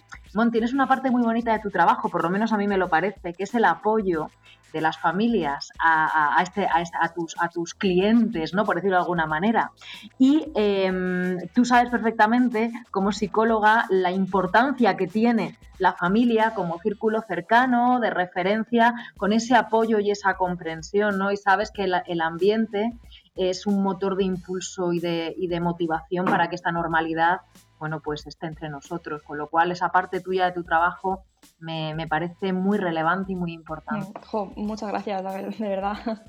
tienes 0.51 0.73
una 0.73 0.87
parte 0.87 1.09
muy 1.09 1.23
bonita 1.23 1.53
de 1.53 1.59
tu 1.59 1.69
trabajo, 1.69 2.09
por 2.09 2.23
lo 2.23 2.29
menos 2.29 2.51
a 2.53 2.57
mí 2.57 2.67
me 2.67 2.77
lo 2.77 2.89
parece, 2.89 3.33
que 3.33 3.43
es 3.43 3.55
el 3.55 3.65
apoyo 3.65 4.27
de 4.75 4.81
las 4.81 4.97
familias 4.97 5.69
a, 5.79 6.37
este, 6.43 6.67
a, 6.67 7.13
tus, 7.13 7.33
a 7.39 7.47
tus 7.47 7.73
clientes, 7.73 8.53
¿no? 8.53 8.65
por 8.65 8.75
decirlo 8.75 8.97
de 8.97 9.03
alguna 9.03 9.25
manera. 9.25 9.71
Y 10.19 10.51
em, 10.53 11.37
tú 11.53 11.63
sabes 11.63 11.89
perfectamente, 11.89 12.73
como 12.91 13.13
psicóloga, 13.13 13.85
la 13.89 14.11
importancia 14.11 14.97
que 14.97 15.07
tiene 15.07 15.57
la 15.79 15.93
familia 15.93 16.53
como 16.55 16.77
círculo 16.79 17.21
cercano, 17.21 18.01
de 18.01 18.09
referencia, 18.09 18.93
con 19.15 19.31
ese 19.31 19.55
apoyo 19.55 19.99
y 19.99 20.11
esa 20.11 20.35
comprensión, 20.35 21.17
¿no? 21.17 21.31
Y 21.31 21.37
sabes 21.37 21.71
que 21.71 21.85
el 21.85 22.21
ambiente 22.21 22.91
es 23.35 23.65
un 23.65 23.81
motor 23.81 24.17
de 24.17 24.25
impulso 24.25 24.91
y 24.91 24.99
de, 24.99 25.33
y 25.37 25.47
de 25.47 25.61
motivación 25.61 26.25
para 26.25 26.49
que 26.49 26.55
esta 26.55 26.73
normalidad 26.73 27.41
bueno, 27.79 27.99
pues 27.99 28.25
esté 28.25 28.47
entre 28.47 28.69
nosotros. 28.69 29.21
Con 29.23 29.37
lo 29.37 29.49
cual, 29.49 29.71
esa 29.71 29.89
parte 29.89 30.19
tuya 30.19 30.45
de 30.45 30.51
tu 30.53 30.63
trabajo 30.63 31.23
me, 31.59 32.07
parece 32.07 32.53
muy 32.53 32.77
relevante 32.77 33.33
y 33.33 33.35
muy 33.35 33.53
importante. 33.53 34.11
Mm, 34.31 34.61
muchas 34.61 34.89
gracias, 34.89 35.23
de 35.59 35.67
verdad. 35.67 35.97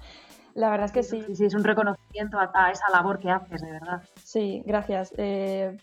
La 0.57 0.71
verdad 0.71 0.87
es 0.87 0.93
que 0.93 1.03
sí. 1.03 1.23
Sí, 1.35 1.45
es 1.45 1.55
un 1.55 1.65
reconocimiento 1.65 2.39
a, 2.39 2.71
esa 2.71 2.89
labor 2.91 3.19
que 3.19 3.31
haces, 3.31 3.61
de 3.61 3.73
verdad. 3.73 4.03
Sí, 4.25 4.63
gracias. 4.65 5.13
Eh, 5.19 5.77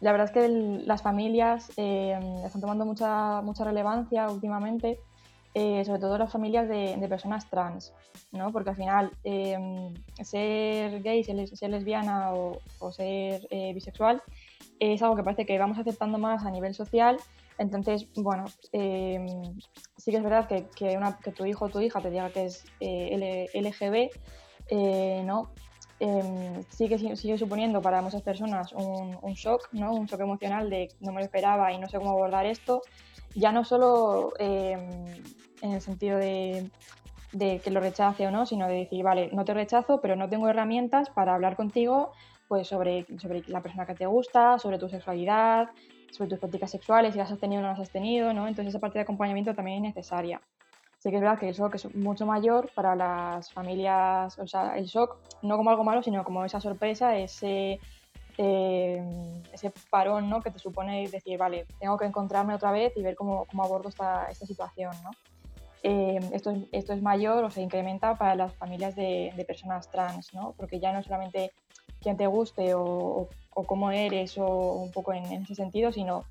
la 0.00 0.12
verdad 0.12 0.28
es 0.28 0.32
que 0.32 0.48
las 0.86 1.02
familias 1.02 1.72
eh, 1.76 2.16
están 2.44 2.60
tomando 2.60 2.84
mucha, 2.84 3.40
mucha 3.42 3.64
relevancia 3.64 4.28
últimamente 4.30 5.00
eh, 5.54 5.84
sobre 5.84 6.00
todo 6.00 6.16
las 6.16 6.32
familias 6.32 6.68
de, 6.68 7.04
personas 7.08 7.50
trans, 7.50 7.92
¿no? 8.30 8.52
Porque 8.52 8.70
al 8.70 8.76
final 8.76 9.10
em, 9.22 9.92
ser 10.22 11.02
gay, 11.02 11.22
ser, 11.24 11.68
lesbiana 11.68 12.32
o, 12.32 12.92
ser 12.92 13.46
bisexual 13.74 14.22
es 14.78 15.02
algo 15.02 15.16
que 15.16 15.24
parece 15.24 15.44
que 15.44 15.58
vamos 15.58 15.78
aceptando 15.78 16.16
más 16.16 16.46
a 16.46 16.50
nivel 16.50 16.74
social. 16.74 17.18
Entonces, 17.58 18.08
bueno, 18.16 18.44
em, 18.72 19.26
sí 19.96 20.10
que 20.10 20.16
es 20.16 20.22
verdad 20.22 20.48
que, 20.48 20.68
que, 20.74 21.32
tu 21.32 21.44
hijo 21.44 21.66
o 21.66 21.68
tu 21.68 21.80
hija 21.80 22.00
te 22.00 22.10
diga 22.10 22.30
que 22.30 22.46
es 22.46 22.64
eh, 22.80 23.48
LGB, 23.54 24.10
¿no? 25.24 25.50
Em, 26.00 26.62
sigue, 26.70 26.98
sigue 27.16 27.38
suponiendo 27.38 27.80
para 27.80 28.02
muchas 28.02 28.22
personas 28.22 28.72
un, 28.72 29.16
un, 29.22 29.32
shock, 29.34 29.68
¿no? 29.72 29.92
un 29.92 30.06
shock 30.06 30.20
emocional 30.20 30.68
de 30.68 30.88
no 31.00 31.12
me 31.12 31.20
lo 31.20 31.24
esperaba 31.26 31.72
y 31.72 31.78
no 31.78 31.88
sé 31.88 31.98
cómo 31.98 32.10
abordar 32.10 32.44
esto 32.44 32.82
ya 33.34 33.52
no 33.52 33.64
solo 33.64 34.32
em, 34.38 35.22
en 35.62 35.72
el 35.72 35.80
sentido 35.80 36.18
de, 36.18 36.70
que 37.32 37.70
lo 37.70 37.80
rechace 37.80 38.26
o 38.26 38.30
no, 38.30 38.46
sino 38.46 38.68
de 38.68 38.74
decir, 38.74 39.02
vale, 39.02 39.30
no 39.32 39.44
te 39.44 39.54
rechazo, 39.54 40.00
pero 40.00 40.16
no 40.16 40.28
tengo 40.28 40.48
herramientas 40.48 41.08
para 41.10 41.34
hablar 41.34 41.56
contigo 41.56 42.12
pues 42.48 42.68
sobre, 42.68 43.06
sobre 43.18 43.42
la 43.46 43.62
persona 43.62 43.86
que 43.86 43.94
te 43.94 44.04
gusta, 44.04 44.58
sobre 44.58 44.78
tu 44.78 44.88
sexualidad, 44.88 45.68
sobre 46.12 46.30
tus 46.30 46.38
prácticas 46.38 46.70
sexuales, 46.70 47.12
si 47.12 47.18
las 47.18 47.32
has 47.32 47.38
tenido 47.38 47.60
o 47.60 47.62
no 47.62 47.70
las 47.70 47.80
has 47.80 47.90
tenido, 47.90 48.32
¿no? 48.32 48.46
Entonces 48.46 48.74
esa 48.74 48.80
parte 48.80 48.98
de 48.98 49.02
acompañamiento 49.02 49.54
también 49.54 49.84
es 49.84 49.94
necesaria. 49.94 50.40
Sí 50.98 51.10
que 51.10 51.16
es 51.16 51.22
verdad 51.22 51.38
que 51.38 51.48
el 51.48 51.54
shock 51.54 51.74
es 51.74 51.94
mucho 51.96 52.26
mayor 52.26 52.70
para 52.74 52.94
las 52.94 53.52
familias, 53.52 54.38
o 54.38 54.46
sea, 54.46 54.76
el 54.76 54.84
shock 54.84 55.16
no 55.42 55.56
como 55.56 55.70
algo 55.70 55.82
malo, 55.82 56.02
sino 56.02 56.22
como 56.22 56.44
esa 56.44 56.60
sorpresa, 56.60 57.16
ese 57.16 57.80
eh, 58.38 59.02
ese 59.52 59.72
parón 59.90 60.30
¿no? 60.30 60.40
que 60.40 60.50
te 60.50 60.58
supone 60.58 61.06
decir, 61.08 61.38
vale, 61.38 61.66
tengo 61.78 61.98
que 61.98 62.06
encontrarme 62.06 62.54
otra 62.54 62.72
vez 62.72 62.92
y 62.96 63.02
ver 63.02 63.14
cómo, 63.14 63.44
cómo 63.46 63.64
abordo 63.64 63.88
esta, 63.88 64.26
esta 64.30 64.46
situación. 64.46 64.92
¿no? 65.02 65.10
Eh, 65.82 66.20
esto, 66.32 66.50
es, 66.50 66.64
esto 66.72 66.92
es 66.92 67.02
mayor 67.02 67.44
o 67.44 67.50
se 67.50 67.60
incrementa 67.60 68.14
para 68.14 68.34
las 68.34 68.54
familias 68.54 68.96
de, 68.96 69.32
de, 69.36 69.44
personas 69.44 69.90
trans, 69.90 70.32
¿no? 70.32 70.54
porque 70.56 70.80
ya 70.80 70.92
no 70.92 71.02
solamente 71.02 71.52
quien 72.02 72.16
te 72.16 72.26
guste 72.26 72.74
o, 72.74 73.28
o, 73.54 73.64
cómo 73.64 73.90
eres 73.90 74.36
o 74.38 74.46
un 74.74 74.92
poco 74.92 75.12
en, 75.12 75.24
ese 75.24 75.54
sentido, 75.54 75.92
sino, 75.92 76.24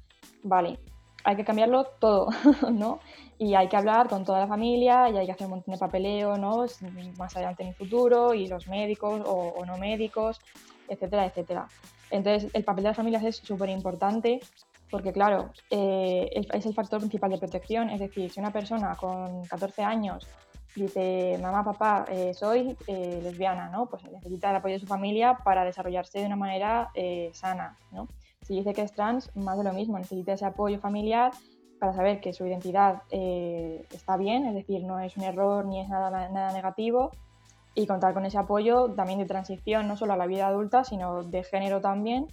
vale, 0.43 0.77
hay 1.23 1.35
que 1.35 1.45
cambiarlo 1.45 1.85
todo, 1.99 2.29
¿no? 2.71 2.99
Y 3.37 3.55
hay 3.55 3.67
que 3.67 3.77
hablar 3.77 4.07
con 4.07 4.23
toda 4.23 4.39
la 4.39 4.47
familia 4.47 5.09
y 5.09 5.17
hay 5.17 5.25
que 5.25 5.31
hacer 5.31 5.45
un 5.47 5.51
montón 5.51 5.73
de 5.73 5.79
papeleo, 5.79 6.37
¿no? 6.37 6.65
Más 7.17 7.35
adelante 7.35 7.63
en 7.63 7.69
el 7.69 7.75
futuro 7.75 8.33
y 8.33 8.47
los 8.47 8.67
médicos 8.67 9.21
o, 9.25 9.53
o 9.57 9.65
no 9.65 9.77
médicos 9.77 10.39
etcétera, 10.91 11.25
etcétera. 11.25 11.67
Entonces, 12.09 12.51
el 12.53 12.63
papel 12.63 12.83
de 12.83 12.89
las 12.89 12.97
familias 12.97 13.23
es 13.23 13.37
súper 13.37 13.69
importante 13.69 14.39
porque, 14.89 15.13
claro, 15.13 15.51
eh, 15.69 16.29
es 16.53 16.65
el 16.65 16.73
factor 16.73 16.99
principal 16.99 17.31
de 17.31 17.37
protección. 17.37 17.89
Es 17.89 18.01
decir, 18.01 18.29
si 18.29 18.39
una 18.39 18.51
persona 18.51 18.95
con 18.95 19.43
14 19.45 19.83
años 19.83 20.27
dice, 20.75 21.37
mamá, 21.41 21.63
papá, 21.63 22.05
eh, 22.09 22.33
soy 22.33 22.77
eh, 22.87 23.19
lesbiana, 23.23 23.69
¿no? 23.69 23.87
Pues 23.87 24.03
necesita 24.03 24.49
el 24.49 24.57
apoyo 24.57 24.75
de 24.75 24.79
su 24.79 24.87
familia 24.87 25.37
para 25.43 25.63
desarrollarse 25.63 26.19
de 26.19 26.25
una 26.25 26.35
manera 26.35 26.91
sana, 27.33 27.77
¿no? 27.91 28.07
Si 28.41 28.55
dice 28.55 28.73
que 28.73 28.81
es 28.81 28.93
trans, 28.93 29.35
más 29.35 29.57
de 29.57 29.63
lo 29.63 29.73
mismo, 29.73 29.97
necesita 29.97 30.33
ese 30.33 30.45
apoyo 30.45 30.79
familiar 30.79 31.31
para 31.79 31.93
saber 31.93 32.21
que 32.21 32.33
su 32.33 32.45
identidad 32.45 33.03
está 33.11 34.17
bien, 34.17 34.45
es 34.45 34.53
decir, 34.53 34.83
no 34.83 34.99
es 34.99 35.17
un 35.17 35.23
error 35.23 35.65
ni 35.65 35.79
es 35.79 35.89
nada, 35.89 36.09
nada 36.29 36.51
negativo 36.51 37.11
y 37.73 37.87
contar 37.87 38.13
con 38.13 38.25
ese 38.25 38.37
apoyo 38.37 38.91
también 38.91 39.19
de 39.19 39.25
transición, 39.25 39.87
no 39.87 39.95
solo 39.95 40.13
a 40.13 40.17
la 40.17 40.27
vida 40.27 40.47
adulta, 40.47 40.83
sino 40.83 41.23
de 41.23 41.43
género 41.43 41.81
también, 41.81 42.27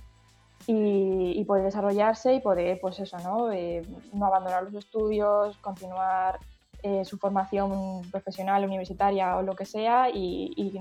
y, 0.66 1.44
poder 1.44 1.64
desarrollarse 1.64 2.34
y 2.34 2.40
poder, 2.40 2.78
pues 2.80 2.98
eso, 2.98 3.16
¿no? 3.18 3.50
Eh, 3.52 3.82
no 4.12 4.26
abandonar 4.26 4.64
los 4.64 4.74
estudios, 4.74 5.56
continuar 5.58 6.38
eh, 6.82 7.04
su 7.04 7.18
formación 7.18 8.02
profesional, 8.10 8.64
universitaria 8.64 9.36
o 9.36 9.42
lo 9.42 9.54
que 9.54 9.64
sea, 9.64 10.08
y, 10.12 10.72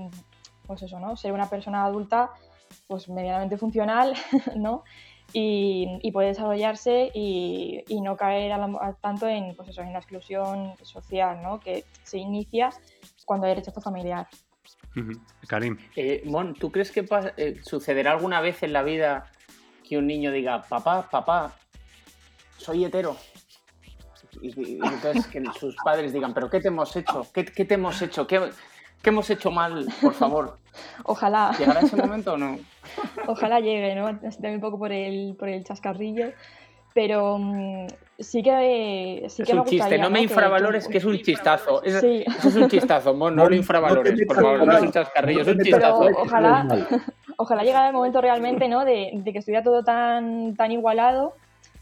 pues 0.66 0.82
eso, 0.82 1.00
¿no? 1.00 1.16
Ser 1.16 1.32
una 1.32 1.48
persona 1.48 1.84
adulta, 1.84 2.30
pues 2.86 3.08
medianamente 3.08 3.56
funcional, 3.56 4.14
¿no? 4.56 4.84
Y, 5.32 6.10
poder 6.12 6.28
desarrollarse 6.28 7.10
y, 7.14 8.00
no 8.02 8.16
caer 8.16 8.52
tanto 9.00 9.28
en, 9.28 9.54
pues 9.56 9.70
eso, 9.70 9.82
en 9.82 9.92
la 9.92 9.98
exclusión 9.98 10.74
social, 10.82 11.42
¿no? 11.42 11.60
Que 11.60 11.84
se 12.02 12.18
inicia 12.18 12.70
cuando 13.24 13.46
hay 13.46 13.54
rechazo 13.54 13.80
familiar. 13.80 14.26
Karim. 15.46 15.78
Eh, 15.96 16.22
Mon, 16.24 16.54
¿tú 16.54 16.70
crees 16.70 16.90
que 16.90 17.06
eh, 17.36 17.60
sucederá 17.62 18.12
alguna 18.12 18.40
vez 18.40 18.62
en 18.62 18.72
la 18.72 18.82
vida 18.82 19.30
que 19.86 19.98
un 19.98 20.06
niño 20.06 20.30
diga, 20.30 20.62
papá, 20.62 21.08
papá, 21.10 21.56
soy 22.56 22.84
hetero? 22.84 23.16
Y, 24.40 24.78
entonces 24.82 25.26
que 25.26 25.42
sus 25.58 25.76
padres 25.76 26.12
digan, 26.12 26.34
¿pero 26.34 26.50
qué 26.50 26.60
te 26.60 26.68
hemos 26.68 26.94
hecho? 26.96 27.26
¿Qué, 27.32 27.44
te 27.44 27.74
hemos 27.74 28.00
hecho? 28.02 28.26
¿Qué, 28.26 28.50
hemos 29.04 29.30
hecho 29.30 29.50
mal? 29.50 29.86
Por 30.00 30.14
favor. 30.14 30.58
Ojalá. 31.04 31.54
¿Llegará 31.58 31.80
ese 31.80 31.96
momento 31.96 32.34
o 32.34 32.36
no? 32.36 32.58
Ojalá 33.26 33.60
llegue, 33.60 33.94
¿no? 33.94 34.06
También 34.18 34.54
un 34.54 34.60
poco 34.60 34.78
por 34.78 34.92
el, 34.92 35.34
por 35.38 35.48
el 35.48 35.64
chascarrillo 35.64 36.32
pero 36.98 37.38
mm, 37.38 37.86
sí 38.18 38.42
que, 38.42 39.24
sí 39.28 39.42
es 39.42 39.50
un 39.50 39.64
chiste, 39.64 39.98
no 39.98 40.10
me 40.10 40.20
infravalores, 40.20 40.88
que, 40.88 40.98
es 40.98 41.04
un 41.04 41.16
chistazo. 41.18 41.80
Es, 41.84 42.02
Eso 42.02 42.48
es 42.48 42.56
un 42.56 42.68
chistazo, 42.68 43.14
no, 43.14 43.30
lo 43.30 43.54
infravalores, 43.54 44.20
por 44.26 44.34
favor, 44.34 44.66
no 44.66 44.72
es 44.72 44.82
un 44.82 44.90
chascarrillo, 44.90 45.42
es 45.42 45.46
un 45.46 45.60
chistazo. 45.60 46.08
ojalá, 46.16 46.66
ojalá 47.36 47.62
llegara 47.62 47.86
el 47.86 47.94
momento 47.94 48.20
realmente 48.20 48.68
¿no? 48.68 48.84
de, 48.84 49.22
que 49.24 49.38
estuviera 49.38 49.62
todo 49.62 49.84
tan, 49.84 50.56
tan 50.56 50.72
igualado 50.72 51.34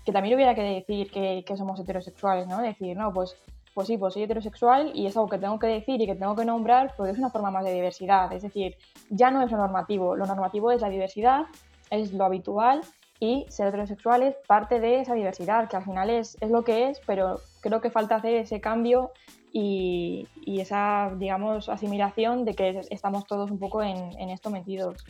que 0.06 0.12
también 0.12 0.36
hubiera 0.36 0.54
que 0.54 0.62
decir 0.62 1.10
que, 1.10 1.56
somos 1.56 1.80
heterosexuales, 1.80 2.46
¿no? 2.46 2.62
Decir, 2.62 2.96
no, 2.96 3.12
pues, 3.12 3.36
pues 3.74 3.88
sí, 3.88 3.98
pues 3.98 4.14
soy 4.14 4.22
heterosexual 4.22 4.92
y 4.94 5.06
es 5.06 5.16
algo 5.16 5.28
que 5.28 5.38
tengo 5.38 5.58
que 5.58 5.66
decir 5.66 6.00
y 6.00 6.06
que 6.06 6.14
tengo 6.14 6.36
que 6.36 6.44
nombrar 6.44 6.94
porque 6.96 7.10
es 7.10 7.18
una 7.18 7.28
forma 7.28 7.50
más 7.50 7.64
de 7.64 7.74
diversidad. 7.74 8.32
Es 8.32 8.42
decir, 8.42 8.76
ya 9.10 9.32
no 9.32 9.42
es 9.42 9.50
lo 9.50 9.58
normativo, 9.58 10.14
lo 10.14 10.24
normativo 10.24 10.70
es 10.70 10.80
la 10.80 10.90
diversidad, 10.90 11.46
es 11.90 12.12
lo 12.12 12.24
habitual 12.24 12.82
y 13.18 13.46
ser 13.48 13.66
heterosexual 13.66 14.22
es 14.22 14.36
parte 14.46 14.78
de 14.78 15.00
esa 15.00 15.14
diversidad, 15.14 15.68
que 15.68 15.76
al 15.76 15.84
final 15.84 16.08
es, 16.08 16.38
es 16.40 16.50
lo 16.50 16.62
que 16.62 16.88
es, 16.88 17.00
pero 17.04 17.40
creo 17.60 17.80
que 17.80 17.90
falta 17.90 18.14
hacer 18.14 18.34
ese 18.34 18.60
cambio 18.60 19.10
y, 19.52 20.28
y 20.44 20.60
esa, 20.60 21.10
digamos, 21.16 21.68
asimilación 21.68 22.44
de 22.44 22.54
que 22.54 22.80
estamos 22.90 23.26
todos 23.26 23.50
un 23.50 23.58
poco 23.58 23.82
en, 23.82 24.16
en 24.20 24.30
esto 24.30 24.50
metidos. 24.50 25.04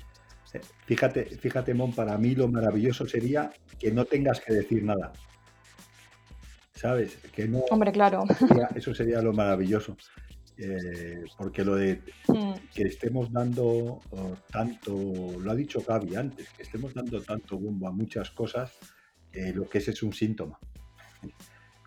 Fíjate, 0.86 1.24
fíjate, 1.24 1.74
Mon, 1.74 1.92
para 1.92 2.16
mí 2.18 2.34
lo 2.34 2.48
maravilloso 2.48 3.06
sería 3.06 3.50
que 3.78 3.90
no 3.92 4.04
tengas 4.04 4.40
que 4.40 4.54
decir 4.54 4.82
nada. 4.82 5.12
¿Sabes? 6.74 7.16
Que 7.32 7.48
no. 7.48 7.60
Hombre, 7.70 7.92
claro. 7.92 8.24
Eso 8.74 8.94
sería 8.94 9.22
lo 9.22 9.32
maravilloso. 9.32 9.96
Eh, 10.58 11.24
porque 11.36 11.64
lo 11.64 11.74
de 11.74 12.00
mm. 12.28 12.52
que 12.74 12.84
estemos 12.84 13.30
dando 13.30 14.00
tanto, 14.50 14.92
lo 15.38 15.50
ha 15.50 15.54
dicho 15.54 15.82
Gaby 15.86 16.16
antes, 16.16 16.48
que 16.50 16.62
estemos 16.62 16.94
dando 16.94 17.20
tanto 17.20 17.58
bombo 17.58 17.88
a 17.88 17.92
muchas 17.92 18.30
cosas, 18.30 18.72
eh, 19.32 19.52
lo 19.54 19.68
que 19.68 19.78
es 19.78 19.88
es 19.88 20.02
un 20.02 20.14
síntoma 20.14 20.58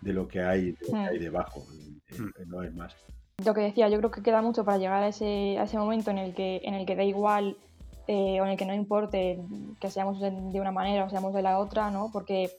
de 0.02 0.12
lo 0.12 0.28
que 0.28 0.40
hay, 0.40 0.76
mm. 0.88 1.18
debajo, 1.18 1.66
eh, 1.72 2.44
no 2.46 2.62
es 2.62 2.72
más. 2.74 2.96
Lo 3.44 3.54
que 3.54 3.62
decía, 3.62 3.88
yo 3.88 3.98
creo 3.98 4.10
que 4.10 4.22
queda 4.22 4.42
mucho 4.42 4.64
para 4.64 4.78
llegar 4.78 5.02
a 5.02 5.08
ese, 5.08 5.56
a 5.58 5.64
ese 5.64 5.78
momento 5.78 6.10
en 6.10 6.18
el 6.18 6.34
que, 6.34 6.60
en 6.62 6.74
el 6.74 6.86
que 6.86 6.94
da 6.94 7.04
igual 7.04 7.56
o 8.12 8.44
en 8.44 8.48
el 8.48 8.56
que 8.56 8.66
no 8.66 8.74
importe 8.74 9.40
que 9.80 9.90
seamos 9.90 10.20
de, 10.20 10.60
una 10.60 10.72
manera 10.72 11.04
o 11.04 11.10
seamos 11.10 11.32
de 11.32 11.42
la 11.42 11.58
otra, 11.58 11.90
¿no? 11.90 12.10
Porque 12.12 12.50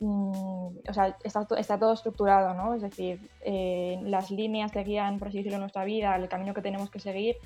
Mm, 0.00 0.78
o 0.88 0.94
sea, 0.94 1.14
está, 1.22 1.46
está, 1.58 1.78
todo 1.78 1.92
estructurado, 1.92 2.54
¿no? 2.54 2.74
Es 2.74 2.80
decir, 2.80 3.30
eh, 3.42 4.00
las 4.02 4.30
líneas 4.30 4.72
que 4.72 4.82
guían, 4.82 5.18
por 5.18 5.28
así 5.28 5.38
decirlo, 5.38 5.58
nuestra 5.58 5.84
vida, 5.84 6.16
el 6.16 6.28
camino 6.28 6.54
que 6.54 6.62
tenemos 6.62 6.90
que 6.90 7.00
seguir, 7.00 7.36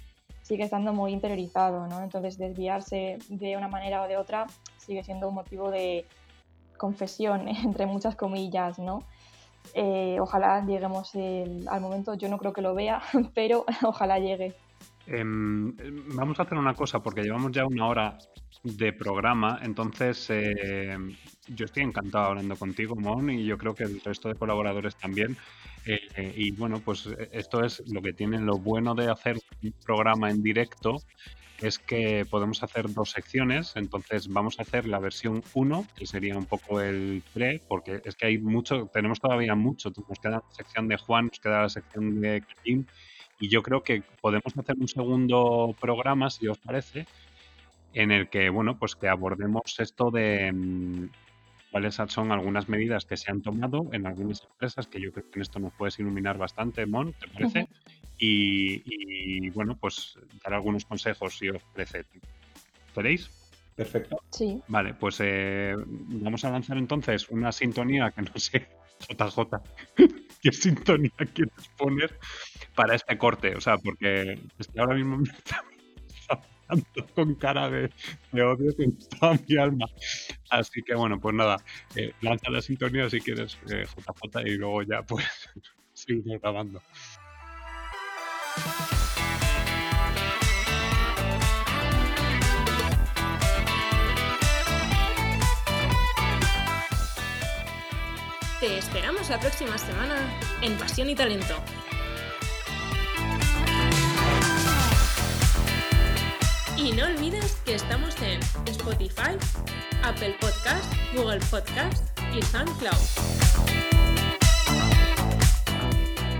sigue 0.42 0.62
estando 0.62 0.92
muy 0.92 1.12
interiorizado, 1.12 1.88
¿no? 1.88 2.02
Entonces, 2.02 2.38
desviarse 2.38 3.18
de 3.28 3.56
una 3.56 3.66
manera 3.68 4.02
o 4.02 4.08
de 4.08 4.16
otra 4.16 4.46
sigue 4.78 5.02
siendo 5.02 5.28
un 5.28 5.34
motivo 5.34 5.70
de 5.70 6.06
confesión, 6.78 7.48
entre 7.64 7.86
muchas 7.86 8.14
comillas, 8.14 8.78
¿no? 8.78 9.02
Eh, 9.74 10.18
ojalá 10.20 10.64
lleguemos 10.64 11.12
al 11.16 11.80
momento, 11.80 12.14
yo 12.14 12.28
no 12.28 12.38
creo 12.38 12.52
que 12.52 12.62
lo 12.62 12.74
vea, 12.74 13.02
pero 13.34 13.64
ojalá 13.82 14.20
llegue. 14.20 14.54
Em, 15.06 15.74
vamos 16.14 16.38
a 16.38 16.44
hacer 16.44 16.56
una 16.56 16.74
cosa, 16.74 17.02
porque 17.02 17.22
llevamos 17.22 17.52
ya 17.52 17.66
una 17.66 17.86
hora 17.86 18.18
de 18.62 18.92
programa, 18.92 19.60
entonces 19.62 20.26
eh, 20.30 20.96
yo 21.48 21.66
estoy 21.66 21.82
encantado 21.82 22.26
hablando 22.26 22.56
contigo, 22.56 22.96
Mon, 22.96 23.28
y 23.30 23.44
yo 23.44 23.58
creo 23.58 23.74
que 23.74 23.84
el 23.84 24.00
resto 24.00 24.28
de 24.28 24.34
colaboradores 24.34 24.96
también. 24.96 25.36
Eh, 25.86 26.32
y 26.36 26.50
bueno, 26.52 26.80
pues 26.80 27.06
esto 27.32 27.62
es 27.62 27.82
lo 27.92 28.00
que 28.00 28.14
tiene 28.14 28.40
lo 28.40 28.56
bueno 28.56 28.94
de 28.94 29.10
hacer 29.10 29.38
un 29.62 29.74
programa 29.84 30.30
en 30.30 30.42
directo, 30.42 31.02
es 31.60 31.78
que 31.78 32.26
podemos 32.28 32.62
hacer 32.62 32.92
dos 32.92 33.10
secciones, 33.10 33.72
entonces 33.76 34.28
vamos 34.28 34.58
a 34.58 34.62
hacer 34.62 34.86
la 34.86 34.98
versión 34.98 35.42
1, 35.54 35.86
que 35.96 36.06
sería 36.06 36.36
un 36.36 36.46
poco 36.46 36.80
el 36.80 37.22
pre, 37.32 37.60
porque 37.68 38.00
es 38.04 38.16
que 38.16 38.26
hay 38.26 38.38
mucho, 38.38 38.90
tenemos 38.92 39.20
todavía 39.20 39.54
mucho, 39.54 39.92
nos 40.08 40.18
queda 40.18 40.32
la 40.32 40.44
sección 40.50 40.88
de 40.88 40.96
Juan, 40.96 41.26
nos 41.26 41.40
queda 41.40 41.62
la 41.62 41.68
sección 41.68 42.20
de 42.20 42.42
Karim, 42.42 42.86
y 43.44 43.48
yo 43.48 43.62
creo 43.62 43.82
que 43.82 44.02
podemos 44.22 44.56
hacer 44.56 44.74
un 44.78 44.88
segundo 44.88 45.76
programa, 45.78 46.30
si 46.30 46.48
os 46.48 46.56
parece, 46.56 47.06
en 47.92 48.10
el 48.10 48.30
que, 48.30 48.48
bueno, 48.48 48.78
pues 48.78 48.96
que 48.96 49.06
abordemos 49.06 49.78
esto 49.78 50.10
de 50.10 50.50
mm, 50.50 51.08
cuáles 51.70 51.96
son 52.08 52.32
algunas 52.32 52.70
medidas 52.70 53.04
que 53.04 53.18
se 53.18 53.30
han 53.30 53.42
tomado 53.42 53.90
en 53.92 54.06
algunas 54.06 54.42
empresas, 54.44 54.86
que 54.86 54.98
yo 54.98 55.12
creo 55.12 55.30
que 55.30 55.38
en 55.38 55.42
esto 55.42 55.58
nos 55.58 55.74
puedes 55.74 55.98
iluminar 55.98 56.38
bastante, 56.38 56.86
Mon, 56.86 57.12
¿te 57.12 57.28
parece? 57.28 57.68
y, 58.18 59.50
bueno, 59.50 59.76
pues 59.78 60.18
dar 60.42 60.54
algunos 60.54 60.86
consejos, 60.86 61.36
si 61.36 61.50
os 61.50 61.62
parece. 61.64 62.06
¿Queréis? 62.94 63.28
Perfecto. 63.76 64.22
Sí. 64.30 64.62
Vale, 64.68 64.94
pues 64.94 65.18
eh, 65.20 65.74
vamos 65.76 66.46
a 66.46 66.50
lanzar 66.50 66.78
entonces 66.78 67.28
una 67.28 67.52
sintonía 67.52 68.10
que 68.10 68.22
no 68.22 68.32
sé, 68.36 68.68
JJ, 69.10 69.60
¿qué 70.44 70.52
sintonía 70.52 71.10
quieres 71.32 71.68
poner 71.76 72.18
para 72.74 72.94
este 72.94 73.16
corte? 73.16 73.56
O 73.56 73.60
sea, 73.60 73.78
porque 73.78 74.38
ahora 74.76 74.94
mismo 74.94 75.16
me 75.16 75.30
está 75.30 75.64
con 77.14 77.34
cara 77.34 77.70
de, 77.70 77.90
odio 78.32 78.72
en 78.78 78.98
toda 78.98 79.38
mi 79.48 79.56
alma. 79.56 79.86
Así 80.50 80.82
que 80.82 80.94
bueno, 80.94 81.18
pues 81.20 81.34
nada, 81.34 81.56
eh, 81.96 82.12
lanza 82.20 82.50
la 82.50 82.60
sintonía 82.60 83.08
si 83.08 83.20
quieres, 83.20 83.58
JJ, 83.66 84.40
eh, 84.40 84.50
y 84.50 84.56
luego 84.56 84.82
ya 84.82 85.02
pues 85.02 85.24
seguimos 85.94 86.40
grabando. 86.40 86.82
Te 98.64 98.78
la 99.28 99.40
próxima 99.40 99.78
semana 99.78 100.16
en 100.60 100.76
Pasión 100.76 101.08
y 101.08 101.14
Talento. 101.14 101.54
Y 106.76 106.92
no 106.92 107.06
olvides 107.06 107.56
que 107.64 107.74
estamos 107.74 108.14
en 108.20 108.40
Spotify, 108.66 109.38
Apple 110.02 110.36
Podcast, 110.40 110.92
Google 111.14 111.40
Podcast 111.50 112.02
y 112.34 112.42
SoundCloud. 112.42 112.92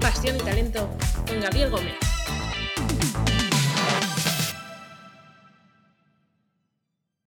Pasión 0.00 0.36
y 0.36 0.40
talento 0.40 0.90
con 1.26 1.40
Gabriel 1.40 1.70
Gómez. 1.70 2.13